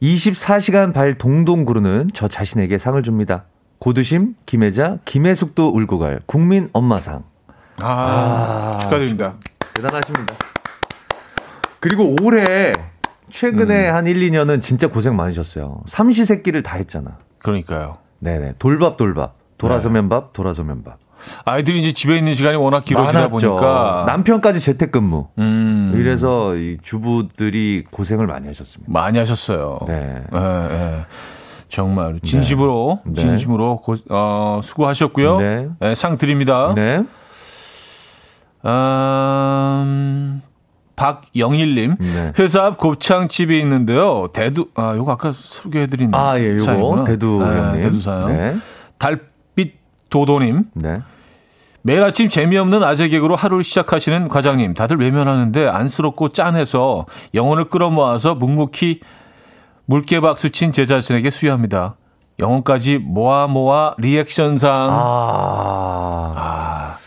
24시간 0.01 0.93
발 0.93 1.13
동동 1.13 1.63
구르는 1.63 2.09
저 2.13 2.27
자신에게 2.27 2.77
상을 2.77 3.01
줍니다. 3.03 3.45
고두심, 3.79 4.35
김혜자, 4.45 4.97
김혜숙도 5.05 5.69
울고 5.69 5.99
갈 5.99 6.21
국민 6.25 6.69
엄마상. 6.73 7.23
아, 7.81 8.71
아 8.73 8.77
축하드립니다. 8.79 9.35
대단하십니다. 9.75 10.35
그리고 11.79 12.15
올해 12.21 12.73
최근에 13.31 13.89
음. 13.89 13.95
한 13.95 14.07
1, 14.07 14.19
2년은 14.19 14.61
진짜 14.61 14.87
고생 14.87 15.15
많으셨어요. 15.15 15.81
삼시세끼를 15.87 16.61
다 16.63 16.77
했잖아. 16.77 17.17
그러니까요. 17.43 17.97
네네. 18.19 18.55
돌밥, 18.59 18.97
돌밥. 18.97 19.35
돌아서면 19.57 20.05
네. 20.05 20.09
밥, 20.09 20.33
돌아서면 20.33 20.83
밥. 20.83 20.99
아이들이 21.45 21.81
이제 21.81 21.93
집에 21.93 22.17
있는 22.17 22.33
시간이 22.33 22.57
워낙 22.57 22.85
길어지다 22.85 23.27
많았죠. 23.29 23.55
보니까 23.55 24.03
남편까지 24.07 24.59
재택근무. 24.59 25.27
음. 25.39 25.93
이래서 25.95 26.55
이 26.55 26.77
주부들이 26.81 27.85
고생을 27.91 28.27
많이 28.27 28.47
하셨습니다. 28.47 28.91
많이 28.91 29.17
하셨어요. 29.17 29.79
네. 29.87 30.23
네, 30.31 30.39
네. 30.39 31.05
정말 31.69 32.19
진심으로 32.21 32.99
네. 33.05 33.13
진심으로 33.13 33.77
고, 33.77 33.95
어, 34.09 34.59
수고하셨고요. 34.63 35.37
네. 35.39 35.67
네, 35.79 35.95
상 35.95 36.17
드립니다. 36.17 36.73
네. 36.75 37.03
음, 38.65 40.41
박영일님 40.95 41.95
네. 41.99 42.33
회사 42.37 42.65
앞 42.65 42.77
곱창집이 42.77 43.59
있는데요. 43.61 44.27
대두 44.33 44.67
아 44.75 44.93
요거 44.95 45.11
아까 45.13 45.31
소개해드린 45.31 46.13
아 46.13 46.37
예 46.39 46.57
요거 46.57 47.05
대두 47.05 47.39
네, 47.43 47.81
대두 47.81 47.99
사연. 47.99 48.27
네. 48.37 48.55
달빛 48.99 49.30
도도님. 50.11 50.65
네. 50.75 50.95
매일 51.81 52.03
아침 52.03 52.29
재미없는 52.29 52.83
아재 52.83 53.07
개그로 53.09 53.35
하루를 53.35 53.63
시작하시는 53.63 54.27
과장님. 54.27 54.75
다들 54.75 54.97
외면하는데 54.99 55.65
안쓰럽고 55.67 56.29
짠해서 56.29 57.07
영혼을 57.33 57.65
끌어모아서 57.65 58.35
묵묵히 58.35 58.99
물개박수 59.85 60.51
친 60.51 60.71
제 60.71 60.85
자신에게 60.85 61.31
수여합니다. 61.31 61.95
영혼까지 62.37 62.99
모아 62.99 63.47
모아 63.47 63.95
리액션상. 63.97 64.71
아. 64.71 66.33
아. 66.35 66.97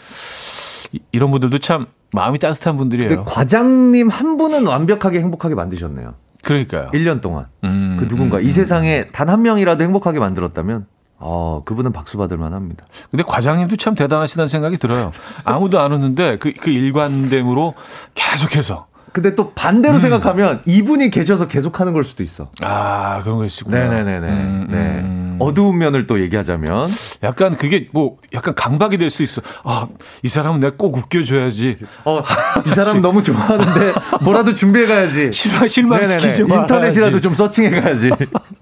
이런 1.12 1.30
분들도 1.30 1.58
참 1.58 1.86
마음이 2.12 2.38
따뜻한 2.38 2.76
분들이에요. 2.76 3.24
과장님 3.24 4.08
한 4.08 4.36
분은 4.36 4.66
완벽하게 4.66 5.20
행복하게 5.20 5.54
만드셨네요. 5.54 6.14
그러니까요. 6.44 6.88
1년 6.92 7.20
동안. 7.20 7.46
음, 7.64 7.96
그 7.98 8.08
누군가 8.08 8.36
음, 8.38 8.42
이 8.42 8.46
음. 8.46 8.50
세상에 8.50 9.06
단 9.06 9.28
한 9.28 9.42
명이라도 9.42 9.82
행복하게 9.82 10.18
만들었다면 10.20 10.86
어, 11.18 11.62
그분은 11.64 11.92
박수 11.92 12.18
받을 12.18 12.36
만합니다. 12.36 12.84
근데 13.10 13.22
과장님도 13.26 13.76
참 13.76 13.94
대단하시다는 13.94 14.48
생각이 14.48 14.76
들어요. 14.78 15.12
아무도 15.44 15.80
안 15.80 15.92
웃는데 15.92 16.38
그, 16.38 16.52
그 16.52 16.70
일관됨으로 16.70 17.74
계속해서 18.14 18.86
근데 19.12 19.36
또 19.36 19.52
반대로 19.52 19.94
음. 19.94 20.00
생각하면 20.00 20.60
이분이 20.66 21.10
계셔서 21.10 21.46
계속 21.46 21.78
하는 21.78 21.92
걸 21.92 22.02
수도 22.02 22.24
있어. 22.24 22.48
아, 22.62 23.20
그런 23.22 23.38
거 23.38 23.44
있구나. 23.44 23.78
네네네네. 23.88 24.26
음, 24.26 24.66
네. 24.68 24.76
음. 24.76 25.36
어두운 25.38 25.78
면을 25.78 26.08
또 26.08 26.20
얘기하자면. 26.20 26.90
약간 27.22 27.56
그게 27.56 27.88
뭐 27.92 28.16
약간 28.32 28.56
강박이 28.56 28.98
될 28.98 29.10
수 29.10 29.22
있어. 29.22 29.40
아, 29.62 29.86
이 30.24 30.28
사람은 30.28 30.58
내가 30.58 30.74
꼭 30.76 30.96
웃겨줘야지. 30.96 31.76
어, 32.04 32.24
이 32.66 32.70
사람 32.70 33.02
너무 33.02 33.22
좋아하는데 33.22 33.92
뭐라도 34.24 34.52
준비해가야지. 34.52 35.30
실망, 35.32 35.68
실망시키지 35.68 36.42
마 36.44 36.62
인터넷이라도 36.62 37.20
좀 37.20 37.34
서칭해가야지. 37.34 38.10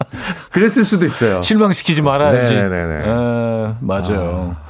그랬을 0.51 0.85
수도 0.85 1.07
있어요. 1.07 1.41
실망시키지 1.41 2.03
말아야지. 2.03 2.55
네네네. 2.55 3.03
아, 3.07 3.77
맞아요. 3.81 4.57
아. 4.57 4.63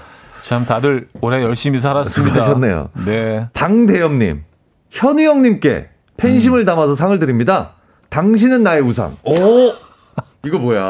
참 0.42 0.64
다들 0.64 1.08
올해 1.20 1.42
열심히 1.42 1.78
살았습니다. 1.78 2.40
하셨네요. 2.40 2.90
네. 3.06 3.48
방대엽님. 3.52 4.44
현우 4.90 5.22
형님께 5.22 5.88
팬심을 6.16 6.60
음. 6.60 6.64
담아서 6.64 6.94
상을 6.94 7.16
드립니다. 7.18 7.72
당신은 8.10 8.62
나의 8.62 8.82
우상. 8.82 9.16
오! 9.24 9.32
이거 10.44 10.58
뭐야? 10.58 10.82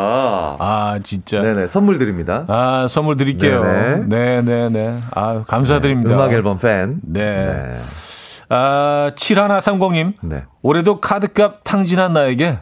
아, 0.58 0.98
진짜. 1.04 1.40
네네, 1.40 1.66
선물 1.66 1.98
드립니다. 1.98 2.44
아, 2.48 2.86
선물 2.88 3.18
드릴게요. 3.18 3.62
네네. 3.62 4.42
네네 4.42 4.98
아, 5.14 5.44
감사드립니다. 5.46 6.08
네, 6.08 6.14
음악 6.14 6.32
앨범 6.32 6.58
팬. 6.58 7.00
네. 7.02 7.20
네. 7.22 7.80
아, 8.48 9.12
7130님. 9.14 10.14
네. 10.22 10.44
올해도 10.62 11.00
카드값 11.00 11.60
탕진한 11.64 12.14
나에게 12.14 12.58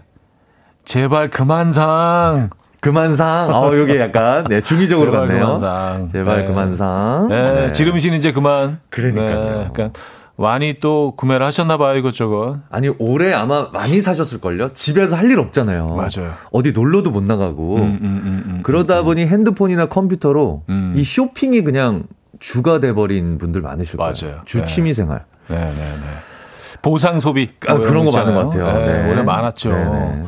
제발 0.84 1.30
그만 1.30 1.70
상. 1.70 2.50
그만 2.80 3.14
상. 3.14 3.50
어, 3.54 3.74
요게 3.76 4.00
약간, 4.00 4.44
네, 4.44 4.60
중의적으로 4.62 5.12
갔네요. 5.12 5.40
그만 5.40 5.56
상. 5.58 6.08
제발 6.10 6.40
네. 6.42 6.46
그만 6.46 6.76
상. 6.76 7.28
네. 7.28 7.42
네. 7.66 7.72
지름신 7.72 8.14
이제 8.14 8.32
그만. 8.32 8.80
그러니까요. 8.88 9.50
네, 9.58 9.64
약간 9.66 9.92
많이 10.36 10.80
또 10.80 11.12
구매를 11.16 11.44
하셨나 11.44 11.76
봐요, 11.76 11.98
이것저것. 11.98 12.56
아니, 12.70 12.88
올해 12.98 13.34
아마 13.34 13.68
많이 13.72 14.00
사셨을걸요? 14.00 14.72
집에서 14.72 15.14
할 15.14 15.30
일 15.30 15.38
없잖아요. 15.38 15.88
맞아요. 15.88 16.32
어디 16.50 16.72
놀러도 16.72 17.10
못 17.10 17.22
나가고. 17.22 17.76
음, 17.76 17.82
음, 17.82 17.98
음, 18.02 18.44
음 18.46 18.60
그러다 18.62 18.96
음, 18.96 19.00
음. 19.00 19.04
보니 19.04 19.26
핸드폰이나 19.26 19.86
컴퓨터로 19.86 20.62
이 20.96 21.04
쇼핑이 21.04 21.60
그냥 21.62 22.04
주가 22.38 22.80
돼버린 22.80 23.36
분들 23.36 23.60
많으실 23.60 23.98
거예요. 23.98 24.12
맞아요. 24.22 24.40
주 24.46 24.64
취미 24.64 24.94
생활. 24.94 25.26
네, 25.48 25.56
네, 25.58 25.74
네. 25.74 26.80
보상 26.80 27.20
소비. 27.20 27.50
아, 27.66 27.74
그런 27.76 28.06
거 28.06 28.10
많은 28.10 28.34
것 28.34 28.48
같아요. 28.48 28.78
네, 28.86 29.02
네. 29.02 29.10
올해 29.12 29.22
많았죠. 29.22 29.70
네, 29.70 29.84
네. 29.84 30.24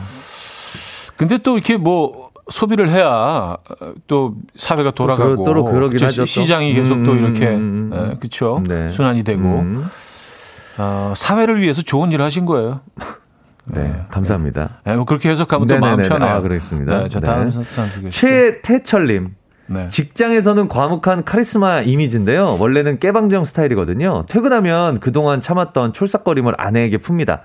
근데 1.17 1.39
또 1.39 1.55
이렇게 1.55 1.77
뭐 1.77 2.31
소비를 2.51 2.91
해야 2.91 3.57
또 4.07 4.37
사회가 4.55 4.93
돌아가고 4.93 5.45
또, 5.45 5.65
그러긴 5.65 6.05
하죠. 6.05 6.25
시장이 6.25 6.75
계속 6.75 7.03
또 7.05 7.15
이렇게 7.15 7.51
네, 7.51 8.17
그렇죠. 8.19 8.63
네. 8.67 8.89
순환이 8.89 9.23
되고 9.23 9.43
음. 9.43 9.87
어, 10.79 11.13
사회를 11.17 11.61
위해서 11.61 11.83
좋은 11.83 12.11
일을 12.13 12.25
하신 12.25 12.47
거예요. 12.47 12.81
네, 13.67 13.83
네. 13.83 14.07
감사합니다. 14.11 14.81
네, 14.85 14.97
뭐 14.97 15.05
그렇게 15.05 15.31
해석하면 15.31 15.69
또 15.69 15.79
마음 15.79 16.03
편해요. 16.03 16.31
아, 16.31 16.41
그렇습니다. 16.41 17.03
네, 17.03 17.09
자, 17.09 17.21
다음 17.21 17.51
네. 17.51 18.11
최태철님. 18.11 19.35
네. 19.69 19.89
직장에서는 19.89 20.69
과묵한 20.69 21.25
카리스마 21.25 21.81
이미지인데요. 21.81 22.57
원래는 22.59 22.99
깨방정 22.99 23.45
스타일이거든요. 23.45 24.25
퇴근하면 24.29 25.01
그동안 25.01 25.41
참았던 25.41 25.95
촐싹거림을 25.95 26.55
아내에게 26.59 26.99
풉니다. 26.99 27.41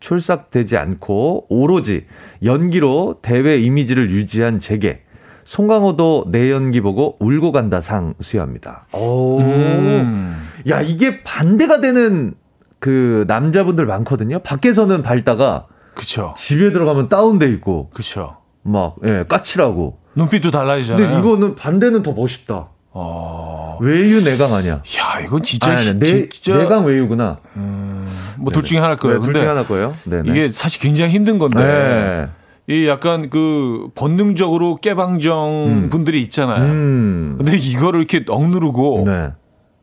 촐싹되지 0.00 0.76
않고 0.76 1.46
오로지 1.48 2.06
연기로 2.44 3.18
대회 3.22 3.58
이미지를 3.58 4.10
유지한 4.10 4.58
제게 4.58 5.02
송강호도 5.44 6.26
내 6.30 6.50
연기 6.50 6.80
보고 6.80 7.16
울고 7.20 7.52
간다 7.52 7.80
상 7.80 8.14
수여합니다. 8.20 8.86
오. 8.92 9.40
음. 9.40 10.36
야, 10.68 10.82
이게 10.82 11.22
반대가 11.22 11.80
되는 11.80 12.34
그 12.80 13.24
남자분들 13.28 13.86
많거든요. 13.86 14.40
밖에서는 14.40 15.02
밝다가 15.02 15.66
그쵸. 15.94 16.34
집에 16.36 16.72
들어가면 16.72 17.08
다운돼 17.08 17.48
있고. 17.52 17.90
그쵸. 17.94 18.36
막, 18.62 18.96
예, 19.04 19.24
까칠하고. 19.28 19.98
눈빛도 20.16 20.50
달라지잖아요. 20.50 21.06
근데 21.06 21.20
이거는 21.20 21.54
반대는 21.54 22.02
더 22.02 22.12
멋있다. 22.12 22.68
어... 22.98 23.76
외유 23.82 24.24
내강 24.24 24.54
아니야? 24.54 24.74
야, 24.74 25.20
이건 25.22 25.42
진짜 25.42 25.72
아니, 25.72 25.88
아니, 25.88 25.98
내, 25.98 26.28
진짜 26.30 26.56
내강 26.56 26.86
외유구나. 26.86 27.36
음, 27.56 28.08
뭐둘 28.38 28.64
중에 28.64 28.78
하나일 28.78 28.96
거예요. 28.96 29.18
네, 29.20 29.24
둘중 29.24 29.48
하나일 29.48 29.68
거예요. 29.68 29.94
네네. 30.04 30.30
이게 30.30 30.50
사실 30.50 30.80
굉장히 30.80 31.12
힘든 31.12 31.38
건데. 31.38 31.62
네. 31.62 32.28
이 32.68 32.88
약간 32.88 33.30
그 33.30 33.88
본능적으로 33.94 34.76
깨방정 34.76 35.66
음. 35.68 35.90
분들이 35.90 36.22
있잖아요. 36.22 36.64
음. 36.64 37.34
근데 37.38 37.56
이거를 37.56 38.00
이렇게 38.00 38.24
억누르고 38.28 39.04
네. 39.06 39.32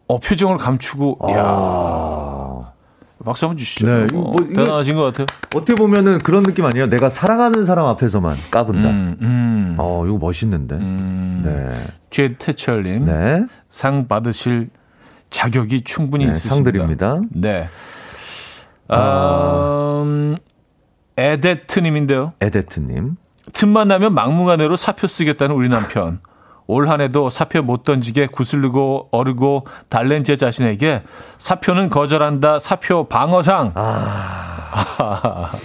어 0.08 0.20
표정을 0.20 0.58
감추고 0.58 1.20
아. 1.22 1.32
야. 1.32 2.53
박수 3.24 3.46
한번 3.46 3.58
주시죠. 3.58 3.86
네, 3.86 4.08
뭐, 4.14 4.32
뭐 4.32 4.36
대단하신 4.48 4.96
것 4.96 5.04
같아요. 5.04 5.26
어떻게 5.56 5.76
보면은 5.76 6.18
그런 6.20 6.44
느낌 6.44 6.66
아니에요? 6.66 6.88
내가 6.88 7.10
사랑하는 7.10 7.66
사람 7.66 7.86
앞에서만 7.86 8.38
까분다. 8.52 8.90
음, 8.90 9.18
음. 9.22 9.76
어, 9.78 10.06
이거 10.06 10.18
멋있는데. 10.18 10.76
음. 10.76 11.42
네. 11.46 11.68
최태철님. 12.10 13.06
네. 13.06 13.46
상 13.70 14.08
받으실 14.08 14.70
자격이 15.30 15.82
충분히 15.82 16.26
네, 16.26 16.32
있으십니다. 16.32 16.56
상 16.56 16.64
드립니다. 16.64 17.22
네. 17.32 17.68
아, 18.88 20.04
음, 20.06 20.36
에데트님인데요. 21.18 22.34
에데트님. 22.42 23.16
틈만 23.52 23.88
나면 23.88 24.14
막무가내로 24.14 24.76
사표 24.76 25.08
쓰겠다는 25.08 25.56
우리 25.56 25.70
남편. 25.70 26.20
올 26.74 26.90
한해도 26.90 27.30
사표 27.30 27.62
못 27.62 27.84
던지게 27.84 28.28
구슬르고 28.28 29.10
어르고 29.12 29.68
달랜 29.90 30.24
제 30.24 30.36
자신에게 30.36 31.04
사표는 31.38 31.92
거절한다 31.92 32.58
사표 32.58 33.08
방어상. 33.08 33.74
아. 33.76 35.52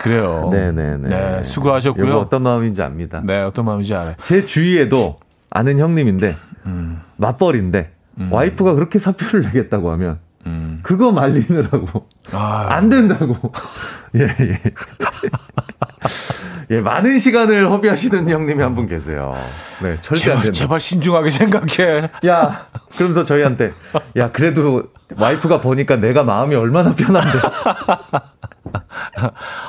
그래요. 0.00 0.48
네네네. 0.50 1.08
네, 1.08 1.42
수고하셨고요. 1.42 2.16
어떤 2.16 2.42
마음인지 2.42 2.80
압니다. 2.80 3.20
네, 3.22 3.42
어떤 3.42 3.66
마음인지 3.66 3.94
알아요. 3.94 4.14
제 4.22 4.46
주위에도 4.46 5.18
아는 5.50 5.78
형님인데 5.78 6.36
음. 6.64 7.02
맞벌인데 7.16 7.92
음. 8.20 8.32
와이프가 8.32 8.72
그렇게 8.72 8.98
사표를 8.98 9.42
내겠다고 9.42 9.90
하면 9.92 10.18
음. 10.46 10.80
그거 10.82 11.12
말리느라고 11.12 12.06
아. 12.32 12.68
안 12.70 12.88
된다고. 12.88 13.52
예, 14.16 14.22
예. 14.22 14.60
예, 16.70 16.80
많은 16.80 17.18
시간을 17.18 17.68
허비하시는 17.70 18.28
형님이 18.28 18.62
한 18.62 18.74
분 18.74 18.86
계세요. 18.86 19.34
네, 19.82 19.96
절대 20.00 20.20
제발, 20.22 20.36
안 20.36 20.42
된다. 20.44 20.58
제발 20.58 20.80
신중하게 20.80 21.30
생각해. 21.30 22.08
야, 22.26 22.66
그러면서 22.94 23.24
저희한테 23.24 23.72
야, 24.16 24.30
그래도 24.30 24.82
와이프가 25.16 25.58
보니까 25.60 25.96
내가 25.96 26.22
마음이 26.22 26.54
얼마나 26.54 26.94
편한데. 26.94 27.28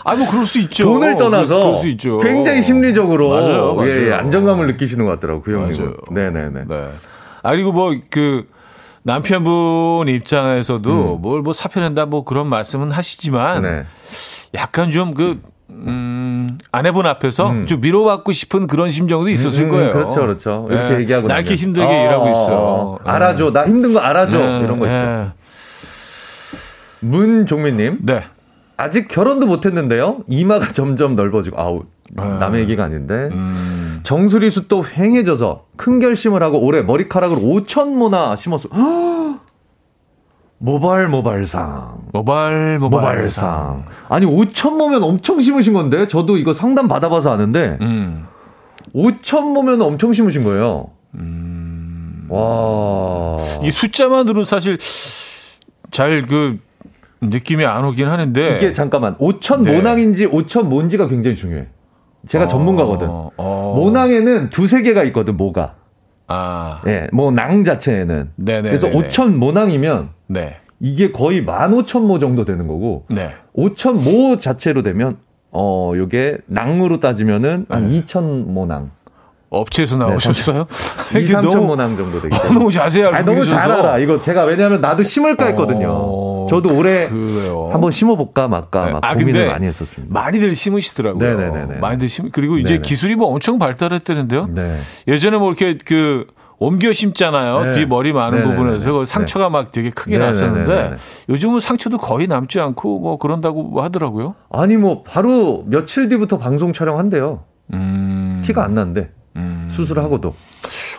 아, 0.03 0.15
뭐 0.15 0.29
그럴 0.29 0.45
수 0.45 0.59
있죠. 0.59 0.83
돈을 0.83 1.17
떠나서 1.17 1.63
그럴, 1.63 1.79
수 1.79 1.87
있죠. 1.89 2.19
굉장히 2.19 2.61
심리적으로 2.61 3.29
맞아요, 3.29 3.73
맞아요. 3.73 3.89
예, 3.89 4.07
예, 4.09 4.13
안정감을 4.13 4.67
느끼시는 4.67 5.05
것 5.05 5.13
같더라고요, 5.13 5.41
그 5.43 5.53
형님은. 5.53 5.95
네, 6.11 6.29
네, 6.29 6.49
네. 6.49 6.63
네. 6.67 6.87
아, 7.41 7.51
그리고 7.51 7.71
뭐그 7.71 8.47
남편분 9.03 10.07
입장에서도 10.07 11.15
음. 11.15 11.21
뭘뭐 11.21 11.53
사표 11.53 11.79
낸다 11.79 12.05
뭐 12.05 12.23
그런 12.23 12.45
말씀은 12.47 12.91
하시지만 12.91 13.63
네. 13.63 13.85
약간 14.53 14.91
좀 14.91 15.15
그 15.15 15.41
음, 15.71 16.57
아내분 16.71 17.05
앞에서 17.05 17.49
음. 17.49 17.65
좀 17.65 17.83
위로받고 17.83 18.31
싶은 18.31 18.67
그런 18.67 18.89
심정도 18.89 19.29
있었을 19.29 19.63
음, 19.63 19.65
음 19.65 19.71
거예요. 19.71 19.93
그렇죠, 19.93 20.21
그렇죠. 20.21 20.67
이렇게 20.69 20.89
네. 20.95 20.99
얘기하고 21.01 21.27
날게 21.27 21.55
힘들게 21.55 21.87
어, 21.87 22.05
일하고 22.05 22.29
있어. 22.29 22.47
어, 22.51 22.93
어. 22.93 22.99
알아줘, 23.03 23.51
나 23.51 23.65
힘든 23.65 23.93
거 23.93 23.99
알아줘 23.99 24.37
네. 24.37 24.59
이런 24.61 24.79
거 24.79 24.85
있죠. 24.87 25.05
네. 25.05 25.29
문종민님, 26.99 27.99
네. 28.03 28.23
아직 28.77 29.07
결혼도 29.07 29.47
못했는데요. 29.47 30.23
이마가 30.27 30.67
점점 30.73 31.15
넓어지고 31.15 31.59
아우 31.59 31.83
네. 32.11 32.23
남의 32.23 32.61
얘기가 32.61 32.83
아닌데 32.83 33.29
음. 33.31 33.99
정수리수 34.03 34.67
또 34.67 34.83
휑해져서 34.83 35.61
큰 35.77 35.99
결심을 35.99 36.43
하고 36.43 36.59
올해 36.59 36.81
머리카락을 36.81 37.37
5천 37.37 37.89
모나 37.89 38.35
심었어. 38.35 38.69
모발 40.65 41.07
모발상. 41.07 42.01
모발 42.13 42.77
모발상. 42.77 43.83
아니 44.09 44.27
5천 44.27 44.77
모면 44.77 45.01
엄청 45.01 45.39
심으신 45.39 45.73
건데 45.73 46.07
저도 46.07 46.37
이거 46.37 46.53
상담 46.53 46.87
받아봐서 46.87 47.33
아는데 47.33 47.79
음. 47.81 48.25
5천 48.93 49.53
모면 49.53 49.81
엄청 49.81 50.13
심으신 50.13 50.43
거예요. 50.43 50.91
음. 51.15 52.27
와. 52.29 53.37
이 53.63 53.71
숫자만으로 53.71 54.43
사실 54.43 54.77
잘 55.89 56.25
그 56.27 56.59
느낌이 57.23 57.65
안 57.65 57.83
오긴 57.85 58.07
하는데 58.07 58.55
이게 58.57 58.71
잠깐만 58.71 59.17
5천 59.17 59.61
네. 59.63 59.75
모낭인지 59.75 60.27
5천 60.27 60.63
뭔지가 60.67 61.07
굉장히 61.07 61.35
중요해. 61.35 61.67
제가 62.27 62.45
어. 62.45 62.47
전문가거든. 62.47 63.07
어. 63.09 63.73
모낭에는 63.75 64.51
두세 64.51 64.83
개가 64.83 65.03
있거든 65.05 65.37
모가. 65.37 65.73
아. 66.31 66.81
예, 66.87 67.07
모낭 67.11 67.63
자체에는. 67.63 68.31
네네. 68.35 68.61
그래서 68.63 68.87
5천 68.89 69.33
모낭이면 69.35 70.09
네. 70.27 70.57
이게 70.79 71.11
거의 71.11 71.45
15,000모 71.45 72.19
정도 72.19 72.45
되는 72.45 72.67
거고 72.67 73.05
네. 73.09 73.33
5,000모 73.55 74.39
자체로 74.39 74.81
되면 74.81 75.17
어 75.51 75.91
요게 75.95 76.37
낭으로 76.47 76.99
따지면은 76.99 77.65
한 77.69 77.89
네. 77.89 78.01
2,000모낭. 78.01 78.89
업체에서 79.49 79.97
나오셨어요? 79.97 80.65
네, 81.13 81.19
2, 81.19 81.25
3천모낭 81.25 81.97
정도 81.97 82.21
되기 82.21 82.29
때문에. 82.29 82.53
너무 82.57 82.71
알고 83.03 83.17
아니, 83.17 83.25
너무 83.25 83.45
잘 83.45 83.69
알아. 83.69 83.97
이거 83.99 84.17
제가 84.17 84.45
왜냐하면 84.45 84.79
나도 84.79 85.03
심을까 85.03 85.47
했거든요. 85.47 85.89
어, 85.91 86.30
저도 86.51 86.75
올해 86.75 87.07
그래요. 87.07 87.69
한번 87.71 87.91
심어볼까 87.91 88.47
말까 88.49 88.85
네. 88.85 88.91
막 88.91 89.05
아, 89.05 89.15
고민을 89.15 89.47
많이 89.47 89.67
했었습니다. 89.67 90.13
많이들 90.13 90.53
심으시더라고요. 90.53 91.37
네네네. 91.37 91.79
많이들 91.79 92.09
심 92.09 92.29
그리고 92.29 92.57
이제 92.57 92.73
네네. 92.73 92.81
기술이 92.81 93.15
뭐 93.15 93.27
엄청 93.27 93.57
발달했다는데요. 93.57 94.47
네. 94.47 94.79
예전에 95.07 95.37
뭐 95.37 95.47
이렇게 95.49 95.77
그 95.77 96.27
옮겨 96.59 96.91
심잖아요. 96.91 97.65
네. 97.65 97.71
뒤 97.71 97.85
머리 97.85 98.11
많은 98.11 98.39
네네네네. 98.39 98.55
부분에서 98.57 98.91
그 98.93 99.05
상처가 99.05 99.45
네. 99.45 99.51
막 99.51 99.71
되게 99.71 99.89
크게 99.91 100.17
네네네네. 100.17 100.27
났었는데 100.41 100.97
요즘은 101.29 101.61
상처도 101.61 101.97
거의 101.97 102.27
남지 102.27 102.59
않고 102.59 102.99
뭐 102.99 103.17
그런다고 103.17 103.81
하더라고요. 103.81 104.35
아니 104.51 104.75
뭐 104.75 105.03
바로 105.03 105.63
며칠 105.67 106.09
뒤부터 106.09 106.37
방송 106.37 106.73
촬영한대요. 106.73 107.43
음. 107.73 108.41
티가 108.43 108.63
안 108.63 108.73
난대. 108.75 109.09
음. 109.37 109.69
수술하고도. 109.71 110.35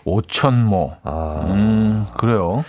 5천 0.07 0.55
뭐. 0.55 0.97
아. 1.05 1.45
음, 1.49 2.07
그래요. 2.17 2.65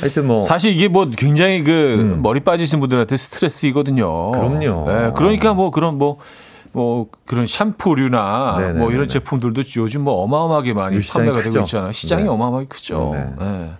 하여튼 0.00 0.26
뭐 0.26 0.40
사실 0.40 0.72
이게 0.72 0.88
뭐 0.88 1.08
굉장히 1.10 1.62
그 1.62 1.94
음. 1.94 2.22
머리 2.22 2.40
빠지신 2.40 2.80
분들한테 2.80 3.16
스트레스이거든요. 3.16 4.32
그럼요. 4.32 4.84
네, 4.86 5.12
그러니까 5.14 5.52
뭐 5.52 5.70
그런 5.70 5.98
뭐뭐 5.98 7.06
그런 7.26 7.46
샴푸류나 7.46 8.56
네네네네. 8.58 8.78
뭐 8.78 8.90
이런 8.92 9.08
제품들도 9.08 9.62
요즘 9.76 10.02
뭐 10.02 10.22
어마어마하게 10.22 10.72
많이 10.74 11.00
판매가 11.00 11.38
크죠. 11.38 11.52
되고 11.52 11.64
있잖아요. 11.64 11.92
시장이 11.92 12.22
네. 12.24 12.28
어마어마하게 12.28 12.66
크죠. 12.68 13.10
네. 13.14 13.26
네. 13.38 13.70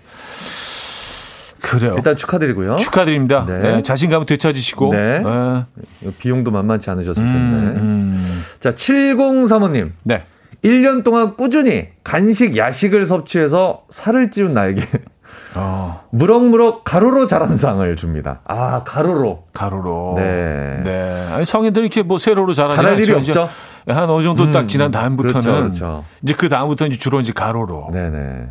그래요. 1.62 1.94
일단 1.96 2.16
축하드리고요. 2.16 2.76
축하드립니다. 2.76 3.46
네. 3.46 3.58
네, 3.58 3.82
자신감을 3.82 4.26
되찾으시고. 4.26 4.92
네. 4.92 5.22
네. 5.22 6.10
비용도 6.18 6.50
만만치 6.50 6.90
않으셨을 6.90 7.22
텐데. 7.22 7.80
음, 7.80 8.16
음. 8.16 8.42
자, 8.60 8.72
7035님. 8.72 9.92
네. 10.02 10.22
1년 10.64 11.02
동안 11.04 11.36
꾸준히 11.36 11.88
간식, 12.04 12.56
야식을 12.56 13.06
섭취해서 13.06 13.84
살을 13.90 14.30
찌운 14.30 14.54
나에게 14.54 14.82
어. 15.55 16.03
무럭무럭 16.11 16.84
가로로 16.84 17.26
자란 17.26 17.57
상을 17.57 17.96
줍니다. 17.96 18.40
아, 18.44 18.82
가로로. 18.84 19.44
가로로. 19.53 20.14
네. 20.16 20.80
네. 20.84 21.28
아니, 21.32 21.44
성인들 21.44 21.82
이렇게 21.82 22.03
뭐 22.03 22.18
세로로 22.18 22.55
자라지 22.55 22.76
자랄 22.76 23.00
일이 23.00 23.12
없죠. 23.12 23.48
한 23.86 24.09
어느 24.09 24.22
정도 24.22 24.44
음, 24.44 24.53
딱 24.53 24.68
지난 24.68 24.90
다음부터는 24.90 25.40
그렇죠, 25.40 25.53
그렇죠. 25.61 26.05
이제 26.22 26.34
그 26.34 26.48
다음부터는 26.48 26.92
이제 26.92 26.98
주로 27.00 27.20
이제 27.20 27.32
가로로. 27.32 27.88
네네. 27.92 28.46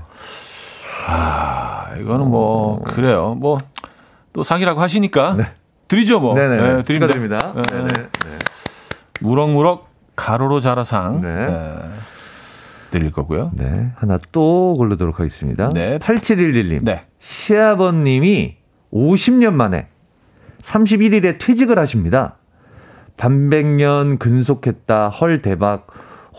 아, 1.08 1.91
이거는 1.99 2.28
뭐 2.30 2.76
어. 2.76 2.82
그래요. 2.84 3.36
뭐 3.39 3.58
또 4.34 4.43
상이라고 4.43 4.82
하시니까 4.82 5.34
네. 5.38 5.52
드리죠 5.88 6.20
뭐. 6.20 6.36
네네. 6.36 6.56
네, 6.78 6.84
드립니다. 6.84 7.14
드립니다. 7.14 7.54
네. 7.56 7.62
네네. 7.62 7.88
네. 7.88 8.38
무럭무럭 9.22 9.89
가로로 10.16 10.60
자라 10.62 10.84
상. 10.84 11.22
네. 11.22 11.28
네. 11.47 11.78
드릴 12.92 13.12
거고요. 13.12 13.52
네. 13.56 13.89
하나 13.96 14.20
또 14.32 14.76
고르도록 14.78 15.20
하겠습니다. 15.20 15.70
네. 15.70 15.98
8711님. 15.98 16.84
네. 16.84 17.02
시아버님이 17.20 18.58
50년 18.94 19.54
만에 19.54 19.88
31일에 20.62 21.39
퇴직을 21.39 21.80
하십니다. 21.80 22.38
단백년 23.16 24.18
근속했다. 24.20 25.10
헐 25.10 25.42
대박. 25.42 25.88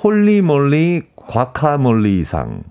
Holy 0.03 0.53
moly 0.53 1.03
guacamole상. 1.16 2.64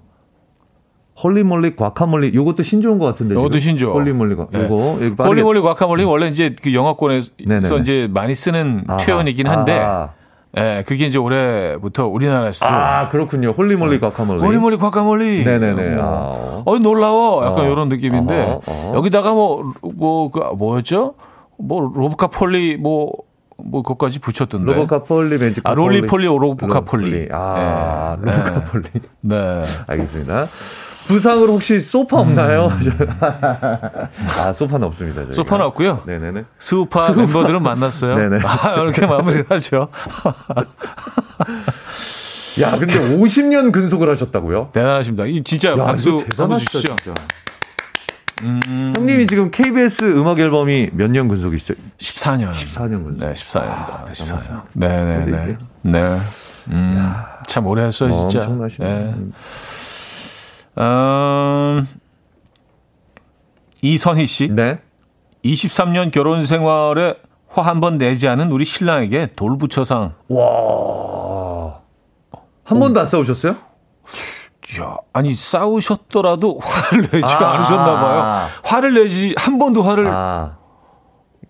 Holy 1.23 1.49
moly 1.49 1.75
guacamole 1.75 2.33
요것도 2.33 2.63
신조어인 2.63 2.99
것 2.99 3.05
같은데. 3.05 3.35
요것도 3.35 3.59
신조어. 3.59 3.93
Holy 3.93 4.13
moly가. 4.13 4.47
네. 4.51 4.63
요거. 4.63 5.23
Holy 5.23 5.42
moly 5.42 5.61
guacamole 5.61 6.03
원래 6.03 6.27
이제 6.27 6.55
그 6.61 6.73
영어권에서 6.73 7.31
네네네. 7.45 7.77
이제 7.81 8.07
많이 8.11 8.33
쓰는 8.35 8.83
아하. 8.87 8.97
표현이긴 8.97 9.47
한데 9.47 9.79
아하. 9.79 10.13
예, 10.57 10.83
그게 10.85 11.05
이제 11.05 11.17
올해부터 11.17 12.07
우리나라에서도 12.07 12.69
아 12.69 13.07
그렇군요. 13.07 13.51
Holy 13.51 13.75
moly 13.75 13.99
guacamole. 13.99 14.41
Holy 14.41 14.59
moly 14.59 14.77
guacamole. 14.77 15.45
네네네. 15.45 15.95
어, 15.99 16.63
어 16.65 16.79
놀라워. 16.79 17.45
약간 17.45 17.65
어. 17.65 17.71
이런 17.71 17.87
느낌인데 17.89 18.41
어허, 18.41 18.61
어허. 18.71 18.95
여기다가 18.97 19.31
뭐 19.31 19.71
뭐그 19.81 20.39
뭐였죠? 20.57 21.13
뭐 21.57 21.91
로보카 21.93 22.27
폴리 22.27 22.77
뭐. 22.77 23.11
뭐 23.63 23.83
그것까지 23.83 24.17
붙였던데. 24.17 24.73
로보카 24.73 25.03
폴리 25.03 25.37
매직. 25.37 25.67
아 25.67 25.75
roly-poly 25.75 26.27
오로보카 26.27 26.81
폴리. 26.81 27.29
아 27.31 28.17
네. 28.19 28.31
로보카 28.31 28.63
폴리. 28.65 28.83
네. 29.21 29.61
알겠습니다. 29.85 30.45
부상으로 31.11 31.53
혹시 31.53 31.79
소파 31.81 32.19
없나요? 32.19 32.67
음. 32.67 33.09
아, 34.39 34.53
소파는 34.53 34.87
없습니다. 34.87 35.17
저희가. 35.21 35.33
소파는 35.33 35.65
없고요. 35.65 36.03
네네네. 36.05 36.45
스우파, 36.57 37.07
스우파. 37.07 37.21
멤버들은 37.23 37.61
만났어요. 37.61 38.15
네네. 38.15 38.39
아, 38.45 38.81
이렇게 38.81 39.05
마무리를 39.05 39.45
하죠. 39.49 39.89
야, 42.61 42.71
근데 42.77 42.93
50년 43.17 43.71
근속을 43.73 44.09
하셨다고요? 44.09 44.69
대단하십니다. 44.71 45.25
이 45.25 45.43
진짜 45.43 45.71
야, 45.71 45.75
박수 45.75 46.23
한번 46.37 46.59
주시죠. 46.59 46.93
음. 48.43 48.93
형님이 48.95 49.27
지금 49.27 49.51
KBS 49.51 50.05
음악 50.17 50.39
앨범이 50.39 50.91
몇 50.93 51.09
년 51.11 51.27
근속이시죠? 51.27 51.73
14년. 51.99 52.51
14년 52.53 53.03
근속. 53.03 53.17
네, 53.19 53.33
14년입니다. 53.33 53.65
아, 53.65 54.05
14년. 54.11 54.61
네, 54.73 54.87
네, 54.87 55.25
네. 55.25 55.57
네. 55.83 56.17
음, 56.69 57.11
참 57.47 57.67
오래 57.67 57.83
했어요, 57.83 58.11
진짜. 58.11 58.39
엄청나시네. 58.47 58.87
네. 58.87 59.15
음, 60.77 61.87
이선희 63.81 64.25
씨. 64.27 64.47
네. 64.49 64.79
23년 65.43 66.11
결혼 66.11 66.45
생활에 66.45 67.15
화 67.47 67.63
한 67.63 67.81
번 67.81 67.97
내지 67.97 68.27
않은 68.29 68.51
우리 68.51 68.63
신랑에게 68.63 69.33
돌부처상. 69.35 70.13
와. 70.29 71.79
한 72.63 72.79
번도 72.79 72.99
안 73.01 73.05
싸우셨어요? 73.05 73.55
야, 74.79 74.95
아니 75.11 75.33
싸우셨더라도 75.35 76.59
화를 76.63 77.01
내지 77.11 77.33
아, 77.33 77.55
않으셨나 77.55 77.85
봐요. 78.01 78.47
화를 78.63 78.93
내지 78.93 79.35
한 79.37 79.57
번도 79.59 79.83
화를 79.83 80.07
아. 80.07 80.55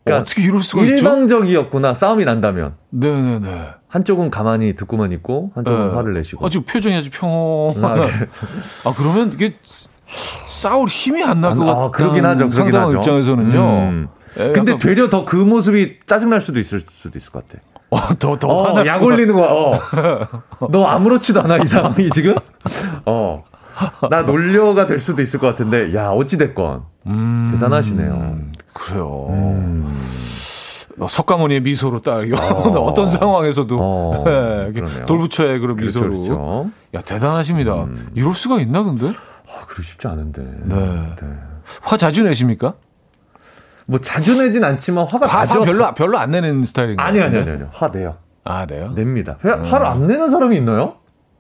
그러니까 0.03 0.23
어떻게 0.23 0.41
이럴 0.43 0.63
수가? 0.63 0.83
일방적이었구나 0.83 1.93
싸움이 1.93 2.25
난다면. 2.25 2.73
네네네. 2.89 3.65
한쪽은 3.87 4.29
가만히 4.31 4.73
듣고만 4.75 5.11
있고 5.13 5.51
한쪽은 5.55 5.89
네. 5.89 5.93
화를 5.95 6.13
내시고. 6.13 6.45
아주 6.45 6.61
표정이 6.63 6.95
아주 6.95 7.09
평온한. 7.11 7.83
아, 7.91 7.95
네. 7.95 8.07
아 8.85 8.93
그러면 8.95 9.31
이게 9.33 9.53
싸울 10.47 10.87
힘이 10.87 11.23
안 11.23 11.41
날 11.41 11.55
것 11.55 11.65
같다. 11.65 11.79
아, 11.85 11.91
그러긴 11.91 12.25
하죠. 12.25 12.49
그러긴 12.49 12.51
상대방 12.51 12.87
하죠. 12.89 12.97
입장에서는요. 12.97 13.59
음. 13.89 14.07
네, 14.35 14.51
근데 14.53 14.77
되려 14.77 15.09
더 15.09 15.25
그 15.25 15.35
모습이 15.35 15.99
짜증날 16.05 16.41
수도 16.41 16.59
있을 16.59 16.81
수도 17.01 17.17
있을 17.19 17.31
것 17.31 17.45
같아. 17.45 17.59
어, 17.89 17.97
더, 18.17 18.37
더. 18.37 18.47
어, 18.47 18.85
약 18.85 19.03
올리는 19.03 19.35
거야. 19.35 19.49
어. 19.49 19.73
너 20.71 20.85
아무렇지도 20.85 21.41
않아, 21.41 21.57
이 21.57 21.65
상황이 21.65 22.09
지금? 22.11 22.35
어. 23.05 23.43
나 24.09 24.21
놀려가 24.21 24.87
될 24.87 25.01
수도 25.01 25.21
있을 25.21 25.39
것 25.41 25.47
같은데, 25.47 25.93
야, 25.93 26.09
어찌됐건. 26.11 26.83
음, 27.07 27.49
대단하시네요. 27.51 28.37
그래요. 28.73 29.27
음. 29.29 30.07
석가모니의 31.07 31.61
미소로 31.61 32.01
딱 32.01 32.21
어. 32.33 32.93
떤 32.93 33.07
상황에서도 33.07 33.77
어. 33.79 34.23
네, 34.71 35.05
돌부처의 35.05 35.59
그런 35.59 35.75
그렇죠, 35.77 35.99
미소로 36.05 36.21
그렇죠. 36.21 36.69
야 36.93 37.01
대단하십니다. 37.01 37.83
음. 37.85 38.09
이럴 38.13 38.33
수가 38.33 38.59
있나 38.59 38.83
근데? 38.83 39.07
아 39.07 39.65
그러 39.67 39.83
쉽지 39.83 40.07
않은데. 40.07 40.41
네. 40.63 40.75
네. 40.75 41.27
화 41.81 41.97
자주 41.97 42.23
내십니까? 42.23 42.73
뭐 43.85 43.99
자주 43.99 44.37
내진 44.37 44.63
않지만 44.63 45.07
화가 45.09 45.27
화, 45.27 45.39
화 45.45 45.59
별로 45.63 45.93
별로 45.93 46.17
안 46.19 46.31
내는 46.31 46.63
스타일인가요? 46.63 47.07
아니요 47.07 47.23
아니요 47.23 47.41
아니요 47.41 47.69
화 47.71 47.89
내요. 47.91 48.17
아 48.43 48.65
내요? 48.65 48.91
냅니다. 48.95 49.37
화, 49.41 49.55
음. 49.55 49.63
화를 49.65 49.85
안 49.87 50.07
내는 50.07 50.29
사람이 50.29 50.55
있나요? 50.57 50.95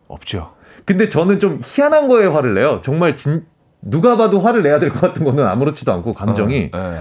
없죠. 0.07 0.53
근데 0.85 1.07
저는 1.07 1.39
좀 1.39 1.59
희한한 1.63 2.07
거에 2.07 2.25
화를 2.25 2.53
내요. 2.55 2.81
정말 2.83 3.15
진 3.15 3.45
누가 3.81 4.17
봐도 4.17 4.39
화를 4.39 4.63
내야 4.63 4.79
될 4.79 4.91
것 4.91 5.01
같은 5.01 5.23
거는 5.23 5.45
아무렇지도 5.45 5.91
않고 5.93 6.13
감정이 6.13 6.69
어, 6.73 6.77
네. 6.77 6.99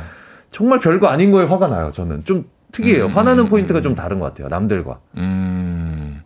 정말 0.51 0.79
별거 0.81 1.07
아닌 1.09 1.31
거에 1.33 1.45
화가 1.47 1.69
나요. 1.69 1.91
저는 1.95 2.25
좀 2.25 2.45
특이해요. 2.73 3.07
음, 3.07 3.11
화나는 3.11 3.45
음, 3.45 3.49
포인트가 3.49 3.81
좀 3.81 3.95
다른 3.95 4.19
것 4.19 4.27
같아요. 4.27 4.49
남들과. 4.49 4.99
음, 5.17 6.23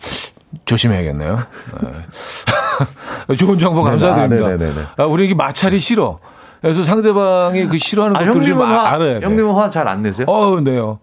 조심해야겠네요. 0.64 1.39
네. 1.83 3.37
좋은 3.37 3.59
정보 3.59 3.83
감사드립니다. 3.83 4.57
네, 4.57 4.72
아, 4.97 5.03
아, 5.03 5.07
우리 5.07 5.25
이게 5.27 5.35
마찰이 5.35 5.79
싫어. 5.79 6.18
그래서 6.61 6.83
상대방이 6.83 7.66
그 7.68 7.77
싫어하는 7.79 8.16
아, 8.16 8.25
것들을 8.25 8.47
좀 8.47 8.61
화, 8.61 8.89
알아야 8.95 9.20
돼. 9.20 9.27
형님은 9.27 9.55
화 9.55 9.68
잘 9.68 9.87
안 9.89 10.03
내세요? 10.03 10.27
어, 10.29 10.61
네요. 10.61 10.99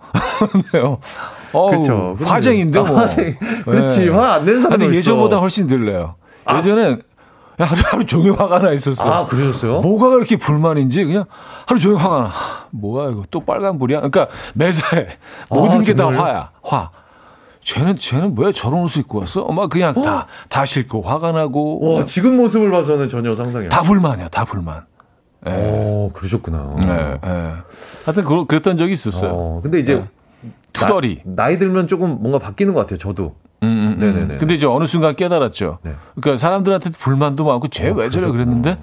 네요. 0.73 0.97
그렇죠. 1.51 2.17
화쟁인데 2.23 2.79
뭐. 2.79 2.97
화쟁. 2.99 3.37
그렇지. 3.65 4.05
네. 4.05 4.09
화안 4.09 4.45
내는 4.45 4.61
사람 4.61 4.79
근데 4.79 4.95
예전보다 4.95 5.37
훨씬 5.37 5.67
덜 5.67 5.85
내요. 5.85 6.15
아. 6.45 6.57
예전엔 6.57 7.01
하루, 7.65 7.81
하루 7.85 8.05
종일 8.05 8.33
화가 8.33 8.59
나 8.59 8.71
있었어. 8.71 9.11
아, 9.11 9.25
그러셨어요? 9.25 9.81
뭐가 9.81 10.09
그렇게 10.09 10.37
불만인지 10.37 11.03
그냥 11.05 11.25
하루 11.65 11.79
종일 11.79 11.97
화가 11.97 12.17
나. 12.19 12.23
하, 12.25 12.65
뭐야, 12.71 13.11
이거 13.11 13.23
또 13.31 13.41
빨간불이야? 13.41 14.01
그러니까 14.01 14.27
매사에 14.53 15.07
모든 15.49 15.79
아, 15.79 15.83
게다 15.83 16.07
화야, 16.07 16.51
화. 16.63 16.89
쟤는, 17.63 17.95
쟤는 17.97 18.35
왜 18.37 18.51
저런 18.51 18.81
옷을 18.83 19.01
입고 19.01 19.19
왔어? 19.19 19.45
막 19.45 19.69
그냥 19.69 19.95
어? 19.95 20.01
다, 20.01 20.27
다 20.49 20.65
싫고 20.65 21.01
화가 21.03 21.31
나고. 21.31 21.93
와, 21.95 22.05
지금 22.05 22.37
모습을 22.37 22.71
봐서는 22.71 23.07
전혀 23.07 23.31
상상이 23.33 23.69
다 23.69 23.83
불만이야, 23.83 24.29
다 24.29 24.45
불만. 24.45 24.85
예. 25.47 25.51
오, 25.51 26.11
그러셨구나. 26.13 26.75
네, 26.83 27.19
예. 27.25 27.53
하여튼 28.05 28.23
그, 28.25 28.45
그랬던 28.45 28.77
적이 28.77 28.93
있었어요. 28.93 29.31
어, 29.31 29.59
근데 29.61 29.79
이제. 29.79 29.95
네. 29.95 30.07
투덜이. 30.73 31.21
나, 31.25 31.43
나이 31.45 31.57
들면 31.57 31.87
조금 31.87 32.17
뭔가 32.21 32.39
바뀌는 32.39 32.73
것 32.73 32.81
같아요, 32.81 32.97
저도. 32.97 33.35
음, 33.63 33.67
음, 33.67 33.93
음. 33.93 33.99
네네네. 33.99 34.37
근데 34.37 34.55
이제 34.55 34.65
어느 34.65 34.85
순간 34.85 35.15
깨달았죠. 35.15 35.79
네. 35.83 35.93
그러니까 36.15 36.39
사람들한테 36.39 36.89
불만도 36.91 37.45
많고 37.45 37.67
쟤왜 37.67 38.05
어, 38.07 38.09
저래 38.09 38.31
그랬는데 38.31 38.77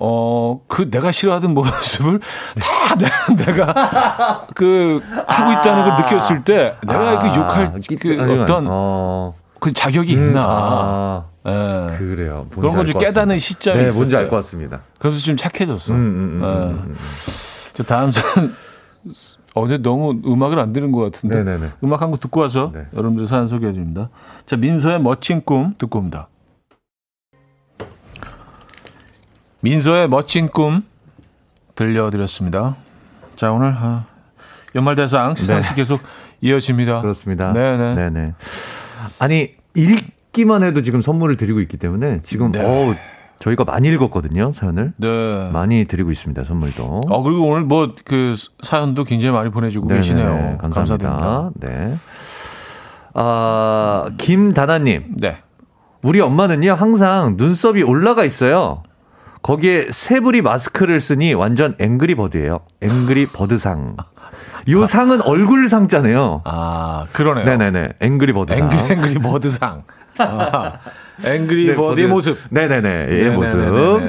어, 0.00 0.60
그 0.68 0.90
내가 0.90 1.12
싫어하던 1.12 1.52
모습을 1.54 2.20
다 2.58 3.34
내가 3.36 4.46
그 4.54 5.00
하고 5.26 5.52
있다는 5.52 5.84
걸 5.84 5.96
느꼈을 5.96 6.44
때 6.44 6.74
내가 6.86 7.10
아, 7.10 7.18
그 7.18 7.26
욕할 7.38 7.72
그 8.00 8.42
어떤 8.42 8.66
어. 8.68 9.34
그 9.60 9.72
자격이 9.72 10.16
음, 10.16 10.28
있나. 10.30 10.44
아, 10.48 11.24
네. 11.44 11.96
그래요. 11.98 12.46
그런 12.54 12.72
걸 12.74 12.86
좀 12.86 12.98
깨닫는 12.98 13.38
시점이 13.38 13.76
네, 13.80 13.88
있었어요. 13.88 13.98
뭔지 14.00 14.16
알 14.16 14.28
것 14.28 14.36
같습니다. 14.36 14.80
그래서 14.98 15.18
좀 15.20 15.36
착해졌어. 15.36 15.92
음, 15.92 15.96
음, 15.96 16.42
음, 16.42 16.96
네. 17.74 17.82
다음 17.84 18.10
선 18.10 18.54
어, 19.54 19.60
근데 19.62 19.78
너무 19.78 20.20
음악을 20.24 20.58
안 20.58 20.72
들은 20.72 20.92
것 20.92 21.00
같은데. 21.00 21.42
네네네. 21.44 21.68
음악 21.84 22.00
한 22.02 22.10
곡 22.10 22.20
듣고 22.20 22.40
와서 22.40 22.70
네. 22.74 22.86
여러분들 22.94 23.26
사연 23.26 23.48
소개해 23.48 23.72
줍니다. 23.72 24.08
자, 24.46 24.56
민서의 24.56 25.00
멋진 25.00 25.42
꿈 25.44 25.74
듣고 25.78 25.98
옵니다. 25.98 26.28
민서의 29.60 30.08
멋진 30.08 30.48
꿈 30.48 30.82
들려드렸습니다. 31.74 32.76
자, 33.36 33.52
오늘 33.52 33.68
아, 33.76 34.04
연말 34.74 34.94
대상 34.96 35.34
시상식 35.34 35.74
네. 35.76 35.82
계속 35.82 36.00
이어집니다. 36.40 37.00
그렇습니다. 37.00 37.52
네네. 37.52 37.94
네네. 37.94 38.34
아니, 39.18 39.54
읽기만 39.74 40.62
해도 40.64 40.82
지금 40.82 41.00
선물을 41.00 41.36
드리고 41.36 41.60
있기 41.60 41.76
때문에 41.76 42.20
지금, 42.22 42.52
네. 42.52 42.60
어 42.64 42.94
저희가 43.42 43.64
많이 43.64 43.88
읽었거든요, 43.88 44.52
사연을. 44.52 44.92
네. 44.98 45.50
많이 45.52 45.84
드리고 45.86 46.12
있습니다, 46.12 46.44
선물도. 46.44 47.00
어, 47.10 47.22
그리고 47.22 47.48
오늘 47.48 47.62
뭐 47.64 47.88
그 48.04 48.34
사연도 48.62 49.02
굉장히 49.02 49.34
많이 49.34 49.50
보내주고 49.50 49.88
네네, 49.88 49.98
계시네요. 49.98 50.58
감사합니다. 50.60 50.68
감사드립니다. 50.70 51.50
네. 51.56 51.94
아, 53.14 54.06
김다나님. 54.18 55.16
네. 55.20 55.38
우리 56.02 56.20
엄마는요, 56.20 56.74
항상 56.74 57.34
눈썹이 57.36 57.82
올라가 57.82 58.24
있어요. 58.24 58.84
거기에 59.42 59.88
새부리 59.90 60.40
마스크를 60.40 61.00
쓰니 61.00 61.34
완전 61.34 61.74
앵그리 61.80 62.14
버드예요. 62.14 62.60
앵그리 62.80 63.26
버드상. 63.26 63.96
요 64.70 64.82
아. 64.84 64.86
상은 64.86 65.20
얼굴 65.22 65.68
상자네요. 65.68 66.42
아, 66.44 67.06
그러네요. 67.12 67.44
네네네. 67.44 67.94
앵그리 68.00 68.32
버드상. 68.32 68.70
앵그리, 68.70 68.92
앵그리 68.92 69.14
버드상. 69.18 69.82
아, 70.18 70.78
앵그리 71.24 71.68
네, 71.68 71.74
버드의 71.74 72.06
모습. 72.08 72.38
네네네. 72.50 73.06
의 73.08 73.30
모습. 73.30 73.58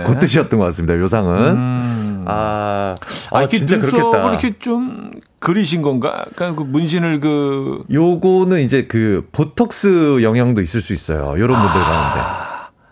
그 0.06 0.18
뜻이었던 0.20 0.60
것 0.60 0.66
같습니다. 0.66 0.98
요 0.98 1.08
상은. 1.08 1.56
음. 1.56 2.26
아, 2.28 2.96
아, 3.32 3.40
아 3.40 3.48
진짜 3.48 3.78
그렇겠다. 3.78 4.30
이렇게 4.30 4.58
좀 4.60 5.12
그리신 5.40 5.82
건가? 5.82 6.26
약간 6.32 6.56
그 6.56 6.64
문신을 6.64 7.20
그. 7.20 7.84
요거는 7.92 8.60
이제 8.60 8.86
그 8.88 9.28
보톡스 9.32 10.24
영향도 10.24 10.62
있을 10.62 10.82
수 10.82 10.94
있어요. 10.94 11.36
요런 11.38 11.62
분들 11.62 11.82
아. 11.82 11.84
가운데. 11.84 12.44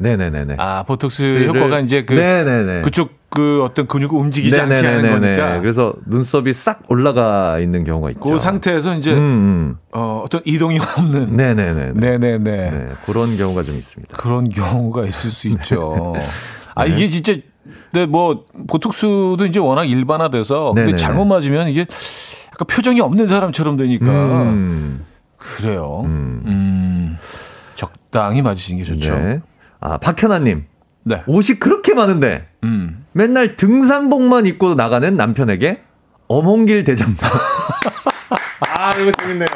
네네네네. 0.02 0.56
아, 0.58 0.84
보톡스 0.84 1.46
효과가 1.46 1.80
이제 1.82 2.04
그 2.06 2.14
네네네. 2.14 2.82
그쪽 2.82 3.21
그 3.32 3.64
어떤 3.64 3.88
근육을 3.88 4.20
움직이지 4.20 4.56
네네네네네. 4.58 4.88
않게 4.88 5.08
하는 5.08 5.22
거니까. 5.22 5.62
그래서 5.62 5.94
눈썹이 6.06 6.54
싹 6.54 6.82
올라가 6.90 7.60
있는 7.60 7.86
경우가 7.86 8.10
있죠. 8.12 8.20
그 8.20 8.38
상태에서 8.38 8.96
이제 8.96 9.14
음, 9.14 9.18
음. 9.18 9.78
어, 9.94 10.22
어떤 10.26 10.42
이동이 10.44 10.78
없는 10.80 11.38
네네네. 11.38 11.94
네네네. 11.96 12.40
네, 12.40 12.88
그런 13.06 13.38
경우가 13.38 13.64
좀 13.64 13.76
있습니다. 13.76 14.18
그런 14.18 14.44
경우가 14.44 15.06
있을 15.06 15.32
수 15.32 15.48
있죠. 15.48 16.12
네. 16.20 16.26
아, 16.76 16.86
이게 16.86 17.08
진짜 17.08 17.34
근데 17.92 18.06
뭐 18.06 18.46
보톡스도 18.68 19.46
이제 19.48 19.60
워낙 19.60 19.86
일반화돼서 19.86 20.74
근데 20.74 20.96
잘못 20.98 21.24
맞으면 21.26 21.70
이게 21.70 21.86
약간 22.48 22.68
표정이 22.70 23.00
없는 23.00 23.28
사람처럼 23.28 23.78
되니까 23.78 24.06
음. 24.06 25.06
그래요. 25.38 26.02
음. 26.04 26.42
음. 26.46 27.18
적당히 27.76 28.42
맞으시는 28.42 28.84
게 28.84 28.86
좋죠. 28.86 29.16
네. 29.16 29.40
아, 29.80 29.98
박현아님. 29.98 30.66
네. 31.04 31.24
옷이 31.26 31.60
그렇게 31.60 31.94
많은데, 31.96 32.46
음. 32.64 33.01
맨날 33.14 33.56
등산복만 33.56 34.46
입고 34.46 34.76
나가는 34.76 35.16
남편에게 35.16 35.82
어몽길 36.28 36.84
대장사. 36.84 37.28
아, 38.78 38.92
이거 38.98 39.12
재밌네요. 39.12 39.48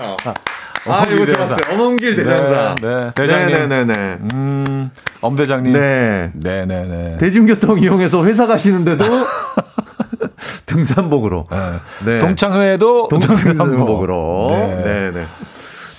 아, 0.87 1.03
이거 1.09 1.25
좋았어요. 1.25 1.57
어몽길 1.71 2.15
대장사. 2.17 2.75
네, 2.81 2.87
네. 2.87 3.11
대장님. 3.15 3.55
네네네. 3.55 3.93
네, 3.93 4.17
음, 4.33 4.91
엄 5.21 5.35
대장님. 5.35 5.73
네. 5.73 6.31
네네네. 6.33 7.17
대중교통 7.17 7.79
이용해서 7.79 8.25
회사 8.25 8.45
가시는데도 8.45 9.03
등산복으로. 10.67 11.47
네. 11.49 12.13
네. 12.13 12.19
동창회에도 12.19 13.07
등산복으로. 13.09 14.47
네. 14.51 14.83
네 14.83 15.11
네. 15.11 15.25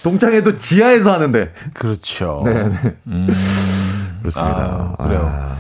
동창회도 0.05 0.57
지하에서 0.57 1.13
하는데. 1.13 1.53
그렇죠. 1.73 2.43
네. 2.45 2.53
네. 2.69 2.97
음. 3.09 3.29
그렇습니다. 4.21 4.95
아, 4.99 5.05
그래요. 5.05 5.33
아. 5.33 5.57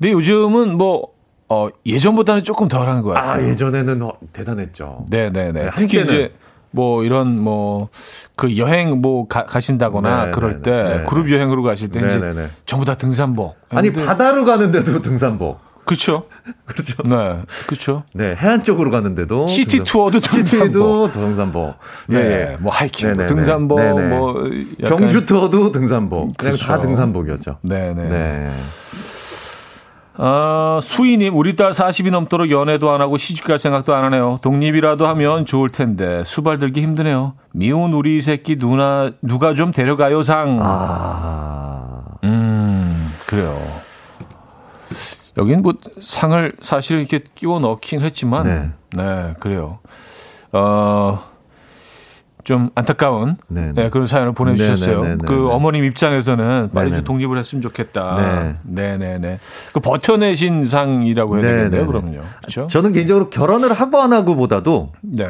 근데 0.00 0.12
요즘은 0.12 0.76
뭐, 0.78 1.08
어, 1.48 1.68
예전보다는 1.86 2.44
조금 2.44 2.68
덜 2.68 2.88
한 2.88 3.02
것 3.02 3.10
같아요. 3.10 3.44
아, 3.44 3.48
예전에는 3.48 4.02
어, 4.02 4.12
대단했죠. 4.32 5.06
네네네. 5.10 5.52
네, 5.52 5.70
특히 5.76 6.00
이제 6.02 6.32
뭐 6.70 7.02
이런 7.04 7.38
뭐 7.38 7.88
그 8.36 8.56
여행 8.56 9.00
뭐 9.00 9.26
가, 9.26 9.44
가신다거나 9.46 10.08
네네네. 10.10 10.30
그럴 10.32 10.62
때 10.62 10.70
네네. 10.70 11.04
그룹 11.04 11.30
여행으로 11.32 11.62
가실 11.62 11.88
때 11.88 12.00
네네네. 12.00 12.30
이제 12.44 12.50
전부 12.66 12.84
다 12.84 12.94
등산복. 12.94 13.56
아니 13.70 13.90
바다로 13.92 14.44
가는데도 14.44 15.00
등산복. 15.02 15.58
그렇죠. 15.84 16.26
그렇죠. 16.66 16.94
네. 17.04 17.40
그렇죠. 17.66 18.02
네. 18.12 18.36
해안 18.36 18.62
쪽으로 18.62 18.90
가는데도 18.90 19.46
시티 19.46 19.84
투어도 19.84 20.20
등산복. 20.20 21.12
등산복. 21.14 21.74
네. 22.08 22.22
네. 22.28 22.56
뭐 22.60 22.70
하이킹, 22.70 23.14
뭐 23.14 23.26
등산복, 23.26 23.78
네네. 23.80 24.16
뭐 24.16 24.34
경주 24.86 25.24
투어도 25.24 25.72
등산복. 25.72 26.36
그냥 26.36 26.52
그렇죠. 26.54 26.66
다 26.66 26.78
등산복이었죠. 26.78 27.56
네, 27.62 27.94
네. 27.94 28.50
네. 30.18 30.24
어, 30.24 30.80
수희님, 30.82 31.36
우리 31.36 31.54
딸 31.54 31.70
40이 31.70 32.10
넘도록 32.10 32.50
연애도 32.50 32.90
안 32.90 33.00
하고 33.00 33.18
시집갈 33.18 33.58
생각도 33.58 33.94
안 33.94 34.04
하네요. 34.04 34.40
독립이라도 34.42 35.06
하면 35.06 35.46
좋을 35.46 35.70
텐데, 35.70 36.24
수발 36.24 36.58
들기 36.58 36.82
힘드네요. 36.82 37.34
미운 37.52 37.94
우리 37.94 38.20
새끼 38.20 38.56
누나, 38.56 39.12
누가 39.22 39.54
좀 39.54 39.70
데려가요, 39.70 40.22
상. 40.24 40.58
아. 40.60 42.02
음, 42.24 43.12
그래요. 43.26 43.56
여긴 45.36 45.62
뭐 45.62 45.74
상을 46.00 46.50
사실은 46.60 47.02
이렇게 47.02 47.20
끼워 47.36 47.60
넣긴 47.60 48.00
했지만, 48.00 48.44
네, 48.44 48.70
네 48.96 49.34
그래요. 49.38 49.78
어, 50.50 51.20
좀 52.48 52.70
안타까운 52.74 53.36
네, 53.48 53.72
네, 53.74 53.90
그런 53.90 54.06
사연을 54.06 54.32
보내주셨어요. 54.32 55.02
네네네네. 55.02 55.24
그 55.26 55.50
어머님 55.50 55.84
입장에서는 55.84 56.70
빨리 56.72 56.94
좀 56.94 57.04
독립을 57.04 57.36
했으면 57.36 57.60
좋겠다. 57.60 58.56
네, 58.62 58.96
네, 58.96 59.18
네. 59.18 59.38
그 59.74 59.80
버텨내신 59.80 60.64
상이라고 60.64 61.40
해야 61.40 61.42
되겠네요. 61.42 61.86
그러면요. 61.86 62.22
그렇죠? 62.38 62.66
저는 62.68 62.92
개인적으로 62.92 63.28
결혼을 63.28 63.74
하고 63.74 64.00
안 64.00 64.14
하고보다도 64.14 64.92
네. 65.02 65.28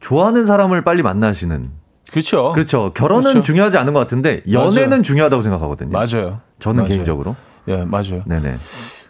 좋아하는 0.00 0.46
사람을 0.46 0.82
빨리 0.82 1.04
만나시는. 1.04 1.70
그렇죠. 2.10 2.50
그렇죠. 2.50 2.90
결혼은 2.92 3.22
그렇죠. 3.30 3.42
중요하지 3.42 3.78
않은 3.78 3.92
것 3.92 4.00
같은데 4.00 4.42
연애는 4.50 4.88
맞아요. 4.90 5.02
중요하다고 5.02 5.42
생각하거든요. 5.42 5.90
맞아요. 5.92 6.40
저는 6.58 6.78
맞아요. 6.78 6.88
개인적으로. 6.88 7.36
예, 7.68 7.84
맞아요. 7.84 8.24
네네. 8.26 8.56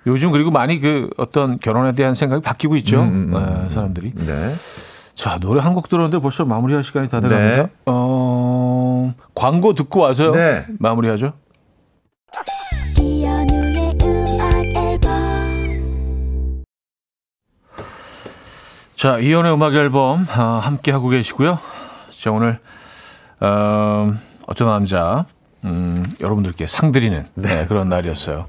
요즘 0.07 0.33
그리고 0.33 0.51
많이 0.51 0.81
그 0.81 1.09
어떤 1.17 1.59
결혼에 1.59 1.93
대한 1.93 2.13
생각이 2.13 2.43
바뀌고 2.43 2.77
있죠. 2.77 3.01
음, 3.01 3.33
음, 3.33 3.37
음, 3.37 3.63
네, 3.63 3.71
사람들이. 3.71 4.13
네. 4.17 4.51
자, 5.19 5.37
노래 5.41 5.61
한 5.61 5.75
곡 5.75 5.89
들었는데 5.89 6.21
벌써 6.21 6.45
마무리할 6.45 6.85
시간이 6.85 7.09
다 7.09 7.21
돼갑니다. 7.21 7.63
네. 7.65 7.69
어, 7.87 9.13
광고 9.35 9.75
듣고 9.75 9.99
와서요. 10.01 10.31
네. 10.33 10.65
마무리하죠. 10.79 11.33
자, 18.97 19.19
이연의 19.19 19.53
음악 19.55 19.75
앨범 19.75 20.27
아, 20.31 20.61
함께 20.63 20.91
하고 20.91 21.09
계시고요. 21.09 21.59
자, 22.11 22.33
오늘 22.33 22.59
어, 23.41 24.13
어쩌다 24.47 24.73
남자 24.73 25.25
음, 25.65 26.05
여러분들께 26.21 26.67
상 26.67 26.91
드리는 26.93 27.25
네, 27.35 27.67
그런 27.67 27.89
날이었어요. 27.89 28.47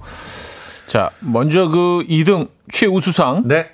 자, 0.88 1.12
먼저 1.20 1.68
그 1.68 2.04
2등 2.10 2.50
최우수상. 2.72 3.44
네. 3.46 3.70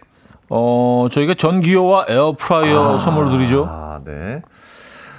어, 0.49 1.07
저희가 1.11 1.33
전기요와 1.33 2.05
에어프라이어 2.09 2.95
아, 2.95 2.97
선물로 2.97 3.31
드리죠. 3.31 3.67
아, 3.69 3.99
네. 4.05 4.41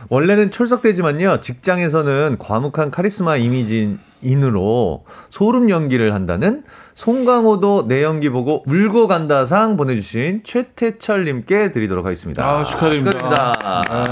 원래는 0.08 0.52
철석되지만요. 0.52 1.40
직장에서는 1.40 2.36
과묵한 2.38 2.92
카리스마 2.92 3.36
이미지인으로 3.36 5.04
소름 5.30 5.68
연기를 5.68 6.14
한다는 6.14 6.62
송강호도 6.94 7.88
내 7.88 8.04
연기 8.04 8.28
보고 8.28 8.62
울고 8.66 9.08
간다 9.08 9.44
상 9.44 9.76
보내주신 9.76 10.42
최태철님께 10.44 11.72
드리도록 11.72 12.06
하겠습니다. 12.06 12.46
아, 12.46 12.64
축하드립니다. 12.64 13.18
축하드립니다. 13.18 13.52
아, 13.64 14.04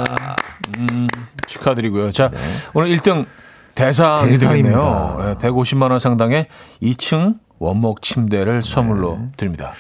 음, 0.79 1.07
축하드리고요. 1.47 2.11
자, 2.11 2.29
네. 2.31 2.39
오늘 2.75 2.95
1등 2.97 3.27
대상이 3.77 4.37
되겠네요. 4.37 5.37
네, 5.41 5.49
150만 5.49 5.91
원 5.91 5.99
상당의 5.99 6.49
2층 6.83 7.37
원목 7.59 8.03
침대를 8.03 8.63
선물로 8.63 9.19
네. 9.21 9.29
드립니다. 9.37 9.75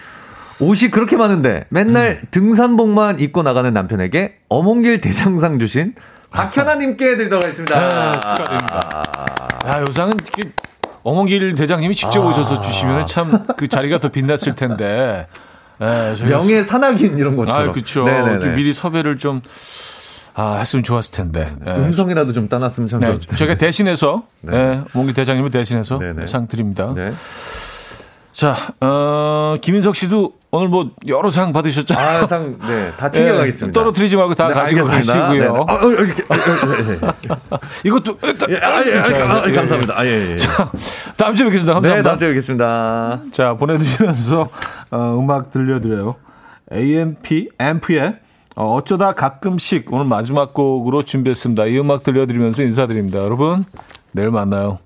옷이 0.60 0.90
그렇게 0.90 1.16
많은데 1.16 1.64
맨날 1.68 2.20
음. 2.22 2.28
등산복만 2.30 3.18
입고 3.20 3.42
나가는 3.42 3.72
남편에게 3.72 4.36
어몽길 4.48 5.00
대장상 5.00 5.58
주신 5.58 5.94
박현아님께 6.30 7.16
드리도록 7.16 7.44
하겠습니다. 7.44 7.80
네, 7.88 8.12
축하드립니다. 8.12 9.02
아, 9.66 9.80
요상은 9.88 10.12
어몽길 11.04 11.54
대장님이 11.54 11.94
직접 11.94 12.24
아. 12.24 12.28
오셔서 12.28 12.60
주시면 12.60 13.06
참 13.06 13.46
그 13.56 13.68
자리가 13.68 13.98
더 13.98 14.08
빛났을 14.08 14.54
텐데. 14.54 15.26
네, 15.78 16.14
명예 16.24 16.62
산악인 16.62 17.18
이런 17.18 17.36
것처럼. 17.36 17.68
아, 17.68 17.72
그렇죠. 17.72 18.04
미리 18.54 18.72
섭외를 18.72 19.18
좀 19.18 19.42
아, 20.34 20.56
했으면 20.58 20.82
좋았을 20.82 21.12
텐데. 21.12 21.54
네. 21.64 21.72
음성이라도 21.76 22.32
좀 22.32 22.48
따놨으면 22.48 22.88
참 22.88 23.00
네, 23.00 23.06
좋았을 23.06 23.26
텐데. 23.28 23.36
제가 23.36 23.54
대신해서, 23.56 24.24
네. 24.40 24.52
네, 24.52 24.80
몽기 24.92 25.12
대장님을 25.12 25.50
대신해서. 25.50 26.00
상 26.26 26.46
드립니다. 26.48 26.92
네. 26.94 27.12
자, 28.32 28.56
어, 28.80 29.56
김인석 29.60 29.94
씨도 29.94 30.32
오늘 30.54 30.68
뭐 30.68 30.88
여러 31.08 31.30
상 31.30 31.52
받으셨잖아요. 31.52 32.22
아, 32.22 32.26
상, 32.26 32.56
네, 32.60 32.92
다 32.96 33.10
챙겨가겠습니다. 33.10 33.66
네, 33.66 33.72
떨어뜨리지 33.72 34.16
말고 34.16 34.34
다 34.34 34.46
네, 34.46 34.54
가지고 34.54 34.88
알겠습니다. 34.88 35.26
가시고요. 35.26 35.66
네, 36.92 36.98
이것도 37.84 38.18
예, 38.50 38.56
아, 38.58 38.84
예, 38.86 39.02
자, 39.02 39.16
아, 39.16 39.48
예, 39.48 39.52
감사합니다. 39.52 39.98
아, 39.98 40.06
예, 40.06 40.30
예. 40.30 40.36
자, 40.36 40.70
다음 41.16 41.34
주에 41.34 41.46
뵙겠습니다. 41.46 41.74
감사합니다. 41.74 41.96
네, 41.96 42.02
다음 42.02 42.18
주에 42.20 42.28
뵙겠습니다. 42.28 43.20
자, 43.32 43.54
보내드리면서 43.54 44.48
어, 44.92 45.18
음악 45.18 45.50
들려드려요. 45.50 46.14
AMP, 46.72 47.48
앰프의 47.58 48.18
어, 48.54 48.74
어쩌다 48.74 49.12
가끔씩 49.12 49.92
오늘 49.92 50.04
마지막 50.06 50.54
곡으로 50.54 51.02
준비했습니다. 51.02 51.66
이 51.66 51.78
음악 51.80 52.04
들려드리면서 52.04 52.62
인사드립니다. 52.62 53.18
여러분, 53.18 53.64
내일 54.12 54.30
만나요. 54.30 54.78